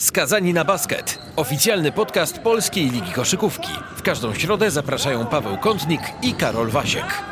Skazani 0.00 0.52
na 0.52 0.64
basket. 0.64 1.18
Oficjalny 1.36 1.92
podcast 1.92 2.38
Polskiej 2.38 2.90
Ligi 2.90 3.12
Koszykówki. 3.12 3.72
W 3.96 4.02
każdą 4.02 4.34
środę 4.34 4.70
zapraszają 4.70 5.26
Paweł 5.26 5.58
Kątnik 5.58 6.00
i 6.22 6.34
Karol 6.34 6.70
Wasiek. 6.70 7.22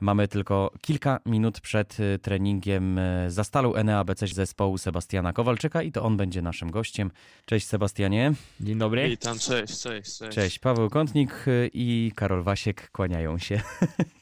Mamy 0.00 0.28
tylko 0.28 0.70
kilka 0.80 1.20
minut 1.26 1.60
przed 1.60 2.00
y, 2.00 2.18
treningiem 2.18 2.98
y, 2.98 3.30
za 3.30 3.44
stalą 3.44 3.84
NEABC 3.84 4.26
zespołu 4.34 4.78
Sebastiana 4.78 5.32
Kowalczyka 5.32 5.82
i 5.82 5.92
to 5.92 6.02
on 6.02 6.16
będzie 6.16 6.42
naszym 6.42 6.70
gościem. 6.70 7.10
Cześć 7.44 7.66
Sebastianie. 7.66 8.32
Dzień 8.60 8.78
dobry. 8.78 9.08
Witam, 9.08 9.38
cześć, 9.38 9.80
cześć, 9.80 10.18
cześć. 10.18 10.34
Cześć, 10.34 10.58
Paweł 10.58 10.90
Kątnik 10.90 11.48
y, 11.48 11.70
i 11.74 12.12
Karol 12.16 12.42
Wasiek 12.42 12.90
kłaniają 12.90 13.38
się. 13.38 13.60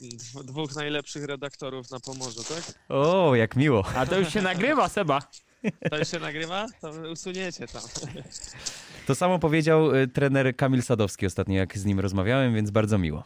Dw- 0.00 0.44
Dwóch 0.44 0.74
najlepszych 0.76 1.24
redaktorów 1.24 1.90
na 1.90 2.00
Pomorzu, 2.00 2.44
tak? 2.44 2.74
O, 2.88 3.34
jak 3.34 3.56
miło. 3.56 3.84
A 3.96 4.06
to 4.06 4.18
już 4.18 4.32
się 4.32 4.42
nagrywa, 4.42 4.88
Seba. 4.88 5.22
To 5.90 5.98
już 5.98 6.08
się 6.08 6.18
nagrywa? 6.18 6.66
To 6.80 6.90
usuniecie 7.12 7.66
tam. 7.66 7.82
To 9.06 9.14
samo 9.14 9.38
powiedział 9.38 9.94
y, 9.96 10.08
trener 10.08 10.56
Kamil 10.56 10.82
Sadowski 10.82 11.26
ostatnio, 11.26 11.56
jak 11.56 11.78
z 11.78 11.84
nim 11.84 12.00
rozmawiałem, 12.00 12.54
więc 12.54 12.70
bardzo 12.70 12.98
miło. 12.98 13.24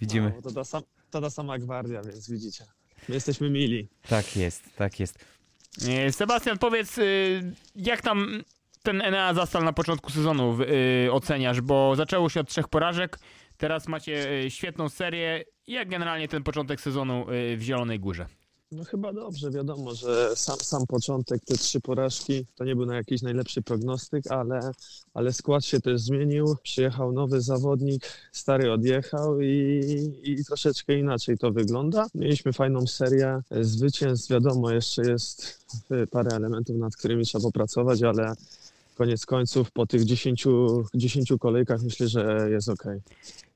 Widzimy. 0.00 0.32
No, 0.36 0.42
to, 0.42 0.50
ta 0.50 0.64
sam, 0.64 0.82
to 1.10 1.20
ta 1.20 1.30
sama 1.30 1.58
gwardia, 1.58 2.02
więc 2.02 2.30
widzicie. 2.30 2.64
My 3.08 3.14
jesteśmy 3.14 3.50
mili. 3.50 3.88
Tak 4.08 4.36
jest, 4.36 4.62
tak 4.76 5.00
jest. 5.00 5.18
E, 5.88 6.12
Sebastian, 6.12 6.58
powiedz, 6.58 6.98
y, 6.98 7.52
jak 7.76 8.02
tam 8.02 8.42
ten 8.82 9.02
Enea 9.02 9.34
Zastal 9.34 9.64
na 9.64 9.72
początku 9.72 10.10
sezonu 10.10 10.58
y, 11.06 11.12
oceniasz? 11.12 11.60
Bo 11.60 11.96
zaczęło 11.96 12.28
się 12.28 12.40
od 12.40 12.48
trzech 12.48 12.68
porażek, 12.68 13.18
teraz 13.56 13.88
macie 13.88 14.42
y, 14.44 14.50
świetną 14.50 14.88
serię. 14.88 15.44
Jak 15.66 15.88
generalnie 15.88 16.28
ten 16.28 16.42
początek 16.42 16.80
sezonu 16.80 17.30
y, 17.30 17.56
w 17.56 17.62
Zielonej 17.62 18.00
Górze? 18.00 18.26
No 18.72 18.84
chyba 18.84 19.12
dobrze, 19.12 19.50
wiadomo, 19.50 19.94
że 19.94 20.36
sam, 20.36 20.56
sam 20.60 20.86
początek, 20.86 21.44
te 21.44 21.54
trzy 21.54 21.80
porażki, 21.80 22.46
to 22.54 22.64
nie 22.64 22.76
był 22.76 22.86
na 22.86 22.96
jakiś 22.96 23.22
najlepszy 23.22 23.62
prognostyk, 23.62 24.30
ale, 24.30 24.60
ale 25.14 25.32
skład 25.32 25.64
się 25.64 25.80
też 25.80 26.00
zmienił. 26.00 26.56
Przyjechał 26.62 27.12
nowy 27.12 27.40
zawodnik, 27.40 28.02
stary 28.32 28.72
odjechał 28.72 29.40
i, 29.40 29.80
i 30.22 30.44
troszeczkę 30.44 30.98
inaczej 30.98 31.38
to 31.38 31.52
wygląda. 31.52 32.06
Mieliśmy 32.14 32.52
fajną 32.52 32.86
serię 32.86 33.40
zwycięstw, 33.50 34.30
wiadomo, 34.30 34.70
jeszcze 34.70 35.02
jest 35.02 35.64
y, 35.92 36.06
parę 36.06 36.36
elementów, 36.36 36.76
nad 36.76 36.96
którymi 36.96 37.24
trzeba 37.24 37.42
popracować, 37.42 38.02
ale 38.02 38.34
koniec 38.94 39.26
końców 39.26 39.70
po 39.70 39.86
tych 39.86 40.04
10, 40.04 40.44
10 40.94 41.32
kolejkach 41.40 41.82
myślę, 41.82 42.08
że 42.08 42.48
jest 42.50 42.68
ok. 42.68 42.84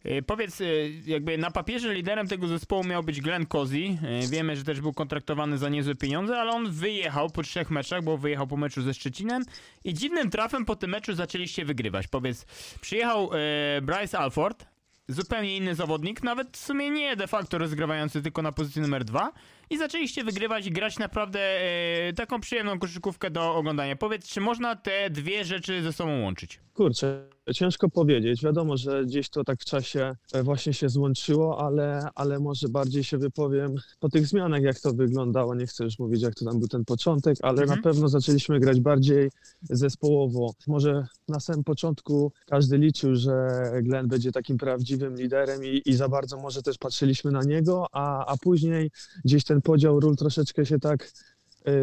Y, 0.06 0.22
Powiedz, 0.22 0.61
y, 0.61 0.92
jakby 1.06 1.39
na 1.39 1.50
papierze 1.50 1.95
liderem 1.95 2.28
tego 2.28 2.48
zespołu 2.48 2.84
miał 2.84 3.03
być 3.03 3.20
Glenn 3.20 3.47
Cozy. 3.47 3.77
Y, 3.77 4.28
Wiemy, 4.30 4.56
że 4.56 4.64
też 4.64 4.80
był 4.80 4.92
kontraktowany 4.92 5.58
za 5.58 5.69
niezłe 5.69 5.95
pieniądze, 5.95 6.39
ale 6.39 6.50
on 6.50 6.70
wyjechał 6.70 7.30
po 7.30 7.42
trzech 7.42 7.70
meczach, 7.70 8.05
bo 8.05 8.19
wyjechał 8.19 8.47
po 8.47 8.56
meczu 8.56 8.83
ze 8.83 8.95
Szczecinem 8.95 9.42
i 9.84 9.95
dziwnym 9.95 10.30
trafem 10.30 10.64
po 10.64 10.77
tym 10.77 10.91
meczu 10.91 11.14
zaczęliście 11.14 11.64
wygrywać. 11.64 12.08
Powiedz, 12.08 12.45
przyjechał 12.80 13.30
e, 13.33 13.80
Bryce 13.83 14.19
Alford, 14.19 14.67
zupełnie 15.08 15.56
inny 15.56 15.75
zawodnik, 15.75 16.23
nawet 16.23 16.56
w 16.56 16.56
sumie 16.56 16.91
nie 16.91 17.17
de 17.17 17.27
facto 17.27 17.58
rozgrywający 17.58 18.23
tylko 18.23 18.42
na 18.42 18.52
pozycji 18.52 18.83
numer 18.83 19.05
dwa 19.05 19.33
i 19.70 19.78
zaczęliście 19.78 20.24
wygrywać 20.24 20.66
i 20.66 20.70
grać 20.70 20.98
naprawdę 20.98 21.41
e, 21.41 22.12
taką 22.12 22.41
przyjemną 22.41 22.78
koszykówkę 22.78 23.30
do 23.30 23.55
oglądania. 23.55 23.97
Powiedz, 23.97 24.28
czy 24.28 24.41
można 24.41 24.77
te 24.77 25.11
dwie 25.11 25.44
rzeczy 25.44 25.83
ze 25.83 25.92
sobą 25.92 26.22
łączyć? 26.22 26.61
Kurczę, 26.74 27.28
ciężko 27.54 27.88
powiedzieć. 27.88 28.42
Wiadomo, 28.42 28.77
że 28.77 29.04
gdzieś 29.04 29.28
to 29.30 29.44
tak 29.44 29.60
w 29.60 29.64
czasie 29.64 30.16
e, 30.32 30.42
właśnie 30.42 30.72
się 30.72 30.88
złączyło, 30.88 31.60
ale, 31.66 32.08
ale 32.14 32.38
może 32.38 32.68
bardziej 32.68 33.05
się 33.05 33.18
wypowiem 33.18 33.74
po 34.00 34.08
tych 34.08 34.27
zmianach, 34.27 34.62
jak 34.62 34.80
to 34.80 34.92
wyglądało. 34.92 35.55
Nie 35.55 35.66
chcę 35.66 35.84
już 35.84 35.98
mówić, 35.98 36.22
jak 36.22 36.34
to 36.34 36.44
tam 36.44 36.58
był 36.58 36.68
ten 36.68 36.84
początek, 36.84 37.36
ale 37.42 37.62
Mhm. 37.62 37.78
na 37.78 37.82
pewno 37.82 38.08
zaczęliśmy 38.08 38.60
grać 38.60 38.80
bardziej 38.80 39.30
zespołowo. 39.62 40.52
Może 40.66 41.06
na 41.28 41.40
samym 41.40 41.64
początku 41.64 42.32
każdy 42.46 42.78
liczył, 42.78 43.14
że 43.14 43.48
Glenn 43.83 44.08
będzie 44.08 44.33
takim 44.33 44.58
prawdziwym 44.58 45.16
liderem 45.16 45.64
i, 45.64 45.83
i 45.86 45.94
za 45.94 46.08
bardzo 46.08 46.36
może 46.36 46.62
też 46.62 46.78
patrzyliśmy 46.78 47.30
na 47.30 47.42
niego, 47.42 47.86
a, 47.92 48.27
a 48.27 48.36
później 48.36 48.90
gdzieś 49.24 49.44
ten 49.44 49.62
podział 49.62 50.00
ról 50.00 50.17
troszeczkę 50.17 50.67
się 50.67 50.78
tak 50.78 51.12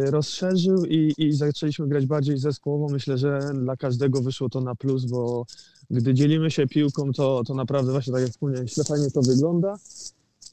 rozszerzył 0.05 0.85
i, 0.85 1.13
i 1.17 1.33
zaczęliśmy 1.33 1.87
grać 1.87 2.05
bardziej 2.05 2.37
zespołowo. 2.37 2.93
Myślę, 2.93 3.17
że 3.17 3.39
dla 3.53 3.77
każdego 3.77 4.21
wyszło 4.21 4.49
to 4.49 4.61
na 4.61 4.75
plus, 4.75 5.05
bo 5.05 5.45
gdy 5.89 6.13
dzielimy 6.13 6.51
się 6.51 6.67
piłką, 6.67 7.11
to, 7.13 7.43
to 7.47 7.53
naprawdę 7.53 7.91
właśnie 7.91 8.13
tak 8.13 8.21
jak 8.21 8.31
wspomniałem, 8.31 8.67
fajnie 8.87 9.11
to 9.11 9.21
wygląda. 9.21 9.77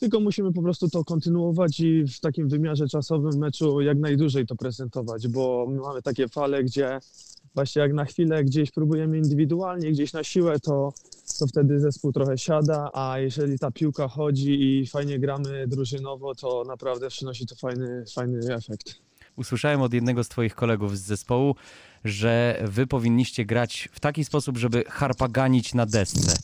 Tylko 0.00 0.20
musimy 0.20 0.52
po 0.52 0.62
prostu 0.62 0.88
to 0.88 1.04
kontynuować 1.04 1.80
i 1.80 2.04
w 2.04 2.20
takim 2.20 2.48
wymiarze 2.48 2.88
czasowym 2.88 3.38
meczu 3.38 3.80
jak 3.80 3.98
najdłużej 3.98 4.46
to 4.46 4.56
prezentować, 4.56 5.28
bo 5.28 5.66
my 5.68 5.80
mamy 5.80 6.02
takie 6.02 6.28
fale, 6.28 6.64
gdzie 6.64 7.00
właśnie 7.54 7.82
jak 7.82 7.92
na 7.92 8.04
chwilę 8.04 8.44
gdzieś 8.44 8.70
próbujemy 8.70 9.18
indywidualnie, 9.18 9.92
gdzieś 9.92 10.12
na 10.12 10.24
siłę, 10.24 10.60
to, 10.60 10.92
to 11.38 11.46
wtedy 11.46 11.80
zespół 11.80 12.12
trochę 12.12 12.38
siada, 12.38 12.90
a 12.92 13.18
jeżeli 13.18 13.58
ta 13.58 13.70
piłka 13.70 14.08
chodzi 14.08 14.62
i 14.62 14.86
fajnie 14.86 15.18
gramy 15.18 15.66
drużynowo, 15.68 16.34
to 16.34 16.64
naprawdę 16.66 17.08
przynosi 17.08 17.46
to 17.46 17.54
fajny, 17.54 18.04
fajny 18.14 18.54
efekt. 18.54 19.11
Usłyszałem 19.36 19.82
od 19.82 19.92
jednego 19.92 20.24
z 20.24 20.28
twoich 20.28 20.54
kolegów 20.54 20.98
z 20.98 21.00
zespołu, 21.00 21.56
że 22.04 22.62
wy 22.64 22.86
powinniście 22.86 23.44
grać 23.44 23.88
w 23.92 24.00
taki 24.00 24.24
sposób, 24.24 24.58
żeby 24.58 24.84
harpaganić 24.88 25.74
na 25.74 25.86
desce. 25.86 26.36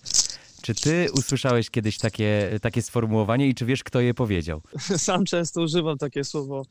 Czy 0.68 0.74
ty 0.74 1.06
usłyszałeś 1.12 1.70
kiedyś 1.70 1.98
takie, 1.98 2.58
takie 2.62 2.82
sformułowanie 2.82 3.48
i 3.48 3.54
czy 3.54 3.64
wiesz, 3.66 3.84
kto 3.84 4.00
je 4.00 4.14
powiedział? 4.14 4.62
Sam 4.96 5.24
często 5.24 5.62
używam 5.62 5.98
takie 5.98 6.24
słowo. 6.24 6.62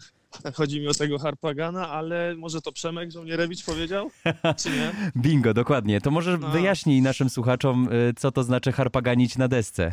Chodzi 0.53 0.79
mi 0.79 0.87
o 0.87 0.93
tego 0.93 1.19
Harpagana, 1.19 1.89
ale 1.89 2.35
może 2.35 2.61
to 2.61 2.71
Przemek 2.71 3.11
Żołnierewicz 3.11 3.63
powiedział, 3.65 4.11
czy 4.57 4.69
nie? 4.69 4.91
Bingo, 5.23 5.53
dokładnie. 5.53 6.01
To 6.01 6.11
może 6.11 6.37
No. 6.37 6.49
wyjaśnij 6.49 7.01
naszym 7.01 7.29
słuchaczom, 7.29 7.89
y, 7.93 8.13
co 8.17 8.31
to 8.31 8.43
znaczy 8.43 8.71
harpaganić 8.71 9.37
na 9.37 9.47
desce. 9.47 9.91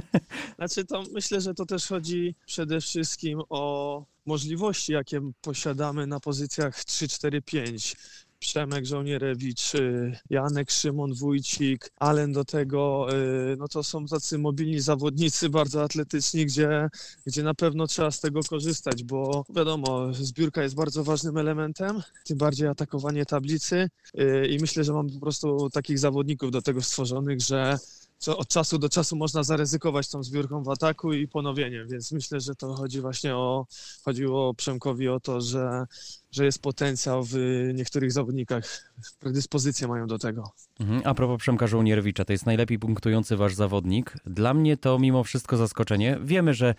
Znaczy 0.58 0.84
to 0.84 1.02
myślę, 1.12 1.40
że 1.40 1.54
to 1.54 1.66
też 1.66 1.86
chodzi 1.86 2.34
przede 2.46 2.80
wszystkim 2.80 3.40
o 3.48 4.04
możliwości, 4.26 4.92
jakie 4.92 5.20
posiadamy 5.40 6.06
na 6.06 6.20
pozycjach 6.20 6.84
3, 6.84 7.08
4, 7.08 7.42
5. 7.42 7.96
Przemek 8.40 8.86
Żołnierewicz, 8.86 9.74
y, 9.74 10.18
Janek 10.30 10.70
Szymon 10.70 11.14
Wójcik, 11.14 11.90
Alen 11.96 12.32
do 12.32 12.44
tego, 12.44 13.06
y, 13.52 13.56
no 13.56 13.68
to 13.68 13.82
są 13.82 14.06
tacy 14.06 14.38
mobilni 14.38 14.80
zawodnicy, 14.80 15.48
bardzo 15.48 15.82
atletyczni, 15.82 16.46
gdzie, 16.46 16.88
gdzie 17.26 17.42
na 17.42 17.54
pewno 17.54 17.86
trzeba 17.86 18.10
z 18.10 18.20
tego 18.20 18.40
korzystać, 18.50 19.04
bo 19.04 19.44
wiadomo, 19.56 20.14
zbiórka 20.14 20.62
jest 20.62 20.74
bardzo 20.74 21.04
ważnym 21.04 21.36
elementem, 21.36 22.02
tym 22.24 22.38
bardziej 22.38 22.68
atakowanie 22.68 23.26
tablicy 23.26 23.90
y, 24.18 24.46
i 24.46 24.58
myślę, 24.58 24.84
że 24.84 24.92
mamy 24.92 25.12
po 25.12 25.20
prostu 25.20 25.70
takich 25.70 25.98
zawodników 25.98 26.50
do 26.50 26.62
tego 26.62 26.82
stworzonych, 26.82 27.40
że 27.40 27.78
co 28.20 28.38
od 28.38 28.48
czasu 28.48 28.78
do 28.78 28.88
czasu 28.88 29.16
można 29.16 29.42
zaryzykować 29.42 30.08
tą 30.08 30.22
zbiórką 30.22 30.62
w 30.62 30.68
ataku 30.68 31.12
i 31.12 31.28
ponowieniem, 31.28 31.88
więc 31.88 32.12
myślę, 32.12 32.40
że 32.40 32.54
to 32.54 32.74
chodzi 32.74 33.00
właśnie 33.00 33.36
o, 33.36 33.66
chodziło 34.04 34.54
Przemkowi 34.54 35.08
o 35.08 35.20
to, 35.20 35.40
że, 35.40 35.86
że 36.30 36.44
jest 36.44 36.62
potencjał 36.62 37.24
w 37.24 37.34
niektórych 37.74 38.12
zawodnikach, 38.12 38.92
predyspozycje 39.20 39.88
mają 39.88 40.06
do 40.06 40.18
tego. 40.18 40.50
Mhm. 40.80 41.02
A 41.04 41.14
propos 41.14 41.40
Przemka 41.40 41.66
Żołnierewicza, 41.66 42.24
to 42.24 42.32
jest 42.32 42.46
najlepiej 42.46 42.78
punktujący 42.78 43.36
wasz 43.36 43.54
zawodnik. 43.54 44.16
Dla 44.26 44.54
mnie 44.54 44.76
to 44.76 44.98
mimo 44.98 45.24
wszystko 45.24 45.56
zaskoczenie. 45.56 46.18
Wiemy, 46.24 46.54
że, 46.54 46.74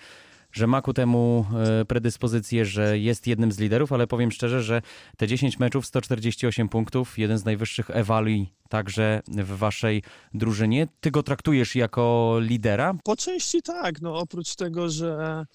że 0.52 0.68
ma 0.68 0.82
ku 0.82 0.94
temu 0.94 1.46
e, 1.82 1.86
predyspozycję, 1.86 2.66
że 2.66 3.00
jest 3.00 3.28
jednym 3.28 3.52
z 3.52 3.60
liderów, 3.60 3.94
ale 3.94 4.08
powiem 4.08 4.32
szczerze, 4.32 4.64
że 4.64 4.82
te 5.18 5.28
10 5.28 5.60
meczów, 5.60 5.86
148 5.86 6.70
punktów, 6.70 7.20
jeden 7.20 7.38
z 7.38 7.46
najwyższych 7.46 7.90
ewali 7.90 8.52
także 8.72 9.22
w 9.28 9.58
waszej 9.58 10.04
drużynie. 10.34 10.88
Ty 11.00 11.12
go 11.12 11.24
traktujesz 11.24 11.76
jako 11.76 12.36
lidera? 12.40 12.94
Po 13.04 13.16
części 13.16 13.62
tak, 13.62 14.02
no 14.02 14.18
oprócz 14.18 14.56
tego, 14.56 14.90
że, 14.90 15.46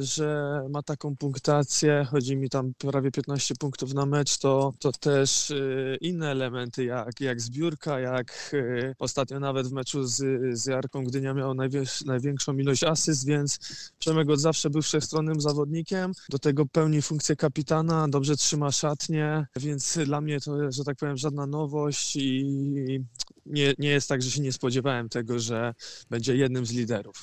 że 0.00 0.60
ma 0.70 0.82
taką 0.82 1.16
punktację, 1.16 2.06
chodzi 2.10 2.36
mi 2.36 2.48
tam 2.48 2.72
prawie 2.78 3.10
15 3.10 3.54
punktów 3.54 3.94
na 3.94 4.06
mecz, 4.06 4.38
to, 4.38 4.72
to 4.78 4.92
też 4.92 5.50
y, 5.50 5.98
inne 6.00 6.30
elementy, 6.30 6.84
jak, 6.84 7.20
jak 7.20 7.40
zbiórka, 7.40 8.00
jak 8.00 8.50
y, 8.52 8.94
ostatnio 8.98 9.40
nawet 9.40 9.66
w 9.66 9.72
meczu 9.72 10.04
z, 10.04 10.16
z 10.58 10.66
Jarką 10.66 11.04
Gdynia 11.04 11.34
miał 11.34 11.54
najwię- 11.54 12.06
największą 12.06 12.56
ilość 12.56 12.84
asyst, 12.84 13.26
więc 13.26 13.58
Przemek 13.98 14.23
od 14.32 14.40
zawsze 14.40 14.70
był 14.70 14.82
wszechstronnym 14.82 15.40
zawodnikiem, 15.40 16.12
do 16.28 16.38
tego 16.38 16.66
pełni 16.66 17.02
funkcję 17.02 17.36
kapitana, 17.36 18.08
dobrze 18.08 18.36
trzyma 18.36 18.70
szatnię, 18.70 19.46
więc 19.56 19.98
dla 20.04 20.20
mnie 20.20 20.40
to, 20.40 20.72
że 20.72 20.84
tak 20.84 20.96
powiem, 20.96 21.16
żadna 21.16 21.46
nowość 21.46 22.16
i 22.16 23.04
nie, 23.46 23.74
nie 23.78 23.88
jest 23.88 24.08
tak, 24.08 24.22
że 24.22 24.30
się 24.30 24.40
nie 24.42 24.52
spodziewałem 24.52 25.08
tego, 25.08 25.38
że 25.38 25.74
będzie 26.10 26.36
jednym 26.36 26.66
z 26.66 26.72
liderów. 26.72 27.14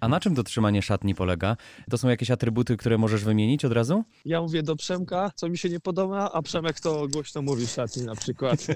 A 0.00 0.08
na 0.08 0.20
czym 0.20 0.34
to 0.34 0.42
trzymanie 0.42 0.82
szatni 0.82 1.14
polega? 1.14 1.56
To 1.90 1.98
są 1.98 2.08
jakieś 2.08 2.30
atrybuty, 2.30 2.76
które 2.76 2.98
możesz 2.98 3.24
wymienić 3.24 3.64
od 3.64 3.72
razu? 3.72 4.04
Ja 4.24 4.40
mówię 4.42 4.62
do 4.62 4.76
Przemka, 4.76 5.30
co 5.34 5.48
mi 5.48 5.58
się 5.58 5.68
nie 5.68 5.80
podoba, 5.80 6.30
a 6.32 6.42
Przemek 6.42 6.80
to 6.80 7.08
głośno 7.08 7.42
mówi 7.42 7.66
w 7.66 7.70
szatni 7.70 8.02
na 8.02 8.14
przykład. 8.14 8.66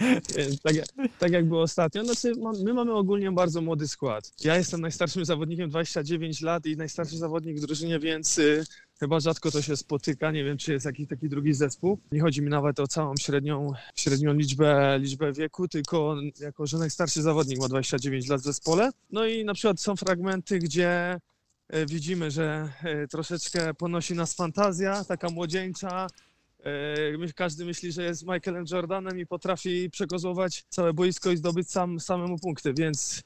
tak, 0.62 0.74
jak- 0.74 0.88
tak 1.18 1.32
jak 1.32 1.48
było 1.48 1.62
ostatnio. 1.62 2.04
Znaczy, 2.04 2.32
my 2.64 2.74
mamy 2.74 2.92
ogólnie 2.92 3.32
bardzo 3.32 3.60
młody 3.60 3.88
skład. 3.88 4.32
Ja 4.44 4.56
jestem 4.56 4.80
najstarszym 4.80 5.24
zawodnikiem, 5.24 5.70
29 5.70 6.40
lat 6.40 6.66
i 6.66 6.76
najstarszy 6.76 7.16
zawodnik 7.16 7.56
w 7.58 7.60
drużynie, 7.66 7.98
więc 7.98 8.38
y, 8.38 8.64
Chyba 9.00 9.20
rzadko 9.20 9.50
to 9.50 9.62
się 9.62 9.76
spotyka, 9.76 10.30
nie 10.30 10.44
wiem 10.44 10.58
czy 10.58 10.72
jest 10.72 10.86
jakiś 10.86 11.08
taki 11.08 11.28
drugi 11.28 11.54
zespół. 11.54 11.98
Nie 12.12 12.20
chodzi 12.20 12.42
mi 12.42 12.48
nawet 12.50 12.80
o 12.80 12.86
całą 12.86 13.14
średnią, 13.20 13.72
średnią 13.96 14.32
liczbę, 14.32 14.98
liczbę 14.98 15.32
wieku, 15.32 15.68
tylko 15.68 16.16
jako, 16.40 16.66
że 16.66 16.78
najstarszy 16.78 17.22
zawodnik 17.22 17.58
ma 17.60 17.68
29 17.68 18.28
lat 18.28 18.40
w 18.40 18.44
zespole. 18.44 18.90
No 19.10 19.26
i 19.26 19.44
na 19.44 19.54
przykład 19.54 19.80
są 19.80 19.96
fragmenty, 19.96 20.58
gdzie 20.58 21.20
e, 21.68 21.86
widzimy, 21.86 22.30
że 22.30 22.68
e, 22.82 23.08
troszeczkę 23.08 23.74
ponosi 23.74 24.14
nas 24.14 24.34
fantazja, 24.34 25.04
taka 25.04 25.30
młodzieńcza. 25.30 26.06
E, 26.64 27.32
Każdy 27.34 27.64
myśli, 27.64 27.92
że 27.92 28.02
jest 28.02 28.22
Michaelem 28.22 28.64
Jordanem 28.70 29.18
i 29.18 29.26
potrafi 29.26 29.90
przekozować 29.90 30.64
całe 30.68 30.92
boisko 30.92 31.30
i 31.30 31.36
zdobyć 31.36 31.70
sam, 31.70 32.00
samemu 32.00 32.38
punkty, 32.38 32.74
więc 32.74 33.22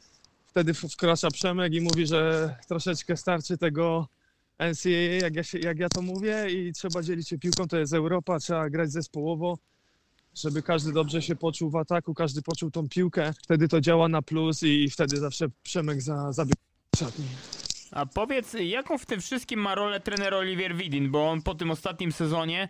wtedy 0.47 0.75
wkracza 0.75 1.31
Przemek 1.31 1.75
i 1.75 1.81
mówi, 1.81 2.07
że 2.07 2.55
troszeczkę 2.69 3.17
starczy 3.17 3.59
tego 3.59 4.09
NCAA, 4.59 5.23
jak 5.23 5.37
ja, 5.37 5.43
się, 5.43 5.59
jak 5.59 5.79
ja 5.79 5.89
to 5.89 6.03
mówię, 6.03 6.47
i 6.51 6.73
trzeba 6.73 7.03
dzielić 7.03 7.29
się 7.29 7.39
piłką, 7.39 7.69
to 7.69 7.79
jest 7.79 7.93
Europa, 7.93 8.39
trzeba 8.39 8.71
grać 8.71 8.93
zespołowo, 8.93 9.59
żeby 10.35 10.63
każdy 10.63 10.93
dobrze 10.93 11.23
się 11.23 11.37
poczuł 11.37 11.71
w 11.71 11.77
ataku, 11.77 12.15
każdy 12.15 12.43
poczuł 12.43 12.71
tą 12.71 12.89
piłkę, 12.89 13.33
wtedy 13.43 13.69
to 13.69 13.81
działa 13.81 14.09
na 14.09 14.23
plus 14.23 14.63
i 14.63 14.91
wtedy 14.91 15.17
zawsze 15.17 15.47
Przemek 15.63 16.03
za, 16.03 16.33
szatni. 16.97 17.25
A 17.91 18.07
powiedz, 18.07 18.57
jaką 18.61 18.99
w 18.99 19.07
tym 19.07 19.21
wszystkim 19.21 19.61
ma 19.61 19.75
rolę 19.75 20.01
trener 20.01 20.35
Olivier 20.35 20.77
Widin, 20.77 21.11
bo 21.11 21.31
on 21.31 21.43
po 21.43 21.55
tym 21.55 21.71
ostatnim 21.71 22.13
sezonie, 22.13 22.69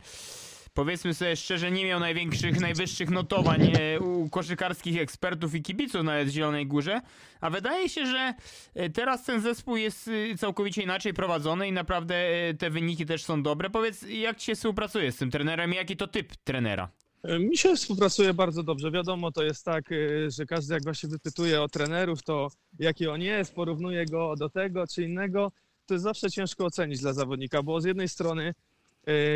powiedzmy 0.79 1.15
sobie 1.15 1.37
szczerze, 1.37 1.71
nie 1.71 1.85
miał 1.85 2.01
największych, 2.01 2.61
najwyższych 2.61 3.11
notowań 3.11 3.73
e, 3.81 4.01
u 4.01 4.29
koszykarskich 4.29 5.01
ekspertów 5.01 5.55
i 5.55 5.63
kibiców 5.63 6.03
nawet 6.03 6.29
w 6.29 6.31
Zielonej 6.31 6.67
Górze, 6.67 7.01
a 7.41 7.51
wydaje 7.51 7.89
się, 7.89 8.07
że 8.07 8.35
e, 8.75 8.91
teraz 8.91 9.25
ten 9.25 9.41
zespół 9.41 9.77
jest 9.77 10.09
e, 10.09 10.37
całkowicie 10.37 10.83
inaczej 10.83 11.15
prowadzony 11.15 11.69
i 11.69 11.73
naprawdę 11.73 12.15
te 12.59 12.71
wyniki 12.71 13.07
też 13.07 13.25
są 13.25 13.43
dobre. 13.43 13.71
Powiedz, 13.71 14.05
jak 14.09 14.37
ci 14.37 14.47
się 14.47 14.55
współpracuje 14.55 15.13
z 15.13 15.17
tym 15.17 15.31
trenerem 15.31 15.73
i 15.73 15.77
jaki 15.77 15.97
to 15.97 16.07
typ 16.07 16.37
trenera? 16.45 16.89
Mi 17.41 17.57
się 17.57 17.77
współpracuje 17.77 18.35
bardzo 18.35 18.63
dobrze. 18.63 18.91
Wiadomo, 18.91 19.33
to 19.33 19.43
jest 19.43 19.65
tak, 19.65 19.85
że 20.29 20.47
każdy 20.47 20.75
jak 20.75 20.85
właśnie 20.85 21.09
wypytuje 21.09 21.63
o 21.63 21.69
trenerów, 21.69 22.23
to 22.23 22.49
jaki 22.79 23.09
on 23.09 23.23
jest, 23.23 23.55
porównuje 23.55 24.07
go 24.07 24.37
do 24.37 24.49
tego 24.49 24.87
czy 24.87 25.03
innego, 25.03 25.53
to 25.87 25.95
jest 25.95 26.05
zawsze 26.05 26.31
ciężko 26.31 26.65
ocenić 26.65 27.01
dla 27.01 27.13
zawodnika, 27.13 27.63
bo 27.63 27.81
z 27.81 27.85
jednej 27.85 28.09
strony, 28.09 28.55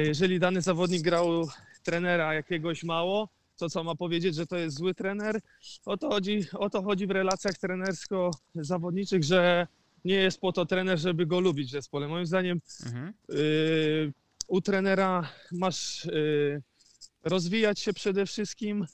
jeżeli 0.07 0.39
dany 0.41 0.61
zawodnik 0.63 1.03
grał 1.03 1.49
trenera 1.83 2.35
jakiegoś 2.35 2.85
mało, 2.85 3.29
to 3.57 3.71
co 3.71 3.85
ma 3.85 3.95
powiedzieć, 3.95 4.35
że 4.35 4.47
to 4.47 4.57
jest 4.57 4.77
zły 4.77 4.95
trener, 4.95 5.41
o 5.87 5.97
to 5.97 6.09
chodzi, 6.09 6.45
o 6.53 6.71
to 6.71 6.83
chodzi 6.83 7.07
w 7.07 7.11
relacjach 7.11 7.59
trenersko-zawodniczych, 7.59 9.23
że 9.25 9.67
nie 10.05 10.15
jest 10.15 10.41
po 10.41 10.53
to 10.53 10.67
trener, 10.67 10.99
żeby 10.99 11.27
go 11.27 11.41
lubić 11.41 11.69
w 11.69 11.73
zespole. 11.73 12.09
Moim 12.09 12.27
zdaniem 12.27 12.61
Mhm. 12.87 13.13
y, 13.31 14.13
u 14.49 14.61
trenera 14.61 15.29
masz 15.53 16.05
y, 16.05 16.63
rozwijać 17.25 17.81
się 17.81 17.93
przede 17.93 18.27
wszystkim. 18.27 18.87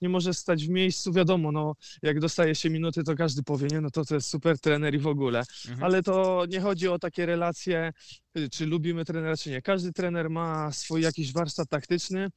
Nie 0.00 0.08
możesz 0.08 0.36
stać 0.38 0.66
w 0.66 0.68
miejscu, 0.68 1.12
wiadomo, 1.12 1.52
no, 1.52 1.74
jak 2.02 2.20
dostaje 2.20 2.54
się 2.54 2.70
minuty, 2.70 3.04
to 3.04 3.14
każdy 3.16 3.42
powie, 3.42 3.68
nie, 3.68 3.80
no 3.80 3.90
to 3.90 4.04
to 4.04 4.14
jest 4.14 4.28
super 4.28 4.58
trener 4.58 4.94
i 4.94 4.98
w 4.98 5.06
ogóle. 5.06 5.38
Mhm. 5.68 5.84
Ale 5.84 6.02
to 6.02 6.44
nie 6.48 6.60
chodzi 6.60 6.88
o 6.88 6.98
takie 6.98 7.26
relacje, 7.26 7.92
y, 8.38 8.50
czy 8.50 8.66
lubimy 8.66 9.04
trenera, 9.04 9.36
czy 9.36 9.50
nie. 9.50 9.62
Każdy 9.62 9.92
trener 9.92 10.30
ma 10.30 10.72
swój 10.72 11.02
jakiś 11.02 11.32
warsztat 11.32 11.68
taktyczny. 11.68 12.28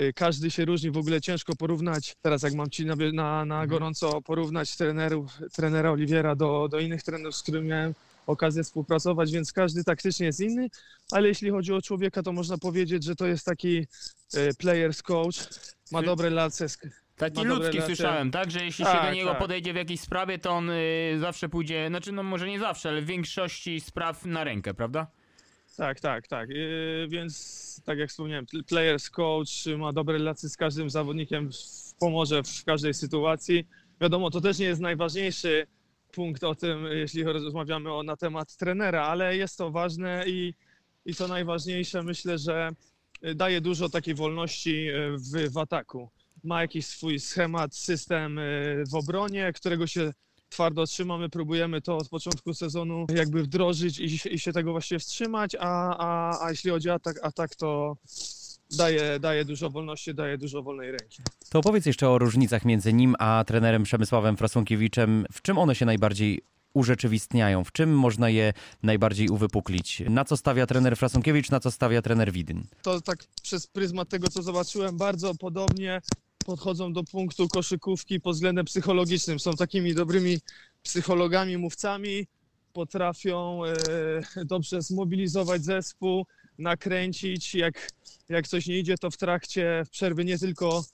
y, 0.00 0.12
Każdy 0.12 0.50
się 0.50 0.64
różni, 0.64 0.90
w 0.90 0.96
ogóle 0.96 1.20
ciężko 1.20 1.56
porównać, 1.56 2.16
teraz 2.22 2.42
jak 2.42 2.54
mam 2.54 2.70
ci 2.70 2.86
na, 2.86 2.96
na, 2.96 3.12
na 3.44 3.54
Mhm. 3.54 3.68
gorąco 3.68 4.22
porównać 4.22 4.76
trenerów, 4.76 5.38
trenera 5.52 5.90
Oliwiera 5.90 6.34
do, 6.36 6.68
do 6.70 6.78
innych 6.80 7.02
trenerów, 7.02 7.36
z 7.36 7.42
którymi 7.42 7.68
miałem 7.68 7.94
okazję 8.28 8.62
współpracować, 8.64 9.32
więc 9.32 9.52
każdy 9.52 9.84
taktycznie 9.84 10.26
jest 10.26 10.40
inny, 10.40 10.68
ale 11.12 11.28
jeśli 11.28 11.50
chodzi 11.50 11.72
o 11.72 11.82
człowieka, 11.82 12.22
to 12.22 12.32
można 12.32 12.58
powiedzieć, 12.58 13.04
że 13.04 13.16
to 13.16 13.26
jest 13.26 13.46
taki 13.46 13.86
e, 14.34 14.54
players 14.58 15.02
coach, 15.02 15.34
ma 15.92 16.02
dobre 16.02 16.28
relacje 16.28 16.68
z, 16.68 16.78
Taki 17.16 17.44
ludzki 17.44 17.82
słyszałem, 17.82 18.30
tak? 18.30 18.50
Że 18.50 18.64
jeśli 18.64 18.84
się 18.84 18.90
Tak, 18.90 19.10
do 19.10 19.14
niego 19.14 19.30
tak. 19.30 19.38
podejdzie 19.38 19.72
w 19.72 19.76
jakiejś 19.76 20.00
sprawie, 20.00 20.38
to 20.38 20.50
on 20.50 20.70
y, 20.70 21.16
zawsze 21.20 21.48
pójdzie, 21.48 21.88
znaczy 21.88 22.12
no 22.12 22.22
może 22.22 22.48
nie 22.48 22.58
zawsze, 22.58 22.88
ale 22.88 23.02
w 23.02 23.06
większości 23.06 23.80
spraw 23.80 24.24
na 24.24 24.44
rękę, 24.44 24.74
prawda? 24.74 25.06
Tak, 25.76 26.00
tak, 26.00 26.28
tak. 26.28 26.48
Yy, 26.50 27.06
więc 27.08 27.82
tak 27.84 27.98
jak 27.98 28.10
wspomniałem, 28.10 28.46
pl- 28.46 28.64
players 28.64 29.10
coach 29.10 29.66
ma 29.78 29.92
dobre 29.92 30.18
relacje 30.18 30.48
z 30.48 30.56
każdym 30.56 30.90
zawodnikiem, 30.90 31.50
pomoże 31.98 32.42
w 32.42 32.64
każdej 32.64 32.94
sytuacji. 32.94 33.68
Wiadomo, 34.00 34.30
to 34.30 34.40
też 34.40 34.58
nie 34.58 34.66
jest 34.66 34.80
najważniejszy 34.80 35.66
punkt 36.18 36.44
o 36.44 36.54
tym, 36.54 36.84
jeśli 36.84 37.22
rozmawiamy 37.22 37.92
o, 37.92 38.02
na 38.02 38.16
temat 38.16 38.56
trenera, 38.56 39.02
ale 39.02 39.36
jest 39.36 39.58
to 39.58 39.70
ważne 39.70 40.24
i, 40.26 40.54
i 41.04 41.14
to 41.14 41.28
najważniejsze, 41.28 42.02
myślę, 42.02 42.38
że 42.38 42.70
daje 43.34 43.60
dużo 43.60 43.88
takiej 43.88 44.14
wolności 44.14 44.88
y, 44.88 45.16
w, 45.16 45.52
w 45.52 45.58
ataku. 45.58 46.10
Ma 46.44 46.62
jakiś 46.62 46.86
swój 46.86 47.20
schemat, 47.20 47.74
system 47.74 48.38
y, 48.38 48.84
w 48.90 48.94
obronie, 48.94 49.52
którego 49.52 49.86
się 49.86 50.12
twardo 50.48 50.86
trzymamy, 50.86 51.28
próbujemy 51.28 51.80
to 51.80 51.96
od 51.96 52.08
początku 52.08 52.54
sezonu 52.54 53.06
jakby 53.14 53.42
wdrożyć 53.42 53.98
i, 53.98 54.34
i 54.34 54.38
się 54.38 54.52
tego 54.52 54.72
właśnie 54.72 54.98
wstrzymać, 54.98 55.56
a, 55.60 55.96
a, 55.98 56.38
a 56.44 56.50
jeśli 56.50 56.70
chodzi 56.70 56.90
o 56.90 56.94
atak, 56.94 57.16
atak 57.22 57.56
to 57.56 57.96
daje, 58.70 59.20
daje 59.20 59.44
dużo 59.44 59.70
wolności, 59.70 60.14
daje 60.14 60.38
dużo 60.38 60.62
wolnej 60.62 60.90
ręki. 60.90 61.22
To 61.50 61.58
opowiedz 61.58 61.86
jeszcze 61.86 62.08
o 62.08 62.18
różnicach 62.18 62.64
między 62.64 62.92
nim 62.92 63.14
a 63.18 63.44
trenerem 63.46 63.82
Przemysławem 63.82 64.36
Frasunкiewiczem. 64.36 65.26
W 65.32 65.42
czym 65.42 65.58
one 65.58 65.74
się 65.74 65.86
najbardziej 65.86 66.40
urzeczywistniają? 66.74 67.64
W 67.64 67.72
czym 67.72 67.98
można 67.98 68.30
je 68.30 68.52
najbardziej 68.82 69.28
uwypuklić? 69.28 70.02
Na 70.10 70.24
co 70.24 70.36
stawia 70.36 70.66
trener 70.66 70.96
Frasunkiewicz, 70.96 71.50
na 71.50 71.60
co 71.60 71.70
stawia 71.70 72.02
trener 72.02 72.32
Widyn? 72.32 72.64
To 72.82 73.00
tak 73.00 73.24
przez 73.42 73.66
pryzmat 73.66 74.08
tego, 74.08 74.28
co 74.28 74.42
zobaczyłem, 74.42 74.96
bardzo 74.96 75.34
podobnie 75.34 76.02
podchodzą 76.46 76.92
do 76.92 77.04
punktu 77.04 77.48
koszykówki 77.48 78.20
pod 78.20 78.34
względem 78.34 78.64
psychologicznym. 78.64 79.40
Są 79.40 79.52
takimi 79.52 79.94
dobrymi 79.94 80.38
psychologami, 80.82 81.58
mówcami, 81.58 82.26
potrafią 82.72 83.64
e, 83.64 84.44
dobrze 84.44 84.82
zmobilizować 84.82 85.64
zespół, 85.64 86.26
nakręcić. 86.58 87.54
Jak, 87.54 87.90
jak 88.28 88.48
coś 88.48 88.66
nie 88.66 88.78
idzie, 88.78 88.98
to 88.98 89.10
w 89.10 89.16
trakcie 89.16 89.82
w 89.86 89.90
przerwy 89.90 90.24
nie 90.24 90.38
tylko 90.38 90.84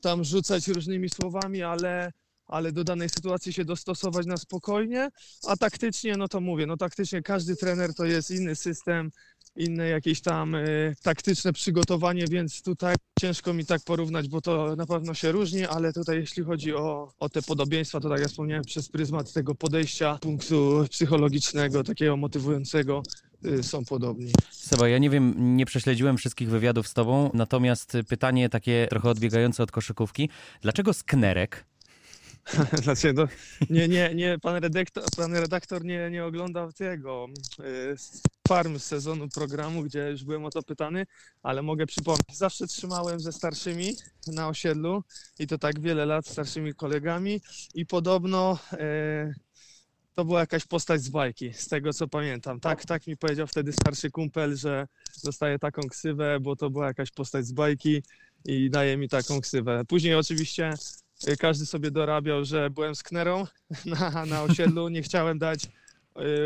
tam 0.00 0.24
rzucać 0.24 0.68
różnymi 0.68 1.08
słowami, 1.08 1.62
ale, 1.62 2.12
ale 2.46 2.72
do 2.72 2.84
danej 2.84 3.08
sytuacji 3.08 3.52
się 3.52 3.64
dostosować 3.64 4.26
na 4.26 4.36
spokojnie. 4.36 5.08
A 5.46 5.56
taktycznie, 5.56 6.16
no 6.16 6.28
to 6.28 6.40
mówię, 6.40 6.66
no 6.66 6.76
taktycznie 6.76 7.22
każdy 7.22 7.56
trener 7.56 7.94
to 7.94 8.04
jest 8.04 8.30
inny 8.30 8.56
system, 8.56 9.10
inne 9.56 9.88
jakieś 9.88 10.20
tam 10.20 10.54
e, 10.54 10.64
taktyczne 11.02 11.52
przygotowanie, 11.52 12.24
więc 12.26 12.62
tutaj 12.62 12.94
ciężko 13.20 13.54
mi 13.54 13.66
tak 13.66 13.82
porównać, 13.84 14.28
bo 14.28 14.40
to 14.40 14.76
na 14.76 14.86
pewno 14.86 15.14
się 15.14 15.32
różni, 15.32 15.66
ale 15.66 15.92
tutaj 15.92 16.16
jeśli 16.16 16.42
chodzi 16.42 16.74
o, 16.74 17.12
o 17.18 17.28
te 17.28 17.42
podobieństwa, 17.42 18.00
to 18.00 18.08
tak 18.08 18.20
jak 18.20 18.28
wspomniałem, 18.28 18.64
przez 18.64 18.88
pryzmat 18.88 19.32
tego 19.32 19.54
podejścia, 19.54 20.18
punktu 20.22 20.84
psychologicznego, 20.90 21.84
takiego 21.84 22.16
motywującego, 22.16 23.02
y, 23.29 23.29
są 23.62 23.84
podobni. 23.84 24.32
Seba, 24.50 24.88
ja 24.88 24.98
nie 24.98 25.10
wiem, 25.10 25.56
nie 25.56 25.66
prześledziłem 25.66 26.16
wszystkich 26.16 26.50
wywiadów 26.50 26.88
z 26.88 26.94
tobą, 26.94 27.30
natomiast 27.34 27.96
pytanie 28.08 28.48
takie 28.48 28.86
trochę 28.90 29.08
odbiegające 29.10 29.62
od 29.62 29.70
koszykówki. 29.72 30.28
Dlaczego 30.62 30.92
sknerek? 30.92 31.64
No, 33.14 33.26
nie, 33.70 33.88
nie, 33.88 34.14
nie, 34.14 34.38
pan 34.38 34.56
redaktor, 34.56 35.04
pan 35.16 35.34
redaktor 35.34 35.84
nie, 35.84 36.10
nie 36.10 36.24
oglądał 36.24 36.72
tego 36.72 37.26
y, 37.60 37.96
farm 38.48 38.78
sezonu 38.78 39.28
programu, 39.28 39.82
gdzie 39.82 40.10
już 40.10 40.24
byłem 40.24 40.44
o 40.44 40.50
to 40.50 40.62
pytany, 40.62 41.06
ale 41.42 41.62
mogę 41.62 41.86
przypomnieć. 41.86 42.36
Zawsze 42.36 42.66
trzymałem 42.66 43.20
ze 43.20 43.32
starszymi 43.32 43.96
na 44.26 44.48
osiedlu 44.48 45.02
i 45.38 45.46
to 45.46 45.58
tak 45.58 45.80
wiele 45.80 46.06
lat 46.06 46.26
starszymi 46.26 46.74
kolegami 46.74 47.40
i 47.74 47.86
podobno 47.86 48.58
e, 48.72 49.34
to 50.14 50.24
była 50.24 50.40
jakaś 50.40 50.66
postać 50.66 51.02
z 51.02 51.08
bajki, 51.08 51.52
z 51.54 51.68
tego 51.68 51.92
co 51.92 52.08
pamiętam. 52.08 52.60
Tak, 52.60 52.84
tak 52.84 53.06
mi 53.06 53.16
powiedział 53.16 53.46
wtedy 53.46 53.72
starszy 53.72 54.10
kumpel, 54.10 54.56
że 54.56 54.86
dostaje 55.24 55.58
taką 55.58 55.82
ksywę, 55.82 56.40
bo 56.40 56.56
to 56.56 56.70
była 56.70 56.86
jakaś 56.86 57.10
postać 57.10 57.46
z 57.46 57.52
bajki 57.52 58.02
i 58.44 58.70
daje 58.70 58.96
mi 58.96 59.08
taką 59.08 59.40
ksywę. 59.40 59.82
Później 59.88 60.14
oczywiście 60.14 60.74
y, 61.28 61.36
każdy 61.36 61.66
sobie 61.66 61.90
dorabiał, 61.90 62.44
że 62.44 62.70
byłem 62.70 62.94
z 62.94 63.02
knerą 63.02 63.46
na, 64.00 64.26
na 64.26 64.42
osiedlu, 64.42 64.88
nie 64.88 65.02
chciałem 65.02 65.38
dać 65.38 65.64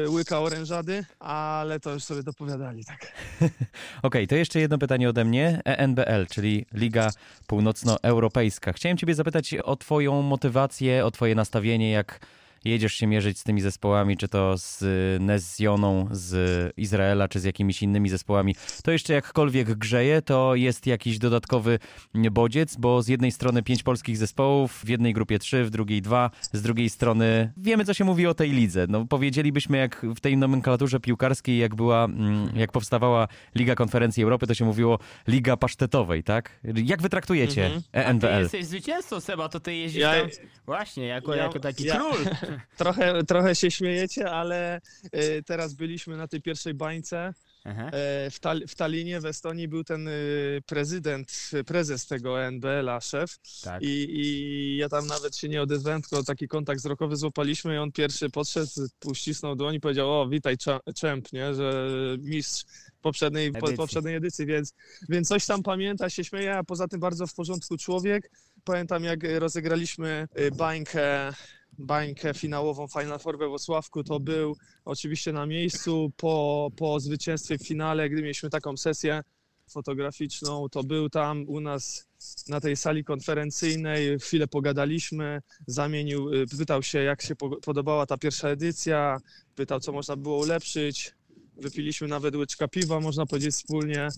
y, 0.04 0.10
łyka 0.10 0.40
orężady, 0.40 1.04
ale 1.18 1.80
to 1.80 1.92
już 1.92 2.04
sobie 2.04 2.22
dopowiadali, 2.22 2.84
tak. 2.84 3.12
Okej, 4.02 4.28
to 4.28 4.34
jeszcze 4.34 4.60
jedno 4.60 4.78
pytanie 4.78 5.08
ode 5.08 5.24
mnie. 5.24 5.60
ENBL, 5.64 6.26
czyli 6.30 6.66
Liga 6.72 7.10
Północnoeuropejska. 7.46 8.72
Chciałem 8.72 8.98
ciebie 8.98 9.14
zapytać 9.14 9.54
o 9.54 9.76
twoją 9.76 10.22
motywację, 10.22 11.04
o 11.04 11.10
twoje 11.10 11.34
nastawienie, 11.34 11.90
jak, 11.90 12.20
jedziesz 12.64 12.94
się 12.94 13.06
mierzyć 13.06 13.38
z 13.38 13.42
tymi 13.44 13.60
zespołami, 13.60 14.16
czy 14.16 14.28
to 14.28 14.58
z 14.58 14.84
Nezjoną 15.22 16.08
z 16.10 16.72
Izraela, 16.76 17.28
czy 17.28 17.40
z 17.40 17.44
jakimiś 17.44 17.82
innymi 17.82 18.08
zespołami, 18.08 18.54
to 18.84 18.90
jeszcze 18.90 19.12
jakkolwiek 19.14 19.74
grzeje, 19.74 20.22
to 20.22 20.54
jest 20.54 20.86
jakiś 20.86 21.18
dodatkowy 21.18 21.78
bodziec, 22.14 22.76
bo 22.76 23.02
z 23.02 23.08
jednej 23.08 23.32
strony 23.32 23.62
pięć 23.62 23.82
polskich 23.82 24.16
zespołów, 24.16 24.80
w 24.84 24.88
jednej 24.88 25.12
grupie 25.12 25.38
trzy, 25.38 25.64
w 25.64 25.70
drugiej 25.70 26.02
dwa, 26.02 26.30
z 26.52 26.62
drugiej 26.62 26.90
strony 26.90 27.52
wiemy, 27.56 27.84
co 27.84 27.94
się 27.94 28.04
mówi 28.04 28.26
o 28.26 28.34
tej 28.34 28.50
lidze. 28.50 28.86
No, 28.88 29.06
powiedzielibyśmy, 29.06 29.78
jak 29.78 30.06
w 30.16 30.20
tej 30.20 30.36
nomenklaturze 30.36 31.00
piłkarskiej, 31.00 31.58
jak 31.58 31.74
była, 31.74 32.04
mm, 32.04 32.48
jak 32.56 32.72
powstawała 32.72 33.28
Liga 33.54 33.74
Konferencji 33.74 34.22
Europy, 34.22 34.46
to 34.46 34.54
się 34.54 34.64
mówiło 34.64 34.98
Liga 35.28 35.56
Pasztetowej, 35.56 36.22
tak? 36.24 36.50
Jak 36.84 37.02
wy 37.02 37.08
traktujecie 37.08 37.64
Mhm. 37.64 37.82
A 37.92 38.00
ty 38.00 38.06
ENBL? 38.06 38.42
jesteś 38.42 38.64
zwycięzcą, 38.66 39.20
Seba, 39.20 39.48
to 39.48 39.60
ty 39.60 39.74
jeździsz 39.74 40.02
Ja- 40.02 40.20
tam 40.20 40.28
właśnie 40.66 41.06
jako, 41.06 41.34
ja- 41.34 41.42
jako 41.42 41.60
taki 41.60 41.84
ja- 41.84 41.96
król. 41.96 42.14
Trochę, 42.76 43.24
trochę 43.24 43.54
się 43.54 43.70
śmiejecie, 43.70 44.30
ale 44.30 44.80
y, 45.14 45.42
teraz 45.46 45.74
byliśmy 45.74 46.16
na 46.16 46.28
tej 46.28 46.42
pierwszej 46.42 46.74
bańce. 46.74 47.34
E, 47.66 48.30
W, 48.30 48.40
Tal- 48.40 48.66
w 48.68 48.74
Talinie, 48.74 49.20
w 49.20 49.26
Estonii 49.26 49.68
był 49.68 49.84
ten 49.84 50.08
y, 50.08 50.62
prezydent, 50.66 51.50
prezes 51.66 52.06
tego 52.06 52.42
NBL-a, 52.42 53.00
szef. 53.00 53.38
Tak. 53.62 53.82
I, 53.82 54.06
I 54.10 54.76
ja 54.76 54.88
tam 54.88 55.06
nawet 55.06 55.36
się 55.36 55.48
nie 55.48 55.62
odezwałem, 55.62 56.02
tylko 56.02 56.22
taki 56.24 56.48
kontakt 56.48 56.80
wzrokowy 56.80 57.16
złapaliśmy 57.16 57.74
i 57.74 57.78
on 57.78 57.92
pierwszy 57.92 58.30
podszedł, 58.30 58.70
uścisnął 59.04 59.56
dłoń 59.56 59.74
i 59.74 59.80
powiedział, 59.80 60.20
o 60.20 60.28
witaj 60.28 60.56
czemp, 60.96 61.32
nie, 61.32 61.54
że 61.54 61.88
mistrz 62.18 62.64
poprzedniej, 63.02 63.52
po, 63.52 63.58
Edycji. 63.58 63.76
poprzedniej 63.76 64.14
edycji, 64.14 64.46
więc, 64.46 64.74
więc 65.08 65.28
coś 65.28 65.46
tam 65.46 65.62
pamięta, 65.62 66.10
się 66.10 66.24
śmieje, 66.24 66.56
a 66.56 66.64
poza 66.64 66.88
tym 66.88 67.00
bardzo 67.00 67.26
w 67.26 67.34
porządku 67.34 67.76
człowiek. 67.76 68.30
Pamiętam 68.64 69.04
jak 69.04 69.20
rozegraliśmy 69.38 70.28
bańkę, 70.56 71.32
bańkę 71.78 72.34
finałową 72.34 72.88
Final 72.88 73.18
Four 73.18 73.38
we 73.38 73.48
Włocławku, 73.48 74.04
to 74.04 74.20
był 74.20 74.56
oczywiście 74.84 75.32
na 75.32 75.46
miejscu. 75.46 76.12
Po, 76.16 76.70
po 76.76 77.00
zwycięstwie 77.00 77.58
w 77.58 77.66
finale, 77.66 78.10
gdy 78.10 78.22
mieliśmy 78.22 78.50
taką 78.50 78.76
sesję 78.76 79.22
fotograficzną, 79.70 80.68
to 80.68 80.82
był 80.84 81.10
tam 81.10 81.44
u 81.48 81.60
nas 81.60 82.06
na 82.48 82.60
tej 82.60 82.76
sali 82.76 83.04
konferencyjnej, 83.04 84.18
chwilę 84.18 84.46
pogadaliśmy, 84.48 85.42
zamienił, 85.66 86.34
y, 86.34 86.46
pytał 86.58 86.82
się 86.82 87.02
jak 87.02 87.22
się 87.22 87.36
po- 87.36 87.56
podobała 87.56 88.06
ta 88.06 88.16
pierwsza 88.18 88.48
edycja, 88.48 89.18
pytał 89.54 89.80
co 89.80 89.92
można 89.92 90.16
było 90.16 90.38
ulepszyć, 90.38 91.12
wypiliśmy 91.56 92.08
nawet 92.08 92.36
łyczka 92.36 92.68
piwa, 92.68 93.00
można 93.00 93.26
powiedzieć 93.26 93.54
wspólnie, 93.54 94.08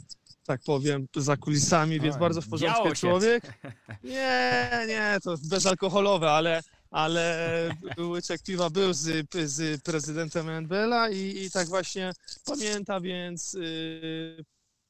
tak 0.47 0.61
powiem, 0.67 1.07
za 1.17 1.37
kulisami, 1.37 2.01
więc 2.01 2.15
Oj, 2.15 2.21
bardzo 2.21 2.43
w 2.43 2.49
porządku 2.49 2.95
człowiek. 2.95 3.53
Nie, 4.05 4.71
nie, 4.89 5.19
to 5.23 5.35
bezalkoholowe, 5.51 6.31
ale, 6.31 6.63
ale 6.91 7.71
łyczek 7.99 8.43
piwa 8.43 8.71
był 8.71 8.93
z, 8.93 9.27
z 9.45 9.83
prezydentem 9.83 10.49
NBL-a 10.49 11.11
i, 11.11 11.45
i 11.45 11.51
tak 11.51 11.69
właśnie 11.69 12.13
pamięta, 12.45 13.01
więc, 13.01 13.53
yy, 13.53 14.45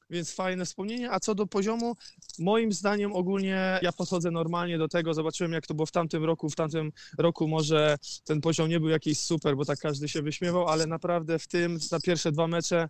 więc 0.09 0.33
fajne 0.33 0.65
wspomnienie. 0.65 1.11
A 1.11 1.19
co 1.19 1.35
do 1.35 1.47
poziomu, 1.47 1.95
moim 2.39 2.73
zdaniem 2.73 3.13
ogólnie 3.13 3.79
ja 3.81 3.91
podchodzę 3.91 4.31
normalnie 4.31 4.77
do 4.77 4.87
tego. 4.87 5.13
Zobaczyłem, 5.13 5.53
jak 5.53 5.67
to 5.67 5.73
było 5.73 5.85
w 5.85 5.91
tamtym 5.91 6.25
roku. 6.25 6.49
W 6.49 6.55
tamtym 6.55 6.91
roku 7.17 7.47
może 7.47 7.97
ten 8.25 8.41
poziom 8.41 8.69
nie 8.69 8.79
był 8.79 8.89
jakiś 8.89 9.19
super, 9.19 9.55
bo 9.55 9.65
tak 9.65 9.79
każdy 9.79 10.09
się 10.09 10.21
wyśmiewał, 10.21 10.67
ale 10.67 10.87
naprawdę 10.87 11.39
w 11.39 11.47
tym, 11.47 11.79
na 11.91 11.99
pierwsze 11.99 12.31
dwa 12.31 12.47
mecze, 12.47 12.89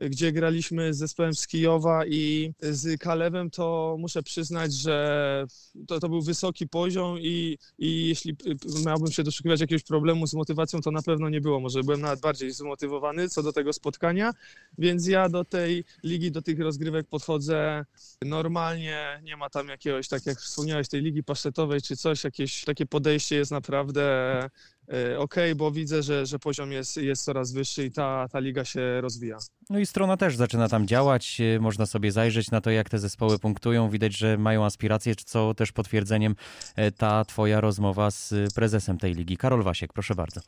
gdzie 0.00 0.32
graliśmy 0.32 0.94
z 0.94 0.98
zespołem 0.98 1.34
z 1.34 1.46
Kijowa 1.46 2.06
i 2.06 2.52
z 2.60 3.00
Kalewem, 3.00 3.50
to 3.50 3.96
muszę 3.98 4.22
przyznać, 4.22 4.74
że 4.74 5.46
to, 5.86 6.00
to 6.00 6.08
był 6.08 6.22
wysoki 6.22 6.68
poziom 6.68 7.18
i, 7.18 7.58
i 7.78 8.08
jeśli 8.08 8.36
miałbym 8.86 9.12
się 9.12 9.22
doszukiwać 9.22 9.60
jakiegoś 9.60 9.82
problemu 9.82 10.26
z 10.26 10.34
motywacją, 10.34 10.80
to 10.80 10.90
na 10.90 11.02
pewno 11.02 11.28
nie 11.28 11.40
było. 11.40 11.60
Może 11.60 11.82
byłem 11.82 12.00
nawet 12.00 12.20
bardziej 12.20 12.50
zmotywowany 12.50 13.28
co 13.28 13.42
do 13.42 13.52
tego 13.52 13.72
spotkania, 13.72 14.32
więc 14.78 15.06
ja 15.06 15.28
do 15.28 15.44
tej 15.44 15.84
ligi, 16.02 16.32
do 16.32 16.42
tych 16.42 16.60
rozgrywek 16.60 17.06
podchodzę 17.06 17.84
normalnie. 18.22 19.20
Nie 19.22 19.36
ma 19.36 19.50
tam 19.50 19.68
jakiegoś, 19.68 20.08
tak 20.08 20.26
jak 20.26 20.38
wspomniałeś, 20.38 20.88
tej 20.88 21.02
ligi 21.02 21.22
pasztetowej 21.22 21.82
czy 21.82 21.96
coś, 21.96 22.24
jakieś 22.24 22.64
takie 22.64 22.86
podejście 22.86 23.36
jest 23.36 23.50
naprawdę 23.50 24.08
e, 24.92 25.18
okej, 25.18 25.54
bo 25.54 25.70
widzę, 25.70 26.02
że, 26.02 26.26
że 26.26 26.38
poziom 26.38 26.72
jest, 26.72 26.96
jest 26.96 27.24
coraz 27.24 27.52
wyższy 27.52 27.84
i 27.84 27.90
ta, 27.90 28.28
ta 28.32 28.38
liga 28.38 28.64
się 28.64 29.00
rozwija. 29.00 29.38
No 29.70 29.78
i 29.78 29.86
strona 29.86 30.16
też 30.16 30.36
zaczyna 30.36 30.68
tam 30.68 30.86
działać. 30.86 31.40
y, 31.40 31.60
Można 31.60 31.86
sobie 31.86 32.12
zajrzeć 32.12 32.50
na 32.50 32.60
to, 32.60 32.70
jak 32.70 32.88
te 32.90 32.98
zespoły 32.98 33.38
punktują. 33.38 33.90
Widać, 33.90 34.16
że 34.16 34.38
mają 34.38 34.64
aspiracje, 34.64 35.14
co 35.14 35.54
też 35.54 35.72
potwierdzeniem 35.72 36.34
e, 36.76 36.92
ta 36.92 37.24
twoja 37.24 37.60
rozmowa 37.60 38.10
z 38.10 38.54
prezesem 38.54 38.98
tej 38.98 39.14
ligi. 39.14 39.36
Karol 39.36 39.62
Wasiek, 39.62 39.92
proszę 39.92 40.14
bardzo. 40.14 40.40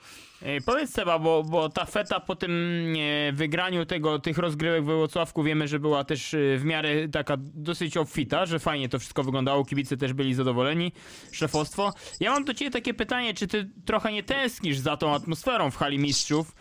Powiedz 0.66 0.90
Seba, 0.90 1.18
bo, 1.18 1.42
bo 1.44 1.68
ta 1.68 1.85
feta 1.85 2.20
po 2.20 2.37
tym 2.37 2.50
e, 2.99 3.32
wygraniu 3.32 3.87
tego, 3.87 4.18
tych 4.18 4.38
rozgrywek 4.38 4.85
we 4.85 4.94
Włocławku 4.97 5.42
wiemy, 5.42 5.68
że 5.68 5.78
była 5.80 6.04
też 6.04 6.35
e, 6.35 6.59
w 6.59 6.64
miarę 6.64 7.09
taka 7.09 7.37
dosyć 7.38 7.97
obfita, 7.97 8.47
że 8.47 8.59
fajnie 8.59 8.88
to 8.88 8.99
wszystko 8.99 9.25
wyglądało, 9.25 9.64
kibice 9.64 9.97
też 9.97 10.12
byli 10.12 10.35
zadowoleni, 10.35 10.92
szefostwo. 11.32 11.92
Ja 12.20 12.30
mam 12.30 12.44
do 12.44 12.54
ciebie 12.54 12.70
takie 12.70 12.94
pytanie, 12.94 13.35
czy 13.35 13.47
ty 13.47 13.70
trochę 13.85 14.12
nie 14.12 14.23
tęsknisz 14.30 14.78
za 14.78 14.96
tą 14.96 15.14
atmosferą 15.14 15.70
w 15.70 15.76
hali 15.76 15.99
mistrzów, 15.99 16.52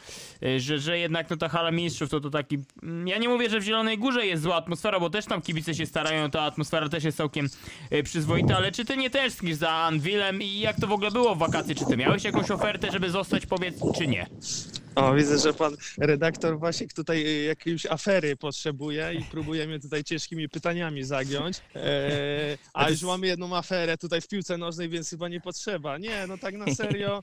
że, 0.58 0.79
że 0.79 1.00
jednak 1.00 1.29
no, 1.29 1.38
ta 1.38 1.50
hala 1.50 1.72
mistrzów 1.72 2.10
to, 2.10 2.19
to 2.19 2.29
taki... 2.29 2.58
mm, 2.84 3.08
Ja 3.08 3.17
nie 3.17 3.29
mówię, 3.29 3.50
że 3.50 3.60
w 3.60 3.63
Zielonej 3.63 3.98
Górze 3.98 4.25
jest 4.25 4.43
zła 4.43 4.55
atmosfera, 4.55 5.00
bo 5.00 5.10
też 5.10 5.25
tam 5.25 5.41
kibice 5.41 5.75
się 5.75 5.86
starają, 5.86 6.31
ta 6.31 6.41
atmosfera 6.41 6.89
też 6.89 7.03
jest 7.03 7.17
całkiem 7.17 7.48
e, 7.89 8.03
przyzwoita, 8.03 8.58
ale 8.58 8.72
czy 8.72 8.86
ty 8.86 8.98
nie 8.98 9.10
tęsknisz 9.10 9.55
za 9.55 9.69
Anvilem 9.72 10.41
i 10.41 10.60
jak 10.60 10.79
to 10.79 10.88
w 10.88 10.91
ogóle 10.91 11.12
było 11.12 11.36
w 11.36 11.38
wakacje? 11.38 11.75
Czy 11.75 11.86
ty 11.86 11.98
miałeś 11.98 12.24
jakąś 12.24 12.51
ofertę, 12.51 12.91
żeby 12.91 13.10
zostać, 13.10 13.46
powiedz, 13.46 13.75
czy 13.98 14.08
nie? 14.08 14.27
O, 14.96 15.13
widzę, 15.13 15.38
że 15.38 15.53
pan 15.53 15.77
redaktor 15.98 16.60
Wasiek 16.60 16.93
tutaj 16.93 17.25
y, 17.27 17.43
jakiejś 17.43 17.86
afery 17.86 18.36
potrzebuje 18.36 19.13
i 19.19 19.24
próbuje 19.24 19.67
mnie 19.67 19.79
tutaj 19.79 20.03
ciężkimi 20.03 20.50
pytaniami 20.50 21.03
zagiąć. 21.03 21.58
E, 21.75 22.58
a 22.74 22.89
już 22.89 23.01
mamy 23.01 23.27
jedną 23.27 23.55
aferę 23.58 23.98
tutaj 23.98 24.22
w 24.22 24.27
piłce 24.27 24.58
nożnej, 24.58 24.89
więc 24.89 25.10
chyba 25.10 25.27
nie 25.27 25.41
potrzeba. 25.41 25.98
Nie, 25.98 26.27
no 26.27 26.38
tak 26.38 26.55
na 26.55 26.65
serio, 26.75 27.22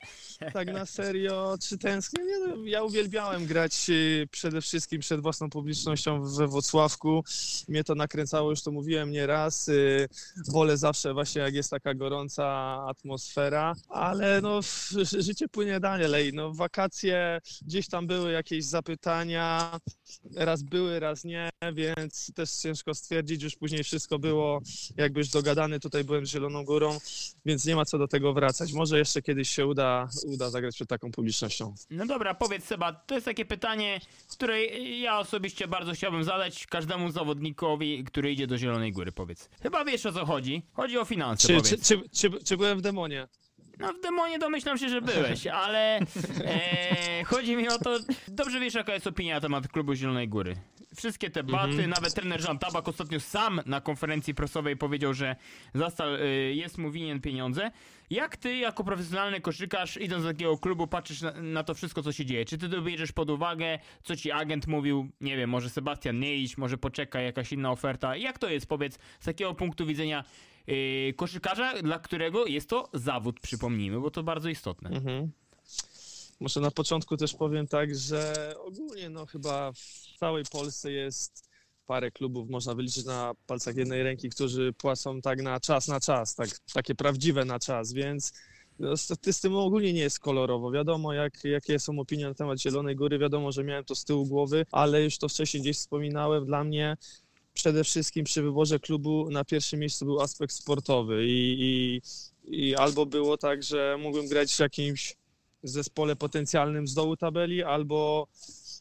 tak 0.52 0.72
na 0.72 0.86
serio, 0.86 1.54
czy 1.68 1.78
tęsknię? 1.78 2.24
Nie, 2.24 2.38
no, 2.38 2.64
ja 2.64 2.82
uwielbiałem 3.06 3.46
grać 3.46 3.90
y, 3.90 4.28
przede 4.30 4.60
wszystkim 4.60 5.00
przed 5.00 5.20
własną 5.20 5.50
publicznością 5.50 6.24
we 6.24 6.46
Włocławku. 6.46 7.24
Mnie 7.68 7.84
to 7.84 7.94
nakręcało, 7.94 8.50
już 8.50 8.62
to 8.62 8.70
mówiłem 8.70 9.10
nieraz. 9.10 9.68
Y, 9.68 10.08
wolę 10.48 10.76
zawsze 10.76 11.14
właśnie, 11.14 11.42
jak 11.42 11.54
jest 11.54 11.70
taka 11.70 11.94
gorąca 11.94 12.46
atmosfera, 12.88 13.74
ale 13.88 14.40
no 14.40 14.60
życie 15.18 15.48
płynie 15.48 15.80
dalej. 15.80 16.32
No 16.32 16.52
wakacje, 16.52 17.40
gdzieś 17.62 17.88
tam 17.88 18.06
były 18.06 18.32
jakieś 18.32 18.64
zapytania, 18.64 19.80
raz 20.36 20.62
były, 20.62 21.00
raz 21.00 21.24
nie, 21.24 21.50
więc 21.72 22.32
też 22.34 22.50
ciężko 22.50 22.94
stwierdzić, 22.94 23.42
już 23.42 23.56
później 23.56 23.84
wszystko 23.84 24.18
było 24.18 24.60
jakby 24.96 25.20
już 25.20 25.28
dogadane, 25.28 25.80
tutaj 25.80 26.04
byłem 26.04 26.26
z 26.26 26.30
Zieloną 26.30 26.64
Górą, 26.64 26.98
więc 27.44 27.64
nie 27.64 27.76
ma 27.76 27.84
co 27.84 27.98
do 27.98 28.08
tego 28.08 28.32
wracać. 28.32 28.72
Może 28.72 28.98
jeszcze 28.98 29.22
kiedyś 29.22 29.50
się 29.50 29.66
uda, 29.66 30.08
uda 30.26 30.50
zagrać 30.50 30.74
przed 30.74 30.88
taką 30.88 31.10
publicznością. 31.12 31.74
No 31.90 32.06
dobra, 32.06 32.34
powiedz 32.34 32.64
Seba, 32.64 32.95
to 33.06 33.14
jest 33.14 33.24
takie 33.24 33.44
pytanie, 33.44 34.00
które 34.32 34.64
ja 34.66 35.18
osobiście 35.18 35.68
bardzo 35.68 35.92
chciałbym 35.92 36.24
zadać 36.24 36.66
każdemu 36.66 37.10
zawodnikowi, 37.10 38.04
który 38.04 38.32
idzie 38.32 38.46
do 38.46 38.58
Zielonej 38.58 38.92
Góry, 38.92 39.12
powiedz. 39.12 39.50
Chyba 39.62 39.84
wiesz 39.84 40.06
o 40.06 40.12
co 40.12 40.26
chodzi. 40.26 40.62
Chodzi 40.72 40.98
o 40.98 41.04
finanse, 41.04 41.46
Czy, 41.48 41.54
powiedz. 41.54 41.68
czy, 41.68 41.78
czy, 41.78 42.08
czy, 42.10 42.44
czy 42.44 42.56
byłem 42.56 42.78
w 42.78 42.82
demonie? 42.82 43.28
No 43.78 43.92
w 43.92 44.00
demonie 44.00 44.38
domyślam 44.38 44.78
się, 44.78 44.88
że 44.88 45.02
byłeś, 45.02 45.46
ale 45.66 45.98
e, 46.44 47.24
chodzi 47.24 47.56
mi 47.56 47.68
o 47.68 47.78
to, 47.78 47.98
dobrze 48.28 48.60
wiesz 48.60 48.74
jaka 48.74 48.94
jest 48.94 49.06
opinia 49.06 49.34
na 49.34 49.40
temat 49.40 49.68
klubu 49.68 49.94
Zielonej 49.94 50.28
Góry. 50.28 50.56
Wszystkie 50.96 51.30
te 51.30 51.42
baty, 51.42 51.86
nawet 51.86 52.14
trener 52.14 52.44
Jean 52.44 52.58
Tabak 52.58 52.88
ostatnio 52.88 53.20
sam 53.20 53.60
na 53.66 53.80
konferencji 53.80 54.34
prasowej 54.34 54.76
powiedział, 54.76 55.14
że 55.14 55.36
Zastal 55.74 56.16
e, 56.16 56.26
jest 56.54 56.78
mu 56.78 56.90
winien 56.90 57.20
pieniądze. 57.20 57.70
Jak 58.10 58.36
ty 58.36 58.56
jako 58.56 58.84
profesjonalny 58.84 59.40
koszykarz 59.40 59.96
idąc 59.96 60.22
do 60.22 60.28
takiego 60.28 60.58
klubu 60.58 60.86
patrzysz 60.86 61.22
na, 61.22 61.32
na 61.32 61.64
to 61.64 61.74
wszystko 61.74 62.02
co 62.02 62.12
się 62.12 62.24
dzieje? 62.24 62.44
Czy 62.44 62.58
ty 62.58 62.68
to 62.68 62.82
bierzesz 62.82 63.12
pod 63.12 63.30
uwagę, 63.30 63.78
co 64.02 64.16
ci 64.16 64.32
agent 64.32 64.66
mówił, 64.66 65.08
nie 65.20 65.36
wiem, 65.36 65.50
może 65.50 65.70
Sebastian 65.70 66.18
nie 66.18 66.36
idź, 66.36 66.58
może 66.58 66.78
poczeka 66.78 67.20
jakaś 67.20 67.52
inna 67.52 67.70
oferta. 67.70 68.16
Jak 68.16 68.38
to 68.38 68.48
jest 68.48 68.66
powiedz 68.66 68.98
z 69.20 69.24
takiego 69.24 69.54
punktu 69.54 69.86
widzenia 69.86 70.24
yy, 70.66 71.14
koszykarza, 71.16 71.82
dla 71.82 71.98
którego 71.98 72.46
jest 72.46 72.68
to 72.68 72.88
zawód, 72.92 73.40
przypomnijmy, 73.40 74.00
bo 74.00 74.10
to 74.10 74.22
bardzo 74.22 74.48
istotne. 74.48 74.90
Mhm. 74.90 75.30
Może 76.40 76.60
na 76.60 76.70
początku 76.70 77.16
też 77.16 77.34
powiem 77.34 77.66
tak, 77.66 77.94
że 77.94 78.54
ogólnie 78.58 79.10
no 79.10 79.26
chyba 79.26 79.72
w 79.72 80.18
całej 80.18 80.44
Polsce 80.52 80.92
jest 80.92 81.50
parę 81.86 82.10
klubów, 82.10 82.50
można 82.50 82.74
wyliczyć 82.74 83.04
na 83.04 83.34
palcach 83.46 83.76
jednej 83.76 84.02
ręki, 84.02 84.28
którzy 84.28 84.72
płacą 84.72 85.20
tak 85.20 85.42
na 85.42 85.60
czas, 85.60 85.88
na 85.88 86.00
czas, 86.00 86.34
tak, 86.34 86.48
takie 86.74 86.94
prawdziwe 86.94 87.44
na 87.44 87.58
czas, 87.58 87.92
więc 87.92 88.32
no, 88.78 88.96
z 88.96 89.40
tym 89.40 89.56
ogólnie 89.56 89.92
nie 89.92 90.00
jest 90.00 90.20
kolorowo. 90.20 90.70
Wiadomo, 90.70 91.12
jak, 91.12 91.44
jakie 91.44 91.78
są 91.78 91.98
opinie 91.98 92.28
na 92.28 92.34
temat 92.34 92.60
Zielonej 92.60 92.96
Góry, 92.96 93.18
wiadomo, 93.18 93.52
że 93.52 93.64
miałem 93.64 93.84
to 93.84 93.94
z 93.94 94.04
tyłu 94.04 94.26
głowy, 94.26 94.66
ale 94.72 95.02
już 95.02 95.18
to 95.18 95.28
wcześniej 95.28 95.62
gdzieś 95.62 95.76
wspominałem, 95.76 96.46
dla 96.46 96.64
mnie 96.64 96.96
przede 97.56 97.84
wszystkim 97.84 98.24
przy 98.24 98.42
wyborze 98.42 98.78
klubu 98.80 99.30
na 99.30 99.44
pierwszym 99.44 99.80
miejscu 99.80 100.04
był 100.04 100.20
aspekt 100.20 100.54
sportowy 100.54 101.26
i, 101.26 101.56
i, 101.60 102.00
i 102.44 102.76
albo 102.76 103.06
było 103.06 103.36
tak, 103.36 103.62
że 103.62 103.96
mógłbym 104.00 104.28
grać 104.28 104.54
w 104.54 104.60
jakimś 104.60 105.16
zespole 105.62 106.16
potencjalnym 106.16 106.86
z 106.86 106.94
dołu 106.94 107.16
tabeli, 107.16 107.62
albo, 107.62 108.26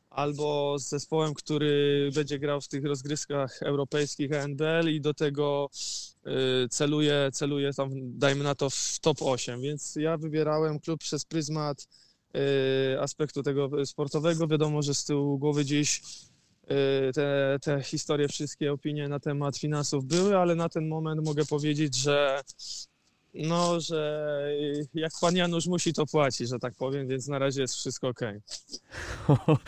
albo 0.09 0.75
z 0.79 0.89
zespołem, 0.89 1.33
który 1.33 2.09
będzie 2.15 2.39
grał 2.39 2.61
w 2.61 2.67
tych 2.67 2.85
rozgrywkach 2.85 3.63
europejskich 3.63 4.33
ANBL 4.33 4.89
i 4.89 5.01
do 5.01 5.13
tego 5.13 5.69
y, 6.27 6.69
celuje, 6.69 7.29
celuje 7.33 7.73
tam, 7.73 7.89
dajmy 7.93 8.43
na 8.43 8.55
to, 8.55 8.69
w 8.69 8.99
top 9.01 9.17
8. 9.21 9.61
Więc 9.61 9.95
ja 9.95 10.17
wybierałem 10.17 10.79
klub 10.79 10.99
przez 10.99 11.25
pryzmat 11.25 11.87
y, 12.95 13.01
aspektu 13.01 13.43
tego 13.43 13.85
sportowego. 13.85 14.47
Wiadomo, 14.47 14.81
że 14.81 14.93
z 14.93 15.05
tyłu 15.05 15.39
głowy 15.39 15.63
gdzieś 15.63 16.01
te, 17.13 17.57
te 17.61 17.83
historie, 17.83 18.27
wszystkie 18.27 18.73
opinie 18.73 19.07
na 19.07 19.19
temat 19.19 19.57
finansów 19.57 20.05
były, 20.05 20.37
ale 20.37 20.55
na 20.55 20.69
ten 20.69 20.87
moment 20.87 21.25
mogę 21.25 21.45
powiedzieć, 21.45 21.95
że 21.95 22.41
no, 23.35 23.79
że 23.79 24.39
jak 24.93 25.11
pan 25.21 25.35
Janusz 25.35 25.67
musi, 25.67 25.93
to 25.93 26.05
płaci, 26.05 26.47
że 26.47 26.59
tak 26.59 26.73
powiem, 26.75 27.07
więc 27.07 27.27
na 27.27 27.39
razie 27.39 27.61
jest 27.61 27.75
wszystko 27.75 28.07
ok. 28.07 28.19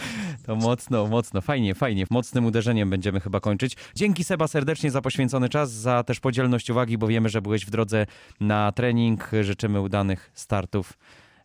To 0.46 0.56
mocno, 0.56 1.08
mocno, 1.08 1.42
fajnie, 1.42 1.76
fajnie. 1.76 2.06
Mocnym 2.10 2.46
uderzeniem 2.46 2.90
będziemy 2.90 3.20
chyba 3.20 3.40
kończyć. 3.40 3.78
Dzięki 3.96 4.24
Seba 4.24 4.48
serdecznie 4.48 4.92
za 4.92 5.02
poświęcony 5.02 5.50
czas, 5.50 5.72
za 5.72 6.04
też 6.04 6.20
podzielność 6.20 6.70
uwagi, 6.70 6.98
bo 6.98 7.08
wiemy, 7.08 7.30
że 7.30 7.42
byłeś 7.42 7.66
w 7.66 7.70
drodze 7.70 8.06
na 8.40 8.72
trening. 8.72 9.32
Życzymy 9.42 9.82
udanych 9.82 10.32
startów. 10.34 10.94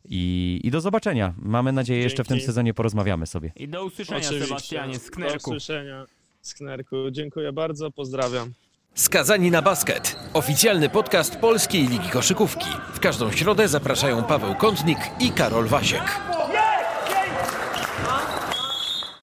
I, 0.05 0.61
I 0.65 0.71
do 0.71 0.81
zobaczenia. 0.81 1.35
Mamy 1.39 1.73
nadzieję, 1.73 2.03
jeszcze 2.03 2.25
w 2.25 2.29
tym 2.29 2.37
Dzięki. 2.37 2.47
sezonie 2.47 2.75
porozmawiamy 2.75 3.27
sobie. 3.27 3.53
I 3.57 3.69
do 3.69 3.85
usłyszenia, 3.85 4.19
Oczywiście. 4.19 4.47
Sebastianie, 4.47 4.99
z 4.99 5.05
Do 5.05 5.11
Knerku. 5.11 5.51
usłyszenia 5.51 6.07
z 6.43 6.55
Knerku. 6.55 6.97
Dziękuję 7.11 7.53
bardzo, 7.53 7.91
pozdrawiam. 7.91 8.53
Skazani 8.95 9.51
na 9.51 9.63
basket. 9.63 10.17
Oficjalny 10.33 10.89
podcast 10.89 11.37
Polskiej 11.37 11.89
Ligi 11.89 12.09
Koszykówki. 12.09 12.67
W 12.95 13.01
każdą 13.01 13.31
środę 13.33 13.69
zapraszają 13.69 14.23
Paweł 14.25 14.55
Kątnik 14.55 14.99
i 15.21 15.31
Karol 15.31 15.67
Wasiek. 15.67 16.21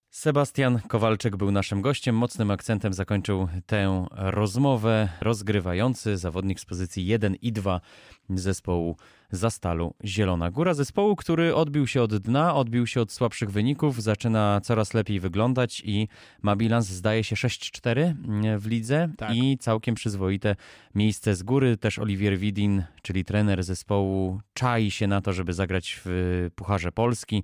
Sebastian 0.10 0.80
Kowalczyk 0.88 1.36
był 1.36 1.52
naszym 1.52 1.82
gościem. 1.82 2.16
Mocnym 2.16 2.52
akcentem 2.52 2.94
zakończył 2.94 3.48
tę 3.66 4.06
rozmowę 4.12 5.10
rozgrywający 5.22 6.18
zawodnik 6.18 6.60
z 6.60 6.66
pozycji 6.66 7.06
1 7.06 7.36
i 7.36 7.52
2 7.52 7.82
zespołu 8.30 8.98
Zastalu 9.32 9.94
Zielona 10.06 10.52
Góra. 10.52 10.74
Zespołu, 10.74 11.16
który 11.16 11.56
odbił 11.56 11.88
się 11.88 12.02
od 12.02 12.18
dna, 12.18 12.56
odbił 12.56 12.88
się 12.88 13.02
od 13.02 13.12
słabszych 13.12 13.52
wyników, 13.52 14.02
zaczyna 14.02 14.62
coraz 14.64 14.94
lepiej 14.94 15.20
wyglądać 15.20 15.82
i 15.86 16.08
ma 16.42 16.56
bilans 16.56 16.88
zdaje 16.88 17.24
się 17.24 17.36
6-4 17.36 18.14
w 18.58 18.68
lidze 18.68 19.10
Tak. 19.18 19.36
i 19.36 19.58
całkiem 19.58 19.96
przyzwoite 19.96 20.56
miejsce 20.96 21.36
z 21.36 21.44
góry. 21.44 21.78
Też 21.78 22.00
Olivier 22.00 22.38
Widin, 22.38 22.84
czyli 23.02 23.26
trener 23.26 23.64
zespołu, 23.64 24.42
czai 24.54 24.92
się 24.92 25.08
na 25.08 25.22
to, 25.22 25.34
żeby 25.34 25.54
zagrać 25.54 26.02
w 26.06 26.50
Pucharze 26.56 26.92
Polski 26.92 27.44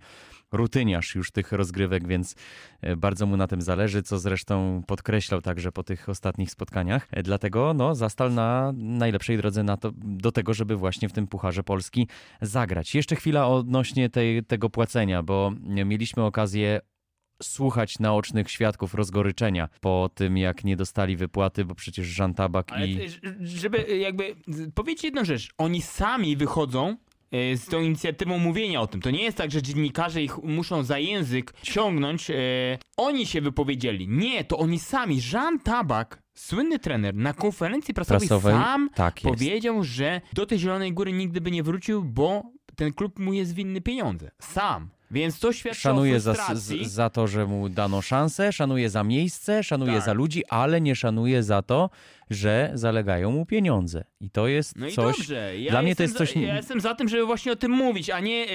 rutyniarz 0.56 1.16
już 1.16 1.32
tych 1.32 1.52
rozgrywek, 1.52 2.08
więc 2.08 2.36
e, 2.82 2.96
bardzo 2.96 3.26
mu 3.26 3.38
na 3.38 3.48
tym 3.48 3.62
zależy, 3.62 4.04
co 4.04 4.20
zresztą 4.20 4.84
podkreślał 4.88 5.42
także 5.42 5.72
po 5.72 5.84
tych 5.84 6.10
ostatnich 6.10 6.52
spotkaniach. 6.52 7.08
E, 7.12 7.24
Dlatego 7.24 7.74
no, 7.74 7.96
zastal 7.96 8.34
na 8.34 8.74
najlepszej 8.76 9.38
drodze 9.38 9.64
na 9.64 9.78
to, 9.78 9.92
do 9.96 10.32
tego, 10.32 10.54
żeby 10.54 10.76
właśnie 10.76 11.10
w 11.10 11.14
tym 11.14 11.28
Pucharze 11.28 11.64
Polski 11.64 12.08
zagrać. 12.42 12.96
Jeszcze 12.96 13.16
chwila 13.16 13.48
odnośnie 13.48 14.10
tej, 14.10 14.44
tego 14.44 14.70
płacenia, 14.70 15.24
bo 15.24 15.52
mieliśmy 15.86 16.24
okazję 16.24 16.82
słuchać 17.44 18.00
naocznych 18.00 18.52
świadków 18.52 18.94
rozgoryczenia 18.94 19.70
po 19.82 20.10
tym, 20.16 20.38
jak 20.38 20.64
nie 20.64 20.76
dostali 20.76 21.18
wypłaty, 21.18 21.66
bo 21.66 21.76
przecież 21.76 22.18
Jean 22.20 22.34
Tabak 22.34 22.72
Ale 22.72 22.88
i... 22.88 23.06
y, 23.06 23.10
żeby 23.42 23.98
jakby 23.98 24.36
powiedzieć 24.76 25.04
jedną 25.04 25.26
rzecz, 25.26 25.50
oni 25.58 25.82
sami 25.82 26.38
wychodzą 26.38 26.98
z 27.32 27.66
tą 27.66 27.82
inicjatywą 27.82 28.38
mówienia 28.38 28.82
o 28.82 28.88
tym. 28.88 29.02
To 29.02 29.12
nie 29.12 29.24
jest 29.24 29.38
tak, 29.38 29.52
że 29.52 29.62
dziennikarze 29.62 30.24
ich 30.24 30.38
muszą 30.44 30.84
za 30.84 31.00
język 31.00 31.54
ciągnąć. 31.62 32.30
y, 32.30 32.34
Oni 32.98 33.26
się 33.26 33.42
wypowiedzieli. 33.42 34.08
Nie, 34.08 34.44
to 34.44 34.58
oni 34.58 34.80
sami. 34.80 35.20
Jean 35.34 35.60
Tabak, 35.60 36.22
słynny 36.34 36.80
trener, 36.80 37.16
na 37.16 37.34
konferencji 37.34 37.94
prasowej, 37.94 38.28
Prasowej, 38.28 38.54
sam 38.54 38.90
tak 38.96 39.16
powiedział, 39.24 39.84
że 39.84 40.22
do 40.34 40.46
tej 40.46 40.60
Zielonej 40.60 40.94
Góry 40.94 41.14
nigdy 41.14 41.42
by 41.42 41.52
nie 41.52 41.64
wrócił, 41.64 42.04
bo 42.04 42.44
ten 42.76 42.94
klub 42.94 43.20
mu 43.20 43.34
jest 43.34 43.54
winny 43.54 43.82
pieniądze. 43.82 44.32
Sam. 44.42 44.90
Więc 45.12 45.40
to 45.40 45.54
świadczy 45.54 45.82
Szanuje 45.82 46.20
za, 46.20 46.36
za 46.82 47.10
to, 47.10 47.28
że 47.28 47.46
mu 47.46 47.70
dano 47.70 48.02
szansę, 48.02 48.54
szanuje 48.54 48.90
za 48.90 49.04
miejsce, 49.04 49.64
szanuje 49.64 49.94
Tak. 49.94 50.06
za 50.06 50.14
ludzi, 50.14 50.44
ale 50.50 50.82
nie 50.82 50.96
szanuje 50.96 51.44
za 51.44 51.62
to, 51.62 51.90
że 52.30 52.72
zalegają 52.74 53.32
mu 53.32 53.46
pieniądze. 53.46 54.04
I 54.20 54.30
to 54.30 54.48
jest 54.48 54.76
No 54.78 54.88
i 54.88 54.92
coś. 54.92 55.18
dobrze. 55.18 55.60
Ja 55.60 55.72
dla 55.72 55.82
mnie 55.82 55.96
to 55.96 56.04
jest 56.04 56.18
coś- 56.18 56.34
Za, 56.34 56.40
ja 56.40 56.56
jestem 56.56 56.82
za 56.82 56.96
tym, 56.96 57.08
żeby 57.10 57.26
właśnie 57.26 57.52
o 57.52 57.56
tym 57.56 57.72
mówić, 57.72 58.10
a 58.10 58.20
nie 58.20 58.46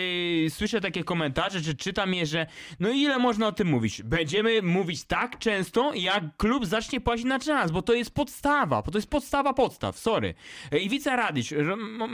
yy, 0.43 0.51
słyszę 0.51 0.81
takie 0.81 1.05
komentarze, 1.05 1.61
czy 1.61 1.75
czytam 1.75 2.15
je, 2.15 2.27
że 2.27 2.47
no 2.81 2.91
ile 2.91 3.19
można 3.19 3.47
o 3.47 3.53
tym 3.53 3.69
mówić? 3.69 4.03
Będziemy 4.03 4.63
mówić 4.63 5.05
tak 5.05 5.39
często, 5.39 5.93
jak 5.95 6.37
klub 6.37 6.67
zacznie 6.67 7.01
płacić 7.01 7.25
na 7.27 7.39
czas, 7.39 7.71
bo 7.71 7.83
to 7.83 7.93
jest 7.95 8.15
podstawa, 8.15 8.83
bo 8.83 8.91
to 8.91 8.99
jest 8.99 9.11
podstawa 9.11 9.53
podstaw, 9.55 9.99
sorry. 9.99 10.35
I 10.83 10.89
Wica 10.89 11.17
Radić, 11.17 11.55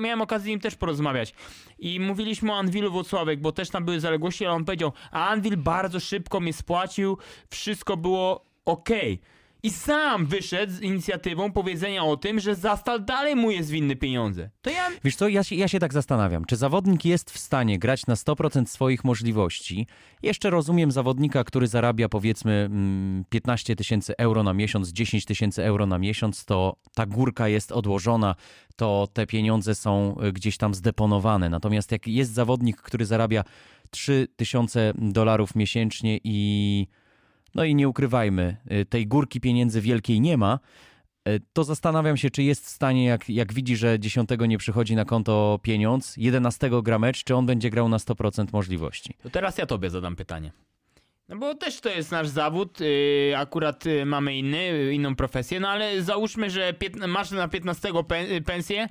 miałem 0.01 0.21
okazję 0.23 0.45
z 0.45 0.49
nim 0.49 0.61
też 0.61 0.75
porozmawiać 0.75 1.35
i 1.79 2.01
mówiliśmy 2.01 2.53
o 2.53 2.57
Anwilu 2.59 2.92
Włocławek, 2.92 3.40
bo 3.40 3.53
też 3.53 3.71
tam 3.71 3.85
były 3.85 4.01
zaległości, 4.01 4.47
ale 4.47 4.55
on 4.55 4.64
powiedział, 4.64 4.92
a 5.11 5.29
Anwil 5.29 5.57
bardzo 5.57 6.01
szybko 6.01 6.40
mnie 6.40 6.53
spłacił, 6.53 7.19
wszystko 7.51 7.97
było 7.97 8.45
okej. 8.64 9.21
I 9.66 9.70
sam 9.70 10.26
wyszedł 10.26 10.72
z 10.72 10.81
inicjatywą 10.81 11.52
powiedzenia 11.52 12.05
o 12.05 12.16
tym, 12.16 12.40
że 12.40 12.55
Zastal 12.55 13.05
dalej 13.05 13.37
mu 13.37 13.50
jest 13.50 13.70
winny 13.70 13.96
pieniądze. 13.96 14.50
To 14.62 14.70
ja 14.70 14.88
Wiesz 15.05 15.16
co, 15.16 15.29
ja 15.29 15.44
się, 15.44 15.57
ja 15.57 15.68
się 15.68 15.79
tak 15.79 15.92
zastanawiam, 15.92 16.44
czy 16.44 16.57
zawodnik 16.57 17.05
jest 17.05 17.31
w 17.31 17.38
stanie 17.38 17.79
grać 17.79 18.07
na 18.07 18.14
100% 18.14 18.66
swoich 18.66 19.05
możliwości? 19.05 19.87
Jeszcze 20.22 20.50
rozumiem 20.50 20.92
zawodnika, 20.92 21.44
który 21.44 21.66
zarabia 21.66 22.09
powiedzmy 22.09 22.52
mm, 22.52 23.24
15 23.29 23.76
tysięcy 23.76 24.16
euro 24.16 24.42
na 24.42 24.52
miesiąc, 24.52 24.88
10 24.88 25.24
tysięcy 25.24 25.64
euro 25.64 25.87
na 25.87 25.98
miesiąc, 25.98 26.44
to 26.44 26.76
ta 26.94 27.07
górka 27.07 27.48
jest 27.48 27.72
odłożona, 27.72 28.35
to 28.76 29.09
te 29.12 29.26
pieniądze 29.26 29.74
są 29.74 30.16
y, 30.24 30.33
gdzieś 30.33 30.57
tam 30.57 30.74
zdeponowane. 30.74 31.48
Natomiast 31.48 31.92
jak 31.92 32.07
jest 32.07 32.33
zawodnik, 32.33 32.76
który 32.76 33.07
zarabia 33.07 33.44
3 33.90 34.29
tysiące 34.37 34.92
dolarów 34.98 35.55
miesięcznie 35.55 36.18
i 36.24 36.87
no 37.57 37.64
i 37.64 37.75
nie 37.75 37.88
ukrywajmy, 37.88 38.57
y, 38.73 38.85
tej 38.85 39.07
górki 39.07 39.40
pieniędzy 39.40 39.81
wielkiej 39.81 40.21
nie 40.21 40.37
ma, 40.37 40.59
y, 41.29 41.40
to 41.53 41.64
zastanawiam 41.64 42.16
się, 42.16 42.31
czy 42.31 42.42
jest 42.42 42.66
w 42.66 42.69
stanie, 42.69 43.05
jak, 43.05 43.29
jak 43.29 43.53
widzi, 43.53 43.77
że 43.77 43.99
10 44.01 44.31
nie 44.49 44.59
przychodzi 44.59 44.97
na 44.97 45.05
konto 45.05 45.59
pieniądz, 45.62 46.16
11 46.16 46.71
gra 46.83 46.99
mecz, 46.99 47.25
czy 47.25 47.35
on 47.35 47.47
będzie 47.47 47.71
grał 47.71 47.88
na 47.88 47.97
100% 47.97 48.47
możliwości. 48.53 49.14
To 49.23 49.31
teraz 49.31 49.59
ja 49.59 49.66
tobie 49.66 49.90
zadam 49.90 50.16
pytanie. 50.16 50.53
No 51.29 51.37
bo 51.37 51.55
też 51.55 51.81
to 51.81 51.88
jest 51.88 52.11
nasz 52.11 52.29
zawód, 52.29 52.81
yy, 52.81 53.37
akurat 53.37 53.85
mamy 54.07 54.37
inny, 54.37 54.92
inną 54.92 55.16
profesję, 55.16 55.61
no 55.61 55.69
ale 55.69 56.03
załóżmy, 56.03 56.51
że 56.51 56.75
masz 57.09 57.31
na 57.31 57.49
15 57.49 58.05
pen, 58.09 58.31
yy, 58.31 58.42
pensję, 58.42 58.88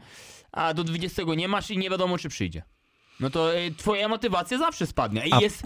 a 0.52 0.74
do 0.74 0.84
20 0.84 1.24
nie 1.38 1.48
masz 1.48 1.72
i 1.72 1.78
nie 1.78 1.90
wiadomo 1.90 2.18
czy 2.18 2.30
przyjdzie. 2.30 2.64
No 3.20 3.30
to 3.30 3.52
twoja 3.78 4.08
motywacja 4.08 4.58
zawsze 4.58 4.88
spadnie. 4.88 5.28
I 5.28 5.34
A- 5.34 5.42
jest, 5.42 5.64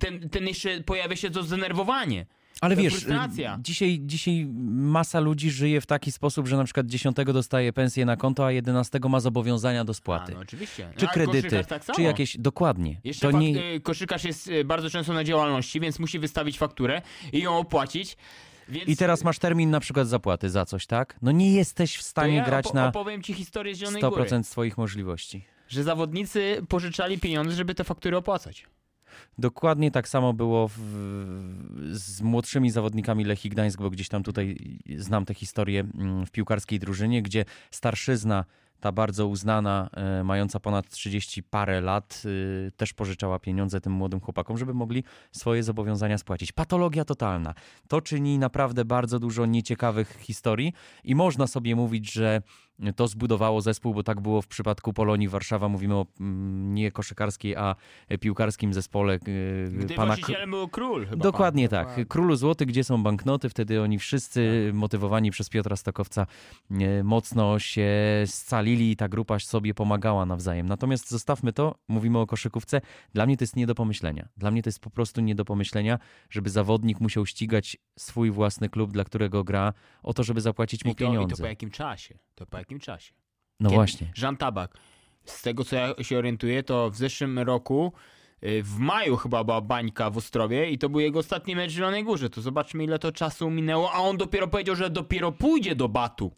ten, 0.00 0.28
ten 0.28 0.48
jeszcze 0.48 0.80
pojawia 0.80 1.16
się 1.16 1.30
to 1.30 1.42
zdenerwowanie. 1.42 2.26
Ale 2.62 2.76
To 2.76 2.82
wiesz, 2.82 2.92
frustracja. 2.92 3.58
dzisiaj, 3.62 3.98
dzisiaj 4.02 4.46
masa 4.72 5.20
ludzi 5.20 5.50
żyje 5.50 5.80
w 5.80 5.86
taki 5.86 6.12
sposób, 6.12 6.48
że 6.48 6.56
na 6.56 6.64
przykład 6.64 6.86
10 6.86 7.16
dostaje 7.26 7.72
pensję 7.72 8.04
na 8.04 8.16
konto, 8.16 8.46
a 8.46 8.52
11 8.52 8.98
ma 9.08 9.20
zobowiązania 9.20 9.84
do 9.84 9.90
A, 9.90 9.94
spłaty. 9.94 10.32
no 10.34 10.40
oczywiście. 10.40 10.86
No, 10.88 11.00
Czy 11.00 11.06
ale 11.06 11.14
kredyty, 11.14 11.64
tak 11.64 11.84
czy 11.96 12.02
jakieś, 12.02 12.36
dokładnie. 12.38 13.00
Jeszcze 13.04 13.30
to 13.30 13.38
nie, 13.38 13.72
y, 13.74 13.80
koszykarz 13.80 14.24
jest 14.24 14.48
y, 14.48 14.64
bardzo 14.64 14.90
często 14.90 15.12
na 15.12 15.24
działalności, 15.24 15.80
więc 15.80 15.98
musi 15.98 16.18
wystawić 16.18 16.58
fakturę 16.58 17.02
i 17.32 17.40
ją 17.40 17.58
opłacić. 17.58 18.16
Więc 18.68 18.88
I 18.88 18.96
teraz 18.96 19.24
masz 19.24 19.38
termin 19.38 19.70
na 19.70 19.80
przykład 19.80 20.08
zapłaty 20.08 20.50
za 20.50 20.64
coś, 20.64 20.86
tak? 20.86 21.18
No 21.22 21.32
nie 21.32 21.52
jesteś 21.52 21.96
w 21.96 22.02
stanie 22.02 22.34
ja 22.36 22.44
grać 22.44 22.72
na 22.72 22.88
opowiem 22.88 23.22
ci 23.22 23.34
historię 23.34 23.74
z 23.74 23.78
Zielonej 23.78 24.02
Góry. 24.02 24.24
100% 24.24 24.42
swoich 24.42 24.78
możliwości. 24.78 25.44
Że 25.68 25.82
zawodnicy 25.82 26.62
pożyczali 26.68 27.18
pieniądze, 27.18 27.54
żeby 27.56 27.74
te 27.74 27.84
faktury 27.84 28.16
opłacać. 28.16 28.66
Dokładnie 29.38 29.90
tak 29.90 30.08
samo 30.08 30.32
było 30.32 30.68
w, 30.68 30.78
z 31.92 32.22
młodszymi 32.22 32.70
zawodnikami 32.70 33.24
Lechii 33.24 33.50
Gdańsk, 33.50 33.78
bo 33.80 33.90
gdzieś 33.90 34.08
tam 34.08 34.22
tutaj 34.22 34.56
znam 34.96 35.24
tę 35.24 35.34
historię 35.34 35.80
mm, 35.80 36.26
w 36.26 36.30
piłkarskiej 36.30 36.78
drużynie, 36.78 37.22
gdzie 37.22 37.44
starszyzna, 37.70 38.44
ta 38.82 38.92
bardzo 38.92 39.26
uznana, 39.26 39.90
e, 39.92 40.24
mająca 40.24 40.60
ponad 40.60 40.88
30 40.88 41.42
parę 41.42 41.80
lat, 41.80 42.22
e, 42.66 42.70
też 42.70 42.92
pożyczała 42.92 43.38
pieniądze 43.38 43.80
tym 43.80 43.92
młodym 43.92 44.20
chłopakom, 44.20 44.58
żeby 44.58 44.74
mogli 44.74 45.04
swoje 45.32 45.62
zobowiązania 45.62 46.18
spłacić. 46.18 46.52
Patologia 46.52 47.04
totalna. 47.04 47.54
To 47.88 48.00
czyni 48.00 48.38
naprawdę 48.38 48.84
bardzo 48.84 49.18
dużo 49.18 49.46
nieciekawych 49.46 50.18
historii 50.20 50.72
i 51.04 51.14
można 51.14 51.46
sobie 51.46 51.76
mówić, 51.76 52.12
że 52.12 52.42
to 52.96 53.08
zbudowało 53.08 53.60
zespół, 53.60 53.94
bo 53.94 54.02
tak 54.02 54.20
było 54.20 54.42
w 54.42 54.46
przypadku 54.46 54.92
Polonii 54.92 55.28
Warszawa. 55.28 55.68
Mówimy 55.68 55.94
o 55.94 56.06
mm, 56.20 56.74
nie 56.74 56.90
koszykarskiej, 56.90 57.56
a 57.56 57.76
piłkarskim 58.20 58.74
zespole 58.74 59.14
y, 59.28 59.70
Gdy 59.72 59.94
pana 59.94 60.06
właścicielem 60.06 60.50
był 60.50 60.68
król 60.68 61.06
chyba. 61.06 61.22
Dokładnie 61.22 61.68
pan. 61.68 61.86
tak. 61.86 62.08
Królu 62.08 62.36
Złoty, 62.36 62.66
gdzie 62.66 62.84
są 62.84 63.02
banknoty, 63.02 63.48
wtedy 63.48 63.82
oni 63.82 63.98
wszyscy 63.98 64.70
motywowani 64.74 65.30
przez 65.30 65.48
Piotra 65.48 65.76
Stokowca 65.76 66.26
e, 66.70 67.04
mocno 67.04 67.58
się 67.58 67.90
scalili 68.72 68.90
i 68.90 68.96
ta 68.96 69.08
grupa 69.08 69.38
sobie 69.38 69.74
pomagała 69.74 70.26
nawzajem. 70.26 70.66
Natomiast 70.68 71.10
zostawmy 71.10 71.52
to, 71.52 71.74
mówimy 71.88 72.18
o 72.18 72.26
koszykówce. 72.26 72.80
Dla 73.14 73.26
mnie 73.26 73.36
to 73.36 73.44
jest 73.44 73.56
nie 73.56 73.66
do 73.66 73.74
pomyślenia. 73.74 74.28
Dla 74.36 74.50
mnie 74.50 74.62
to 74.62 74.68
jest 74.68 74.80
po 74.80 74.90
prostu 74.90 75.20
nie 75.20 75.34
do 75.34 75.44
pomyślenia, 75.44 75.98
żeby 76.30 76.50
zawodnik 76.50 77.00
musiał 77.00 77.26
ścigać 77.26 77.76
swój 77.98 78.30
własny 78.30 78.68
klub, 78.68 78.92
dla 78.92 79.04
którego 79.04 79.44
gra, 79.44 79.72
o 80.02 80.12
to, 80.14 80.22
żeby 80.22 80.40
zapłacić 80.40 80.84
mu 80.84 80.90
I 80.92 80.94
to, 80.94 81.04
I 81.04 81.06
to 81.06 81.12
pieniądze. 81.12 81.42
po 81.42 81.48
jakim 81.48 81.70
czasie? 81.70 82.18
To 82.34 82.46
po 82.46 82.58
jakim 82.58 82.78
czasie? 82.78 83.14
No 83.60 83.68
Kiedy? 83.68 83.76
właśnie. 83.76 84.12
Jean 84.22 84.36
Tabak. 84.36 84.74
Z 85.24 85.42
tego 85.42 85.64
co 85.64 85.76
ja 85.76 85.94
się 86.02 86.18
orientuję, 86.18 86.62
to 86.62 86.90
w 86.90 86.96
zeszłym 86.96 87.38
roku 87.38 87.92
y, 88.44 88.62
w 88.62 88.78
maju 88.78 89.16
chyba 89.16 89.44
była 89.44 89.60
bańka 89.60 90.10
w 90.10 90.16
Ostrowie 90.16 90.70
i 90.70 90.78
to 90.78 90.88
był 90.88 91.00
jego 91.00 91.18
ostatni 91.18 91.56
mecz 91.56 91.70
w 91.70 91.74
Zielonej 91.74 92.04
Górze. 92.04 92.30
To 92.30 92.40
zobaczmy 92.40 92.84
ile 92.84 92.98
to 92.98 93.12
czasu 93.12 93.50
minęło, 93.50 93.92
a 93.92 93.98
on 93.98 94.16
dopiero 94.16 94.48
powiedział, 94.48 94.76
że 94.76 94.90
dopiero 94.90 95.32
pójdzie 95.32 95.74
do 95.76 95.88
Batu. 95.88 96.32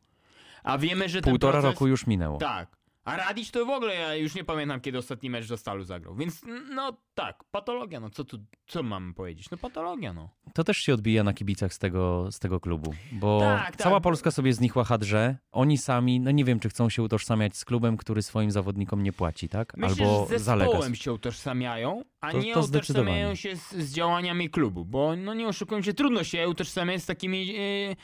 A 0.64 0.79
wiemy, 0.79 1.09
że 1.09 1.20
ten 1.20 1.31
Półtora 1.33 1.53
proces... 1.53 1.70
roku 1.70 1.87
już 1.87 2.07
minęło. 2.07 2.38
Tak. 2.38 2.77
A 3.05 3.16
Radić 3.16 3.50
to 3.50 3.66
w 3.66 3.70
ogóle 3.70 3.94
ja 3.94 4.14
już 4.14 4.35
nie 4.35 4.44
pamiętam, 4.44 4.81
kiedy 4.81 4.98
ostatni 4.98 5.31
mecz 5.31 5.48
do 5.48 5.57
Stalu 5.57 5.85
zagrał. 5.85 6.14
Więc 6.14 6.40
no 6.74 6.96
tak, 7.14 7.44
patologia, 7.50 8.00
no 8.00 8.11
co 8.11 8.24
tu, 8.24 8.38
co 8.66 8.83
mamy 8.83 9.14
powiedzieć? 9.14 9.50
No 9.50 9.59
patologia, 9.59 10.12
no. 10.12 10.29
To 10.55 10.64
też 10.64 10.77
się 10.79 10.94
odbija 10.94 11.24
na 11.24 11.33
kibicach 11.33 11.74
z 11.74 11.79
tego, 11.79 12.33
z 12.33 12.38
tego 12.38 12.61
klubu, 12.61 12.94
bo 13.12 13.40
Tak, 13.40 13.77
cała 13.77 13.96
tak. 13.96 14.03
Polska 14.03 14.31
sobie 14.31 14.53
z 14.53 14.61
nich 14.61 14.77
łachadrze. 14.77 15.37
Oni 15.53 15.79
sami, 15.79 16.20
no 16.20 16.31
nie 16.31 16.44
wiem, 16.44 16.61
czy 16.61 16.68
chcą 16.68 16.88
się 16.90 17.03
utożsamiać 17.03 17.57
z 17.57 17.64
klubem, 17.64 17.96
który 17.96 18.22
swoim 18.22 18.50
zawodnikom 18.50 19.03
nie 19.03 19.12
płaci, 19.12 19.48
tak? 19.48 19.77
Myślę, 19.77 20.07
Albo 20.07 20.27
że 20.31 20.38
z 20.38 20.42
zespołem 20.42 20.94
się 20.94 21.12
utożsamiają, 21.12 22.05
a 22.20 22.31
To- 22.33 22.38
nie 22.38 22.55
to 22.55 22.61
utożsamiają 22.61 23.35
się 23.35 23.57
z, 23.57 23.72
z 23.72 23.92
działaniami 23.94 24.50
klubu, 24.50 24.85
bo 24.85 25.16
no 25.16 25.35
nie 25.35 25.48
oszukujmy 25.48 25.85
się, 25.85 25.94
trudno 25.94 26.24
się 26.24 26.48
utożsamiać 26.48 27.03
z 27.03 27.07
takimi 27.07 27.55
e, 27.57 27.96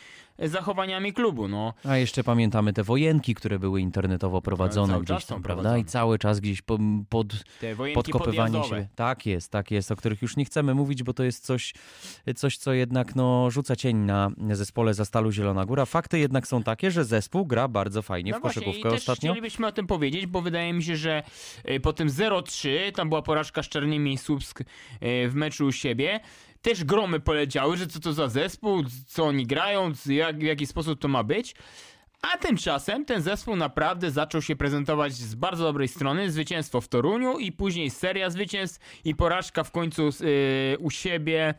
zachowaniami 0.48 1.12
klubu, 1.12 1.48
no. 1.48 1.74
A 1.84 1.96
jeszcze 1.96 2.24
pamiętamy 2.24 2.72
te 2.72 2.82
wojenki, 2.82 3.34
które 3.34 3.58
były 3.58 3.80
internetowo 3.80 4.42
prowadzone 4.42 4.92
cały 4.92 5.04
gdzieś 5.04 5.24
tam, 5.24 5.42
prawda? 5.42 5.62
prowadzone. 5.62 5.80
I 5.80 5.84
cały 5.84 6.18
czas 6.18 6.40
gdzieś 6.40 6.62
po, 6.62 6.78
pod, 7.08 7.26
podkopywanie 7.94 8.52
podjazdowe. 8.52 8.68
siebie. 8.68 8.88
Tak 8.94 9.26
jest, 9.26 9.52
tak 9.52 9.70
jest, 9.70 9.92
o 9.92 9.96
których 9.96 10.22
już 10.22 10.36
nie 10.36 10.44
chcemy 10.44 10.74
mówić, 10.74 11.02
bo 11.02 11.12
to 11.12 11.22
jest 11.22 11.44
coś, 11.44 11.74
coś 12.36 12.56
co 12.56 12.72
jednak 12.72 13.16
no, 13.16 13.50
rzuca 13.50 13.76
cień 13.76 13.96
na 13.96 14.30
zespole 14.52 14.94
Zastalu 14.94 15.32
Zielona 15.32 15.64
Góra. 15.66 15.84
Fakty 15.86 16.18
jednak 16.18 16.46
są 16.46 16.62
takie, 16.62 16.90
że 16.90 17.04
zespół 17.04 17.46
gra 17.46 17.68
bardzo 17.68 18.02
fajnie 18.02 18.32
No 18.32 18.38
w 18.38 18.40
właśnie, 18.40 18.62
koszykówkę 18.62 18.88
i 18.88 18.92
też 18.92 19.00
ostatnio. 19.00 19.30
chcielibyśmy 19.30 19.66
o 19.66 19.72
tym 19.72 19.86
powiedzieć, 19.86 20.26
bo 20.26 20.42
wydaje 20.42 20.72
mi 20.72 20.82
się, 20.84 20.96
że 20.96 21.22
e, 21.64 21.80
po 21.80 21.92
tym 21.92 22.08
0-3, 22.08 22.92
tam 22.92 23.08
była 23.08 23.22
porażka 23.22 23.62
z 23.62 23.68
Czarnymi 23.68 24.12
i 24.12 24.18
Słupsk 24.18 24.60
e, 24.60 25.28
w 25.28 25.34
meczu 25.34 25.66
u 25.66 25.72
siebie, 25.72 26.20
też 26.62 26.84
gromy 26.84 27.20
poleciały, 27.20 27.76
że 27.76 27.86
co 27.86 28.00
to 28.00 28.12
za 28.12 28.28
zespół, 28.28 28.84
co 29.06 29.24
oni 29.24 29.46
grają, 29.46 29.92
jak, 30.06 30.38
w 30.38 30.42
jaki 30.42 30.66
sposób 30.66 31.00
to 31.00 31.08
ma 31.08 31.22
być. 31.24 31.54
A 32.22 32.38
tymczasem 32.38 33.04
ten 33.04 33.22
zespół 33.22 33.56
naprawdę 33.56 34.10
zaczął 34.10 34.42
się 34.42 34.56
prezentować 34.56 35.12
z 35.12 35.34
bardzo 35.34 35.64
dobrej 35.64 35.88
strony. 35.88 36.30
Zwycięstwo 36.30 36.80
w 36.80 36.88
Toruniu 36.88 37.38
i 37.38 37.52
później 37.52 37.90
seria 37.90 38.30
zwycięstw 38.30 39.00
i 39.04 39.14
porażka 39.14 39.64
w 39.64 39.70
końcu 39.70 40.08
e, 40.08 40.78
u 40.78 40.90
siebie 40.90 41.54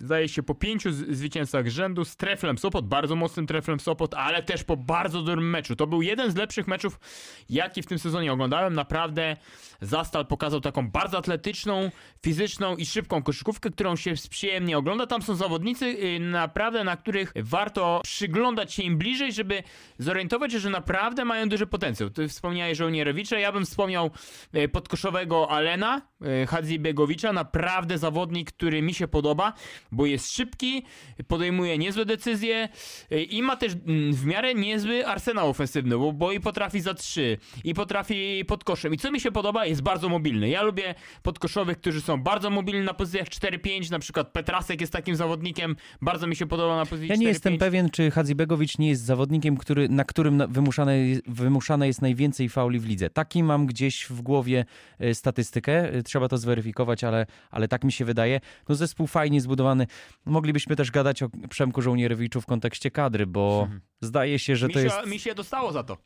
zdaje 0.00 0.28
się 0.28 0.42
po 0.42 0.54
pięciu 0.54 0.92
zwycięstwach 0.92 1.68
rzędu 1.68 2.04
z 2.04 2.16
Treflem 2.16 2.58
Sopot, 2.58 2.88
bardzo 2.88 3.16
mocnym 3.16 3.46
Treflem 3.46 3.80
Sopot, 3.80 4.14
ale 4.14 4.42
też 4.42 4.64
po 4.64 4.76
bardzo 4.76 5.22
dobrym 5.22 5.50
meczu. 5.50 5.76
To 5.76 5.86
był 5.86 6.02
jeden 6.02 6.30
z 6.30 6.36
lepszych 6.36 6.68
meczów, 6.68 7.00
jaki 7.48 7.82
w 7.82 7.86
tym 7.86 7.98
sezonie 7.98 8.32
oglądałem. 8.32 8.74
Naprawdę 8.74 9.36
Zastal 9.80 10.26
pokazał 10.26 10.60
taką 10.60 10.90
bardzo 10.90 11.18
atletyczną, 11.18 11.90
fizyczną 12.22 12.76
i 12.76 12.86
szybką 12.86 13.22
koszykówkę, 13.22 13.70
którą 13.70 13.96
się 13.96 14.14
przyjemnie 14.30 14.78
ogląda. 14.78 15.06
Tam 15.06 15.22
są 15.22 15.34
zawodnicy 15.34 15.86
y, 15.86 16.20
naprawdę, 16.20 16.84
na 16.84 16.96
których 16.96 17.32
warto 17.36 18.00
przyglądać 18.04 18.74
się 18.74 18.82
im 18.82 18.98
bliżej, 18.98 19.32
żeby 19.32 19.62
zorientować 19.98 20.52
się, 20.52 20.58
że 20.58 20.70
naprawdę 20.70 21.24
mają 21.24 21.48
duży 21.48 21.66
potencjał. 21.66 22.10
Ty 22.10 22.28
wspomniałeś 22.28 22.78
Żołnierowicza, 22.78 23.38
ja 23.38 23.52
bym 23.52 23.64
wspomniał 23.64 24.10
y, 24.54 24.68
podkoszowego 24.68 25.50
Alena, 25.50 26.02
y, 26.42 26.46
Hadzibiegowicza, 26.46 27.32
naprawdę 27.32 27.98
zawodnik, 27.98 28.52
który 28.52 28.82
mi 28.82 28.94
się 28.94 29.08
podoba, 29.08 29.52
bo 29.92 30.06
jest 30.06 30.32
szybki, 30.32 30.82
podejmuje 31.28 31.78
niezłe 31.78 32.04
decyzje 32.04 32.68
y, 33.12 33.22
i 33.22 33.42
ma 33.42 33.56
też 33.56 33.72
mm, 33.86 34.14
w 34.14 34.24
miarę 34.24 34.54
niezły 34.54 35.06
arsenał 35.06 35.50
ofensywny, 35.50 35.98
bo, 35.98 36.12
bo 36.12 36.32
i 36.32 36.40
potrafi 36.40 36.80
za 36.80 36.94
trzy, 36.94 37.38
i 37.64 37.74
potrafi 37.74 38.44
pod 38.44 38.64
koszem. 38.64 38.94
I 38.94 38.98
co 38.98 39.12
mi 39.12 39.20
się 39.20 39.32
podoba, 39.32 39.66
jest 39.66 39.82
bardzo 39.82 40.08
mobilny. 40.08 40.48
Ja 40.48 40.62
lubię 40.62 40.94
podkoszowych, 41.22 41.78
którzy 41.80 42.00
są 42.00 42.22
bardzo 42.22 42.50
mobilni 42.50 42.84
na 42.84 42.94
pozycjach 42.94 43.28
4-5, 43.28 43.90
na 43.90 43.98
przykład 43.98 44.28
Petrasek 44.32 44.80
jest 44.80 44.92
takim 44.92 45.16
zawodnikiem, 45.16 45.76
bardzo 46.02 46.26
mi 46.26 46.36
się 46.36 46.46
podoba 46.46 46.76
na 46.76 46.86
pozycji 46.86 47.08
Ja 47.08 47.14
4-5. 47.14 47.18
nie 47.18 47.26
jestem 47.28 47.58
pewien, 47.58 47.90
czy 47.90 48.10
Hadzibegowicz 48.10 48.78
nie 48.78 48.88
jest 48.88 49.02
zawodnikiem, 49.04 49.56
który, 49.56 49.88
na 49.88 50.04
którym 50.04 50.42
wymuszane, 50.48 50.92
wymuszane 51.26 51.86
jest 51.86 52.02
najwięcej 52.02 52.48
fauli 52.48 52.80
w 52.80 52.86
lidze. 52.86 53.10
Taki 53.10 53.42
mam 53.42 53.66
gdzieś 53.66 54.04
w 54.04 54.22
głowie 54.22 54.64
e, 54.98 55.14
statystykę, 55.14 55.92
e, 55.92 56.02
trzeba 56.02 56.28
to 56.28 56.38
zweryfikować, 56.38 57.04
ale, 57.04 57.26
ale 57.50 57.68
tak 57.68 57.84
mi 57.84 57.92
się 57.92 58.04
wydaje. 58.04 58.40
No 58.68 58.74
zespół 58.74 59.06
fajnie 59.06 59.40
zbudowany. 59.40 59.79
Moglibyśmy 60.26 60.76
też 60.76 60.90
gadać 60.90 61.22
o 61.22 61.28
Przemku 61.50 61.82
Żołnierowiczu 61.82 62.40
w 62.40 62.46
kontekście 62.46 62.90
kadry, 62.90 63.26
bo 63.26 63.68
zdaje 64.00 64.38
się, 64.38 64.56
że 64.56 64.66
mi, 64.66 64.74
to 64.74 64.78
się, 64.78 64.84
jest... 64.84 65.06
mi 65.06 65.18
się 65.18 65.34
dostało 65.34 65.72
za 65.72 65.82
to. 65.82 65.96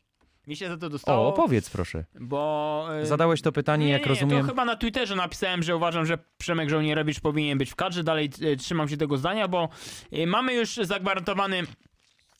Mi 0.47 0.55
się 0.55 0.69
za 0.69 0.77
to 0.77 0.89
dostało. 0.89 1.25
O, 1.25 1.27
opowiedz 1.27 1.69
proszę. 1.69 2.05
Bo. 2.19 2.87
e, 3.01 3.05
Zadałeś 3.05 3.41
to 3.41 3.51
pytanie, 3.51 3.85
nie, 3.85 3.91
jak 3.91 4.01
nie, 4.01 4.07
rozumiem. 4.07 4.41
To 4.41 4.47
chyba 4.47 4.65
na 4.65 4.75
Twitterze 4.75 5.15
napisałem, 5.15 5.63
że 5.63 5.75
uważam, 5.75 6.05
że 6.05 6.17
Przemek 6.37 6.69
Żołnierowicz 6.69 7.19
powinien 7.19 7.57
być 7.57 7.71
w 7.71 7.75
kadrze. 7.75 8.03
Dalej 8.03 8.29
e, 8.41 8.55
trzymam 8.55 8.89
się 8.89 8.97
tego 8.97 9.17
zdania, 9.17 9.47
bo 9.47 9.69
e, 10.11 10.27
mamy 10.27 10.53
już 10.53 10.75
zagwarantowany. 10.75 11.63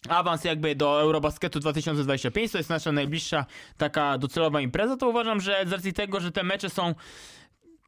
Awans 0.10 0.44
jakby 0.44 0.76
do 0.76 1.02
Eurobasketu 1.02 1.60
2025, 1.60 2.52
to 2.52 2.58
jest 2.58 2.70
nasza 2.70 2.92
najbliższa 2.92 3.46
taka 3.78 4.18
docelowa 4.18 4.62
impreza, 4.62 4.98
to 4.98 5.10
uważam, 5.10 5.42
że 5.42 5.64
z 5.68 5.72
racji 5.72 5.94
tego, 5.94 6.20
że 6.20 6.32
te 6.32 6.44
mecze 6.44 6.70
są 6.70 6.96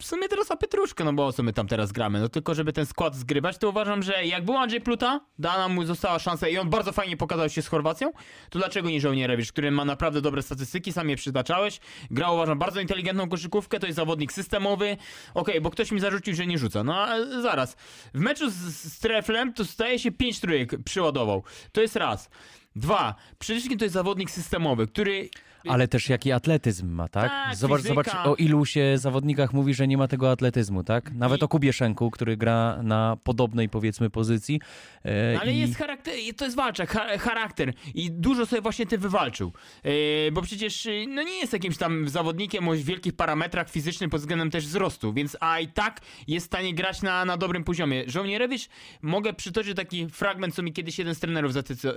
w 0.02 0.06
sumie 0.06 0.28
teraz 0.30 0.52
o 0.52 0.58
Pietruszkę, 0.58 1.04
no 1.04 1.14
bo 1.14 1.28
o 1.28 1.34
co 1.34 1.44
my 1.44 1.54
tam 1.54 1.68
teraz 1.68 1.92
gramy, 1.92 2.20
no 2.20 2.30
tylko 2.30 2.56
żeby 2.56 2.74
ten 2.74 2.86
skład 2.86 3.16
zgrywać, 3.16 3.58
to 3.58 3.70
uważam, 3.70 4.04
że 4.04 4.26
jak 4.26 4.46
był 4.46 4.58
Andrzej 4.58 4.82
Pluta, 4.82 5.22
dana 5.40 5.68
mu 5.68 5.86
została 5.86 6.20
szansa 6.20 6.48
i 6.48 6.58
on 6.58 6.70
bardzo 6.70 6.92
fajnie 6.92 7.18
pokazał 7.18 7.50
się 7.50 7.62
z 7.62 7.68
Chorwacją, 7.68 8.12
to 8.50 8.60
dlaczego 8.60 8.90
nie 8.90 9.02
Żołnierewicz, 9.02 9.52
który 9.52 9.72
ma 9.72 9.86
naprawdę 9.86 10.22
dobre 10.22 10.42
statystyki, 10.42 10.94
sam 10.94 11.10
je 11.10 11.16
przytaczałeś, 11.16 11.80
grał 12.12 12.36
uważam 12.36 12.60
bardzo 12.60 12.80
inteligentną 12.80 13.30
koszykówkę, 13.30 13.80
to 13.80 13.86
jest 13.88 13.96
zawodnik 13.96 14.32
systemowy, 14.32 14.98
okej, 15.34 15.62
bo 15.62 15.70
ktoś 15.70 15.92
mi 15.92 16.00
zarzucił, 16.00 16.36
że 16.36 16.48
nie 16.48 16.58
rzuca, 16.58 16.84
no 16.84 16.96
a 16.96 17.26
zaraz, 17.42 17.76
w 18.14 18.20
meczu 18.20 18.50
z, 18.50 18.54
z 18.94 19.00
Treflem 19.00 19.54
to 19.54 19.66
staje 19.66 20.00
się 20.00 20.12
5 20.12 20.40
trójek 20.40 20.84
przyładował, 20.84 21.44
to 21.72 21.82
jest 21.82 21.96
raz. 21.96 22.30
Dwa, 22.76 23.16
przede 23.40 23.60
wszystkim 23.60 23.80
to 23.80 23.86
jest 23.86 23.94
zawodnik 23.94 24.32
systemowy, 24.32 24.88
który 24.88 25.30
Ale 25.70 25.88
też 25.88 26.10
jaki 26.10 26.32
atletyzm 26.32 26.90
ma, 26.90 27.08
tak? 27.08 27.30
Tak, 27.32 27.56
zobacz, 27.56 27.82
fizyka. 27.82 28.04
zobacz, 28.04 28.28
o 28.28 28.36
ilu 28.36 28.66
się 28.66 28.98
zawodnikach 28.98 29.54
mówi, 29.54 29.74
że 29.74 29.88
nie 29.88 29.98
ma 29.98 30.08
tego 30.08 30.32
atletyzmu, 30.32 30.84
tak? 30.84 31.12
Nawet 31.14 31.42
I- 31.42 31.44
o 31.44 31.48
Kubieszenku, 31.48 32.12
który 32.12 32.38
gra 32.38 32.80
na 32.84 33.18
podobnej, 33.24 33.70
powiedzmy, 33.70 34.10
pozycji. 34.10 34.62
e, 35.06 35.40
Ale 35.42 35.54
i... 35.54 35.60
jest 35.60 35.76
charakter, 35.76 36.14
to 36.38 36.46
jest 36.46 36.58
walczak, 36.58 36.90
cha- 36.92 37.18
charakter 37.18 37.74
i 37.94 38.12
dużo 38.12 38.46
sobie 38.46 38.62
właśnie 38.62 38.86
ty 38.86 38.98
wywalczył. 38.98 39.52
Yy, 39.84 39.92
bo 40.32 40.42
przecież 40.42 40.86
yy, 40.86 41.06
no 41.08 41.24
nie 41.24 41.40
jest 41.40 41.54
jakimś 41.54 41.78
tam 41.78 42.10
zawodnikiem 42.10 42.68
o 42.68 42.72
wielkich 42.76 43.14
parametrach 43.16 43.70
fizycznych 43.70 44.10
pod 44.10 44.20
względem 44.22 44.52
też 44.52 44.66
wzrostu, 44.68 45.14
więc 45.14 45.38
a 45.40 45.60
i 45.60 45.68
tak 45.68 46.02
jest 46.28 46.46
w 46.46 46.48
stanie 46.50 46.74
grać 46.74 47.02
na, 47.02 47.26
na 47.26 47.38
dobrym 47.38 47.64
poziomie. 47.64 48.04
Żołnierewicz, 48.08 48.70
mogę 49.02 49.34
przytoczyć 49.34 49.76
taki 49.76 50.08
fragment, 50.10 50.56
co 50.56 50.64
mi 50.64 50.74
kiedyś 50.74 51.00
jeden 51.00 51.16
z 51.16 51.20
trenerów 51.20 51.52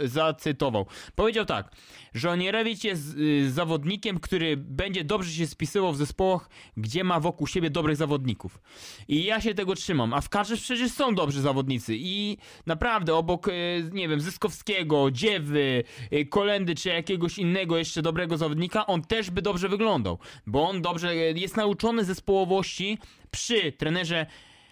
zacytował. 0.04 0.87
Powiedział 1.14 1.44
tak, 1.44 1.70
Żołnierewicz 2.14 2.85
jest 2.85 3.16
yy, 3.16 3.50
zawodnikiem, 3.60 4.20
który 4.20 4.56
będzie 4.56 5.04
dobrze 5.04 5.30
się 5.32 5.46
spisywał 5.46 5.92
w 5.92 5.96
zespołach, 5.96 6.48
gdzie 6.76 7.04
ma 7.04 7.20
wokół 7.20 7.46
siebie 7.46 7.70
dobrych 7.70 7.96
zawodników. 7.96 8.60
I 9.08 9.24
ja 9.24 9.40
się 9.40 9.54
tego 9.54 9.74
trzymam, 9.74 10.14
a 10.14 10.20
w 10.20 10.28
kadrze 10.28 10.56
przecież 10.56 10.92
są 10.92 11.14
dobrzy 11.14 11.40
zawodnicy 11.40 11.94
i 11.96 12.36
naprawdę 12.66 13.14
obok, 13.14 13.48
e, 13.48 13.52
nie 13.92 14.08
wiem, 14.08 14.20
Zyskowskiego, 14.20 15.10
Dziewy, 15.10 15.84
e, 16.10 16.24
Kolendy 16.24 16.74
czy 16.74 16.88
jakiegoś 16.88 17.38
innego 17.38 17.76
jeszcze 17.76 18.02
dobrego 18.02 18.36
zawodnika, 18.36 18.86
on 18.86 19.02
też 19.02 19.30
by 19.30 19.42
dobrze 19.42 19.68
wyglądał, 19.68 20.18
bo 20.46 20.68
on 20.68 20.82
dobrze 20.82 21.10
e, 21.10 21.14
jest 21.14 21.56
nauczony 21.56 22.04
zespołowości 22.04 22.98
przy 23.30 23.72
trenerze 23.72 24.26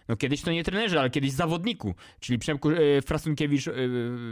no 0.08 0.16
kiedyś 0.16 0.42
to 0.42 0.52
nie 0.52 0.64
trenerze, 0.64 1.00
ale 1.00 1.10
kiedyś 1.10 1.32
zawodniku, 1.32 1.94
czyli 2.20 2.38
Przemku, 2.38 2.70
e, 2.70 3.02
Frasunkiewicz, 3.02 3.68
e, 3.68 3.72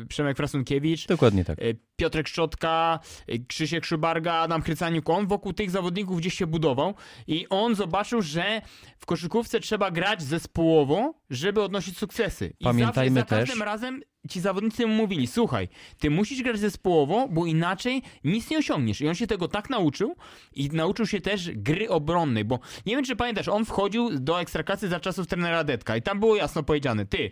Przemek 0.08 0.36
Frasunkiewicz, 0.36 1.06
Dokładnie 1.06 1.44
tak. 1.44 1.58
E, 1.58 1.62
Piotrek 1.96 2.28
Szczotka, 2.28 3.00
e, 3.28 3.38
Krzysiek 3.38 3.84
Szybarga, 3.84 4.32
Adam 4.34 4.62
Chrycaniuk, 4.62 5.10
on 5.10 5.26
wokół 5.26 5.52
tych 5.52 5.70
zawodników 5.70 6.18
gdzieś 6.18 6.34
się 6.34 6.46
budował 6.46 6.94
i 7.26 7.46
on 7.50 7.74
zobaczył, 7.74 8.22
że 8.22 8.62
w 8.98 9.06
koszykówce 9.06 9.60
trzeba 9.60 9.90
grać 9.90 10.22
zespołowo, 10.22 11.14
żeby 11.30 11.62
odnosić 11.62 11.98
sukcesy. 11.98 12.52
I 12.60 12.64
Pamiętajmy 12.64 13.20
zawsze, 13.20 13.34
za 13.36 13.40
każdym 13.40 13.58
też- 13.58 13.66
razem 13.66 14.02
ci 14.28 14.40
zawodnicy 14.40 14.86
mu 14.86 14.94
mówili, 14.94 15.26
słuchaj, 15.26 15.68
ty 15.98 16.10
musisz 16.10 16.42
grać 16.42 16.58
zespołowo, 16.58 17.28
bo 17.28 17.46
inaczej 17.46 18.02
nic 18.24 18.50
nie 18.50 18.58
osiągniesz. 18.58 19.00
I 19.00 19.08
on 19.08 19.14
się 19.14 19.26
tego 19.26 19.48
tak 19.48 19.70
nauczył 19.70 20.16
i 20.54 20.70
nauczył 20.70 21.06
się 21.06 21.20
też 21.20 21.50
gry 21.50 21.88
obronnej, 21.88 22.44
bo 22.44 22.58
nie 22.86 22.96
wiem, 22.96 23.04
czy 23.04 23.16
pamiętasz, 23.16 23.48
on 23.48 23.64
wchodził 23.64 24.18
do 24.18 24.40
Ekstraklasy 24.40 24.88
za 24.88 25.00
czasów 25.00 25.26
trenera 25.26 25.64
Detka 25.64 25.96
i 25.96 26.02
tam 26.02 26.20
było 26.20 26.36
jasno 26.36 26.62
powiedziane, 26.62 27.06
ty, 27.06 27.30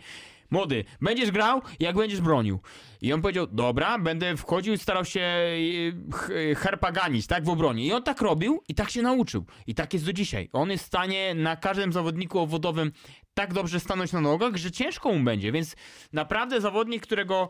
młody, 0.55 0.85
będziesz 1.01 1.31
grał, 1.31 1.63
jak 1.81 1.97
będziesz 1.97 2.21
bronił. 2.21 2.61
I 3.01 3.13
on 3.13 3.23
powiedział, 3.23 3.47
dobra, 3.47 3.99
będę 3.99 4.37
wchodził 4.37 4.75
i 4.75 4.79
starał 4.79 5.05
się 5.05 5.21
e, 5.21 6.55
harpaganić, 6.55 7.27
tak, 7.27 7.45
w 7.45 7.49
obronie. 7.49 7.87
I 7.87 7.93
on 7.93 8.03
tak 8.03 8.21
robił 8.21 8.63
i 8.69 8.75
tak 8.75 8.91
się 8.91 9.03
nauczył. 9.03 9.45
I 9.67 9.75
tak 9.75 9.93
jest 9.93 10.05
do 10.05 10.13
dzisiaj. 10.13 10.49
On 10.53 10.71
jest 10.71 10.85
w 10.85 10.87
stanie 10.87 11.35
na 11.35 11.57
każdym 11.57 11.93
zawodniku 11.93 12.39
obwodowym 12.39 12.93
tak 13.35 13.55
dobrze 13.55 13.81
stanąć 13.81 14.13
na 14.13 14.21
nogach, 14.21 14.57
że 14.57 14.71
ciężko 14.71 15.13
mu 15.13 15.25
będzie, 15.25 15.53
więc 15.53 15.77
naprawdę 16.13 16.61
zawodnik, 16.61 17.03
którego 17.03 17.49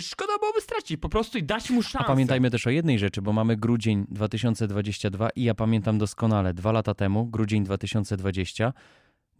szkoda 0.00 0.32
byłoby 0.38 0.60
stracić 0.60 1.00
po 1.00 1.08
prostu 1.08 1.38
i 1.38 1.42
dać 1.42 1.70
mu 1.70 1.82
szansę. 1.82 1.98
A 1.98 2.04
pamiętajmy 2.04 2.50
też 2.50 2.66
o 2.66 2.70
jednej 2.70 2.98
rzeczy, 2.98 3.22
bo 3.22 3.32
mamy 3.32 3.56
grudzień 3.56 4.06
2022 4.08 5.30
i 5.30 5.44
ja 5.44 5.54
pamiętam 5.54 5.98
doskonale, 5.98 6.54
dwa 6.54 6.72
lata 6.72 6.94
temu, 6.94 7.26
grudzień 7.26 7.64
2020, 7.64 8.72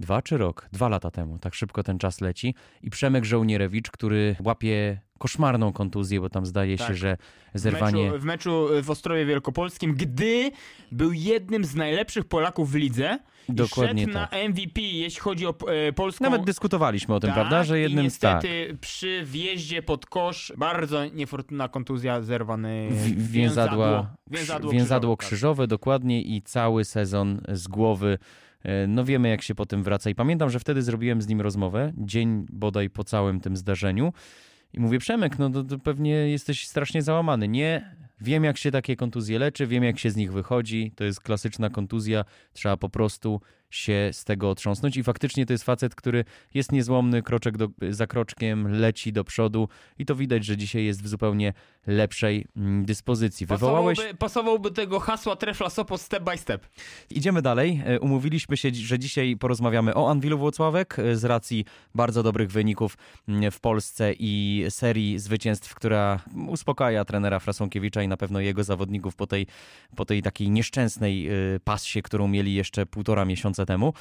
dwa 0.00 0.22
czy 0.22 0.38
rok? 0.38 0.68
Dwa 0.72 0.88
lata 0.88 1.10
temu, 1.10 1.38
tak 1.38 1.54
szybko 1.54 1.82
ten 1.82 1.98
czas 1.98 2.20
leci 2.20 2.54
i 2.82 2.90
Przemek 2.90 3.24
Żołnierewicz, 3.24 3.90
który 3.90 4.36
łapie 4.44 5.00
koszmarną 5.18 5.72
kontuzję, 5.72 6.20
bo 6.20 6.28
tam 6.28 6.46
zdaje 6.46 6.76
Tak. 6.78 6.88
się, 6.88 6.94
że 6.94 7.16
zerwanie... 7.54 8.10
W 8.10 8.12
meczu, 8.12 8.20
w 8.20 8.24
meczu 8.24 8.68
w 8.82 8.90
Ostrowie 8.90 9.26
Wielkopolskim, 9.26 9.94
gdy 9.94 10.50
był 10.92 11.12
jednym 11.12 11.64
z 11.64 11.74
najlepszych 11.74 12.24
Polaków 12.24 12.70
w 12.70 12.74
lidze 12.74 13.18
Dokładnie 13.48 14.02
i 14.02 14.06
szedł 14.06 14.18
tak. 14.18 14.32
na 14.32 14.48
MVP, 14.48 14.80
jeśli 14.80 15.20
chodzi 15.20 15.46
o 15.46 15.54
e, 15.88 15.92
polską... 15.92 16.24
Nawet 16.24 16.44
dyskutowaliśmy 16.44 17.14
o 17.14 17.20
tym, 17.20 17.28
tak, 17.30 17.34
prawda, 17.34 17.64
że 17.64 17.78
jednym 17.78 18.10
z 18.10 18.18
tak. 18.18 18.34
niestety 18.44 18.78
przy 18.80 19.22
wjeździe 19.24 19.82
pod 19.82 20.06
kosz 20.06 20.52
bardzo 20.56 21.06
niefortunna 21.06 21.68
kontuzja, 21.68 22.22
zerwany 22.22 22.88
W- 22.90 23.30
Więzadła, 23.30 24.14
więzadło, 24.30 24.70
więzadło 24.70 25.16
krzyżowe, 25.16 25.28
krzyżowe, 25.28 25.66
dokładnie 25.66 26.22
i 26.22 26.42
cały 26.42 26.84
sezon 26.84 27.40
z 27.48 27.68
głowy. 27.68 28.18
E, 28.64 28.86
No 28.86 29.04
wiemy, 29.04 29.28
jak 29.28 29.42
się 29.42 29.54
potem 29.54 29.82
wraca. 29.82 30.10
I 30.10 30.14
pamiętam, 30.14 30.50
że 30.50 30.60
wtedy 30.60 30.82
zrobiłem 30.82 31.22
z 31.22 31.28
nim 31.28 31.40
rozmowę, 31.40 31.92
dzień 31.96 32.46
bodaj 32.52 32.90
po 32.90 33.04
całym 33.04 33.40
tym 33.40 33.56
zdarzeniu. 33.56 34.12
I 34.72 34.80
mówię, 34.80 34.98
Przemek, 34.98 35.38
no 35.38 35.50
to, 35.50 35.64
to 35.64 35.78
pewnie 35.78 36.10
jesteś 36.10 36.68
strasznie 36.68 37.02
załamany. 37.02 37.48
Nie, 37.48 37.96
wiem 38.20 38.44
jak 38.44 38.58
się 38.58 38.70
takie 38.70 38.96
kontuzje 38.96 39.38
leczy, 39.38 39.66
wiem 39.66 39.84
jak 39.84 39.98
się 39.98 40.10
z 40.10 40.16
nich 40.16 40.32
wychodzi. 40.32 40.92
To 40.96 41.04
jest 41.04 41.20
klasyczna 41.20 41.70
kontuzja, 41.70 42.24
trzeba 42.52 42.76
po 42.76 42.88
prostu 42.88 43.40
się 43.74 44.10
z 44.12 44.24
tego 44.24 44.50
otrząsnąć. 44.50 44.96
I 44.96 45.02
faktycznie 45.02 45.46
to 45.46 45.52
jest 45.52 45.64
facet, 45.64 45.94
który 45.94 46.24
jest 46.54 46.72
niezłomny, 46.72 47.22
kroczek 47.22 47.56
do, 47.56 47.68
za 47.90 48.06
kroczkiem, 48.06 48.68
leci 48.68 49.12
do 49.12 49.24
przodu. 49.24 49.68
I 49.98 50.06
to 50.06 50.14
widać, 50.14 50.44
że 50.44 50.56
dzisiaj 50.56 50.84
jest 50.84 51.02
w 51.02 51.08
zupełnie 51.08 51.52
lepszej 51.86 52.46
mm, 52.56 52.84
dyspozycji. 52.84 53.46
Wywołałeś... 53.46 53.98
Pasowałby, 53.98 54.18
pasowałby 54.18 54.70
tego 54.70 55.00
hasła 55.00 55.36
Trefla 55.36 55.70
Sopot 55.70 56.00
step 56.00 56.24
by 56.24 56.38
step. 56.38 56.66
Idziemy 57.10 57.42
dalej. 57.42 57.82
E, 57.84 58.00
Umówiliśmy 58.00 58.56
się, 58.56 58.70
że 58.72 58.98
dzisiaj 58.98 59.36
porozmawiamy 59.36 59.94
o 59.94 60.10
Anwilu 60.10 60.38
Włocławek 60.38 60.98
e, 60.98 61.16
z 61.16 61.24
racji 61.24 61.64
bardzo 61.94 62.22
dobrych 62.22 62.50
wyników 62.50 62.96
mm, 63.28 63.50
w 63.50 63.60
Polsce 63.60 64.12
i 64.18 64.64
serii 64.68 65.18
zwycięstw, 65.18 65.74
która 65.74 66.20
uspokaja 66.48 67.04
trenera 67.04 67.38
Frasonkiewicza 67.38 68.02
i 68.02 68.08
na 68.08 68.16
pewno 68.16 68.40
jego 68.40 68.64
zawodników 68.64 69.16
po 69.16 69.26
tej, 69.26 69.46
po 69.96 70.04
tej 70.04 70.22
takiej 70.22 70.50
nieszczęsnej 70.50 71.28
e, 71.28 71.32
passie, 71.64 72.02
którą 72.02 72.28
mieli 72.28 72.54
jeszcze 72.54 72.86
półtora 72.86 73.24
miesiąca 73.24 73.63
temu. 73.66 73.92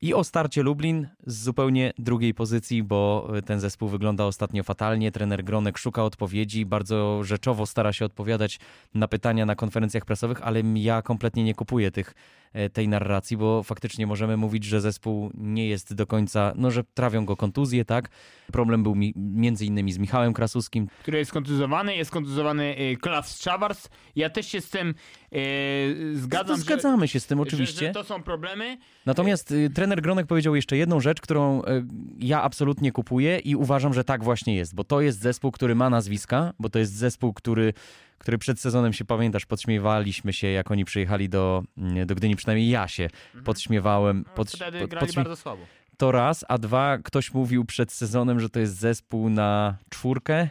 I 0.00 0.14
o 0.14 0.24
starcie 0.24 0.62
Lublin 0.62 1.08
z 1.26 1.42
zupełnie 1.42 1.92
drugiej 1.98 2.34
pozycji, 2.34 2.82
bo 2.82 3.30
e, 3.34 3.42
ten 3.42 3.60
zespół 3.60 3.88
wygląda 3.88 4.24
ostatnio 4.24 4.62
fatalnie. 4.62 5.12
Trener 5.12 5.44
Gronek 5.44 5.78
szuka 5.78 6.04
odpowiedzi, 6.04 6.66
bardzo 6.66 7.24
rzeczowo 7.24 7.66
stara 7.66 7.92
się 7.92 8.04
odpowiadać 8.04 8.58
na 8.94 9.08
pytania 9.08 9.46
na 9.46 9.54
konferencjach 9.54 10.04
prasowych, 10.04 10.42
ale 10.42 10.62
ja 10.74 11.02
kompletnie 11.02 11.44
nie 11.44 11.54
kupuję 11.54 11.90
tych, 11.90 12.14
e, 12.52 12.70
tej 12.70 12.88
narracji, 12.88 13.36
bo 13.36 13.62
faktycznie 13.62 14.06
możemy 14.06 14.36
mówić, 14.36 14.64
że 14.64 14.80
zespół 14.80 15.30
nie 15.34 15.68
jest 15.68 15.94
do 15.94 16.06
końca, 16.06 16.52
no 16.56 16.70
że 16.70 16.84
trawią 16.84 17.24
go 17.24 17.36
kontuzje, 17.36 17.84
tak? 17.84 18.08
Problem 18.52 18.82
był 18.82 18.94
mi, 18.94 19.12
między 19.16 19.66
innymi 19.66 19.92
z 19.92 19.98
Michałem 19.98 20.32
Krasuskim. 20.32 20.88
który 21.02 21.18
jest 21.18 21.32
kontuzowany, 21.32 21.96
jest 21.96 22.10
kontuzowany 22.10 22.76
y, 22.78 22.96
Klaus 22.96 23.38
Czawars. 23.38 23.88
Ja 24.16 24.30
też 24.30 24.46
się 24.46 24.60
z 24.60 24.70
tym 24.70 24.94
zgadzam, 26.14 26.56
zgadzamy 26.56 27.08
się 27.08 27.20
z 27.20 27.26
tym 27.26 27.38
że, 27.38 27.42
oczywiście. 27.42 27.80
że, 27.80 27.86
że 27.86 27.92
to 27.92 28.04
są 28.04 28.22
problemy. 28.22 28.78
Natomiast 29.06 29.50
y, 29.50 29.70
trener 29.86 30.02
Gronek 30.02 30.26
powiedział 30.26 30.56
jeszcze 30.56 30.76
jedną 30.76 31.00
rzecz, 31.00 31.20
którą 31.20 31.62
y, 31.62 31.64
ja 32.18 32.42
absolutnie 32.42 32.92
kupuję 32.92 33.38
i 33.38 33.56
uważam, 33.56 33.94
że 33.94 34.04
tak 34.04 34.24
właśnie 34.24 34.56
jest, 34.56 34.74
bo 34.74 34.84
to 34.84 35.00
jest 35.00 35.20
zespół, 35.20 35.50
który 35.52 35.74
ma 35.74 35.90
nazwiska, 35.90 36.52
bo 36.58 36.68
to 36.68 36.78
jest 36.78 36.92
zespół, 36.92 37.32
który, 37.32 37.72
który 38.18 38.38
przed 38.38 38.60
sezonem 38.60 38.92
się 38.92 39.04
pamiętasz, 39.04 39.46
podśmiewaliśmy 39.46 40.32
się, 40.32 40.46
jak 40.46 40.70
oni 40.70 40.84
przyjechali 40.84 41.28
do, 41.28 41.62
mm, 41.78 42.06
do 42.06 42.14
Gdyni, 42.14 42.36
przynajmniej 42.36 42.68
ja 42.70 42.88
się 42.88 43.08
podśmiewałem. 43.44 44.16
Mhm. 44.16 44.32
No, 44.32 44.36
Pod, 44.36 44.50
wtedy 44.50 44.80
pod, 44.80 44.90
grali 44.90 45.06
podśmie- 45.06 45.16
bardzo 45.24 45.36
słabo. 45.36 45.62
To 45.96 46.12
raz, 46.12 46.44
a 46.48 46.58
dwa, 46.58 46.98
ktoś 46.98 47.34
mówił 47.34 47.64
przed 47.64 47.92
sezonem, 47.92 48.40
że 48.40 48.48
to 48.48 48.60
jest 48.60 48.74
zespół 48.78 49.30
na 49.30 49.76
czwórkę. 49.90 50.48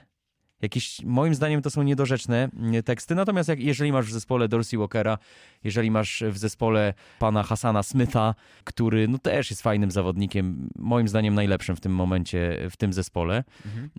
Jakieś, 0.65 1.01
moim 1.03 1.35
zdaniem 1.35 1.61
to 1.61 1.69
są 1.69 1.83
niedorzeczne 1.83 2.49
mm, 2.59 2.83
teksty, 2.83 3.15
natomiast 3.15 3.49
jak, 3.49 3.59
jeżeli 3.59 3.91
masz 3.91 4.05
w 4.05 4.11
zespole 4.11 4.47
Dorsey 4.47 4.77
Walkera, 4.77 5.17
jeżeli 5.63 5.91
masz 5.91 6.23
w 6.29 6.37
zespole 6.37 6.93
pana 7.19 7.43
Hasana 7.43 7.83
Smitha, 7.83 8.35
który 8.63 9.07
no 9.07 9.17
też 9.17 9.49
jest 9.49 9.61
fajnym 9.61 9.91
zawodnikiem, 9.91 10.69
moim 10.79 11.07
zdaniem 11.07 11.33
najlepszym 11.35 11.75
w 11.75 11.79
tym 11.79 11.91
momencie 11.95 12.57
w 12.71 12.77
tym 12.77 12.93
zespole. 12.93 13.43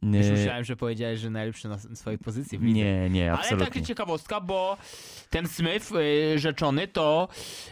Już 0.03 0.27
Y, 0.27 0.33
myślałem, 0.33 0.65
że 0.65 0.77
powiedziałeś, 0.77 1.21
że 1.21 1.31
najlepszy 1.31 1.69
na 1.69 1.79
swojej 1.79 2.19
pozycji 2.19 2.59
nie, 2.61 3.11
nie, 3.11 3.31
Ale 3.33 3.41
absolutnie. 3.41 3.67
taka 3.67 3.87
ciekawostka, 3.87 4.41
bo 4.41 4.77
ten 5.31 5.49
Smith 5.49 5.93
y, 5.93 6.39
rzeczony 6.39 6.89
to 6.89 7.29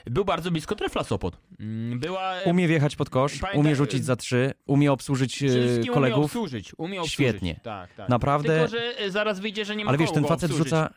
był 0.07 0.25
bardzo 0.25 0.51
blisko 0.51 0.75
trefla 0.75 1.05
Sopot. 1.05 1.37
Mm, 1.61 1.99
Była... 2.01 2.35
Umie 2.45 2.69
wjechać 2.69 2.97
pod 2.97 3.11
kosz, 3.11 3.39
Pamiętaj- 3.39 3.59
umie 3.59 3.77
rzucić 3.77 4.05
za 4.05 4.17
trzy, 4.17 4.53
umie 4.67 4.93
obsłużyć 4.93 5.43
e, 5.43 5.49
wszystkim 5.49 5.83
Umie 5.83 5.95
kolegów. 5.95 6.25
obsłużyć, 6.25 6.73
umie 6.79 7.01
obsłużyć. 7.01 7.13
Świetnie. 7.13 7.61
Tak, 7.63 7.95
tak. 7.95 8.09
Naprawdę- 8.09 8.69
Tylko, 8.69 8.84
że 8.99 9.05
y, 9.05 9.11
zaraz 9.11 9.41
wyjdzie, 9.41 9.65
że 9.65 9.77
nie 9.77 9.85
ma 9.85 9.89
Ale 9.89 9.99
wiesz, 9.99 10.13
ten 10.13 10.25
facet 10.25 10.51
obsłużyć. 10.51 10.65
rzuca. 10.73 10.91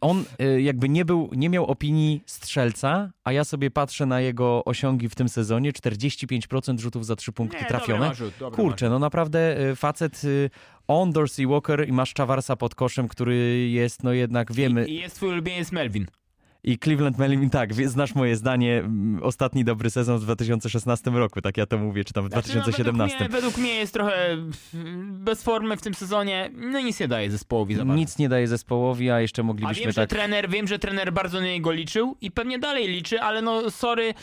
On 0.00 0.24
y, 0.42 0.62
jakby 0.62 0.88
nie 0.88 1.04
był, 1.04 1.30
nie 1.32 1.48
miał 1.48 1.66
opinii 1.66 2.22
strzelca, 2.26 3.10
a 3.24 3.32
ja 3.32 3.44
sobie 3.44 3.70
patrzę 3.70 4.06
na 4.06 4.20
jego 4.20 4.64
osiągi 4.64 5.08
w 5.08 5.14
tym 5.14 5.28
sezonie. 5.28 5.72
45% 5.72 6.78
rzutów 6.78 7.06
za 7.06 7.16
trzy 7.16 7.32
punkty 7.32 7.58
Nie, 7.62 7.64
trafione. 7.64 8.14
rzut, 8.14 8.34
Kurczę, 8.52 8.90
no 8.90 8.98
naprawdę 8.98 9.60
y, 9.70 9.76
facet 9.76 10.24
y, 10.24 10.50
on 10.88 11.12
Dorsey 11.12 11.46
Walker 11.46 11.88
i 11.88 11.92
masz 11.92 12.14
Czawarsa 12.14 12.56
pod 12.56 12.74
koszem, 12.74 13.08
który 13.08 13.68
jest, 13.68 14.02
no 14.04 14.12
jednak 14.12 14.52
wiemy. 14.52 14.84
I, 14.86 14.92
I 14.92 14.96
jest 14.96 15.16
twój 15.16 15.28
ulubieniec 15.28 15.72
Melvin. 15.72 16.06
I 16.64 16.78
Cleveland 16.78 17.18
Melvin, 17.18 17.50
tak, 17.50 17.74
znasz 17.74 18.14
moje 18.14 18.36
zdanie. 18.36 18.78
mm, 18.78 19.22
Ostatni 19.22 19.64
dobry 19.64 19.90
sezon 19.90 20.18
w 20.18 20.22
2016 20.22 21.10
roku, 21.10 21.40
tak 21.40 21.56
ja 21.56 21.66
to 21.66 21.78
mówię, 21.78 22.04
czy 22.04 22.12
tam 22.12 22.24
w 22.24 22.30
Znaczy, 22.30 22.48
2017. 22.52 23.16
No, 23.20 23.24
według, 23.24 23.30
mnie, 23.30 23.40
według 23.40 23.58
mnie 23.58 23.74
jest 23.74 23.92
trochę 23.92 24.32
mm, 24.32 24.52
bez 25.24 25.42
formy 25.42 25.76
w 25.76 25.82
tym 25.82 25.94
sezonie. 25.94 26.50
No 26.54 26.80
nic 26.80 27.00
nie 27.00 27.08
daje 27.08 27.30
zespołowi 27.30 27.74
za 27.74 27.84
bardzo. 27.84 27.94
Nic 28.00 28.18
nie 28.18 28.28
daje 28.28 28.48
zespołowi, 28.48 29.10
a 29.10 29.20
jeszcze 29.20 29.42
A 29.42 29.44
moglibyśmy 29.44 29.82
wiem, 29.82 29.92
że 29.92 30.00
tak. 30.00 30.10
trener, 30.10 30.48
wiem, 30.50 30.68
że 30.68 30.78
trener 30.78 31.12
bardzo 31.12 31.40
na 31.40 31.46
niego 31.46 31.72
liczył 31.72 32.16
i 32.20 32.30
pewnie 32.30 32.58
dalej 32.58 32.88
liczy, 32.88 33.20
ale 33.20 33.42
no 33.42 33.70
sorry, 33.70 34.14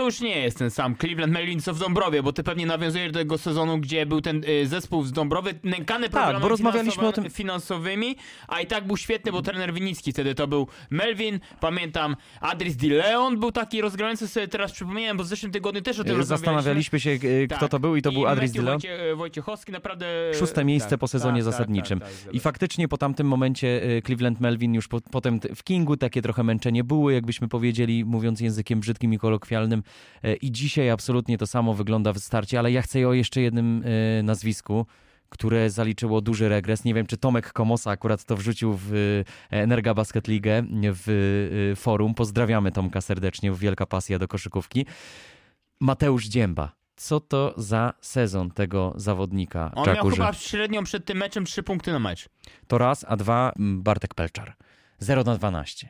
to 0.00 0.04
już 0.04 0.20
nie 0.20 0.38
jest 0.40 0.58
ten 0.58 0.70
sam 0.70 0.96
Cleveland 0.96 1.32
Melvin 1.32 1.60
co 1.60 1.74
w 1.74 1.78
Dąbrowie, 1.78 2.22
bo 2.22 2.32
ty 2.32 2.42
pewnie 2.42 2.66
nawiązujesz 2.66 3.12
do 3.12 3.18
tego 3.18 3.38
sezonu, 3.38 3.78
gdzie 3.78 4.06
był 4.06 4.20
ten 4.20 4.44
y, 4.48 4.66
zespół 4.66 5.04
z 5.04 5.12
Dąbrowy 5.12 5.54
nękany 5.64 6.08
Tak, 6.08 6.40
bo 6.40 6.48
rozmawialiśmy 6.48 7.06
o 7.06 7.12
tym- 7.12 7.30
finansowymi, 7.30 8.16
a 8.48 8.60
i 8.60 8.66
tak 8.66 8.86
był 8.86 8.96
świetny, 8.96 9.32
bo 9.32 9.42
trener 9.42 9.74
Winicki 9.74 10.12
wtedy 10.12 10.34
to 10.34 10.46
był 10.48 10.66
Melvin, 10.90 11.40
pamiętam 11.60 12.16
Adris 12.40 12.76
Di 12.76 12.88
Leon 12.90 13.40
był 13.40 13.52
taki 13.52 13.80
rozgrywający 13.80 14.28
sobie 14.28 14.48
teraz 14.48 14.72
przypomniałem, 14.72 15.16
bo 15.16 15.24
w 15.24 15.26
zeszłym 15.26 15.52
tygodniu 15.52 15.82
też 15.82 15.98
o 15.98 16.04
tym 16.04 16.16
rozmawialiśmy. 16.16 16.46
Zastanawialiśmy 16.46 17.00
się, 17.00 17.10
y, 17.10 17.46
kto 17.50 17.60
Tak. 17.60 17.70
to 17.70 17.80
był 17.80 17.96
i 17.96 18.02
to 18.02 18.12
był 18.12 18.26
Adris 18.26 18.52
Dillon. 18.52 18.66
Wojcie, 18.66 18.98
Wojciechowski 19.16 19.72
naprawdę... 19.72 20.06
Szóste 20.34 20.64
miejsce 20.64 20.90
tak, 20.90 21.00
po 21.00 21.08
sezonie 21.08 21.42
tak, 21.44 21.52
zasadniczym. 21.52 22.00
Tak, 22.00 22.08
tak, 22.08 22.18
tak, 22.24 22.34
I 22.34 22.40
faktycznie 22.40 22.88
po 22.88 22.98
tamtym 22.98 23.26
momencie 23.26 23.84
y, 23.84 24.02
Cleveland 24.02 24.40
Melvin 24.40 24.74
już 24.74 24.88
po, 24.88 25.00
potem 25.00 25.40
w 25.56 25.64
Kingu 25.64 25.96
takie 25.96 26.22
trochę 26.22 26.42
męczenie 26.42 26.84
było, 26.84 27.10
jakbyśmy 27.10 27.48
powiedzieli, 27.48 28.04
mówiąc 28.04 28.40
językiem 28.40 28.80
brzydkim 28.80 29.14
i 29.14 29.18
kolokwialnym. 29.18 29.82
Y, 30.24 30.34
I 30.34 30.52
dzisiaj 30.52 30.90
absolutnie 30.90 31.38
to 31.38 31.46
samo 31.46 31.74
wygląda 31.74 32.12
w 32.12 32.18
starcie, 32.18 32.58
ale 32.58 32.72
ja 32.72 32.82
chcę 32.82 33.08
o 33.08 33.12
jeszcze 33.12 33.40
jednym 33.40 33.82
y, 33.82 34.22
nazwisku 34.22 34.86
które 35.30 35.70
zaliczyło 35.70 36.20
duży 36.20 36.48
regres. 36.48 36.84
Nie 36.84 36.94
wiem, 36.94 37.06
czy 37.06 37.16
Tomek 37.16 37.52
Komosa 37.52 37.90
akurat 37.90 38.24
to 38.24 38.36
wrzucił 38.36 38.72
w 38.72 38.94
y, 38.94 39.24
Energa 39.50 39.94
Basket 39.94 40.28
League 40.28 40.66
w 40.82 41.72
forum. 41.76 42.14
Pozdrawiamy 42.14 42.72
Tomka 42.72 43.00
serdecznie, 43.00 43.52
wielka 43.52 43.86
pasja 43.86 44.18
do 44.18 44.28
koszykówki. 44.28 44.86
Mateusz 45.80 46.26
Dzięba. 46.26 46.72
Co 46.96 47.20
to 47.20 47.54
za 47.56 47.92
sezon 48.00 48.50
tego 48.50 48.92
zawodnika? 48.96 49.72
On 49.74 49.94
miał 49.94 50.08
chyba 50.08 50.32
średnią 50.32 50.84
przed 50.84 51.04
tym 51.04 51.18
meczem 51.18 51.44
3 51.44 51.62
punkty 51.62 51.92
na 51.92 51.98
mecz. 51.98 52.28
to 52.66 52.78
raz, 52.78 53.04
a 53.08 53.16
dwa 53.16 53.52
mm, 53.58 53.82
Bartek 53.82 54.14
Pelczar. 54.14 54.56
0 54.98 55.24
na 55.24 55.36
12. 55.36 55.88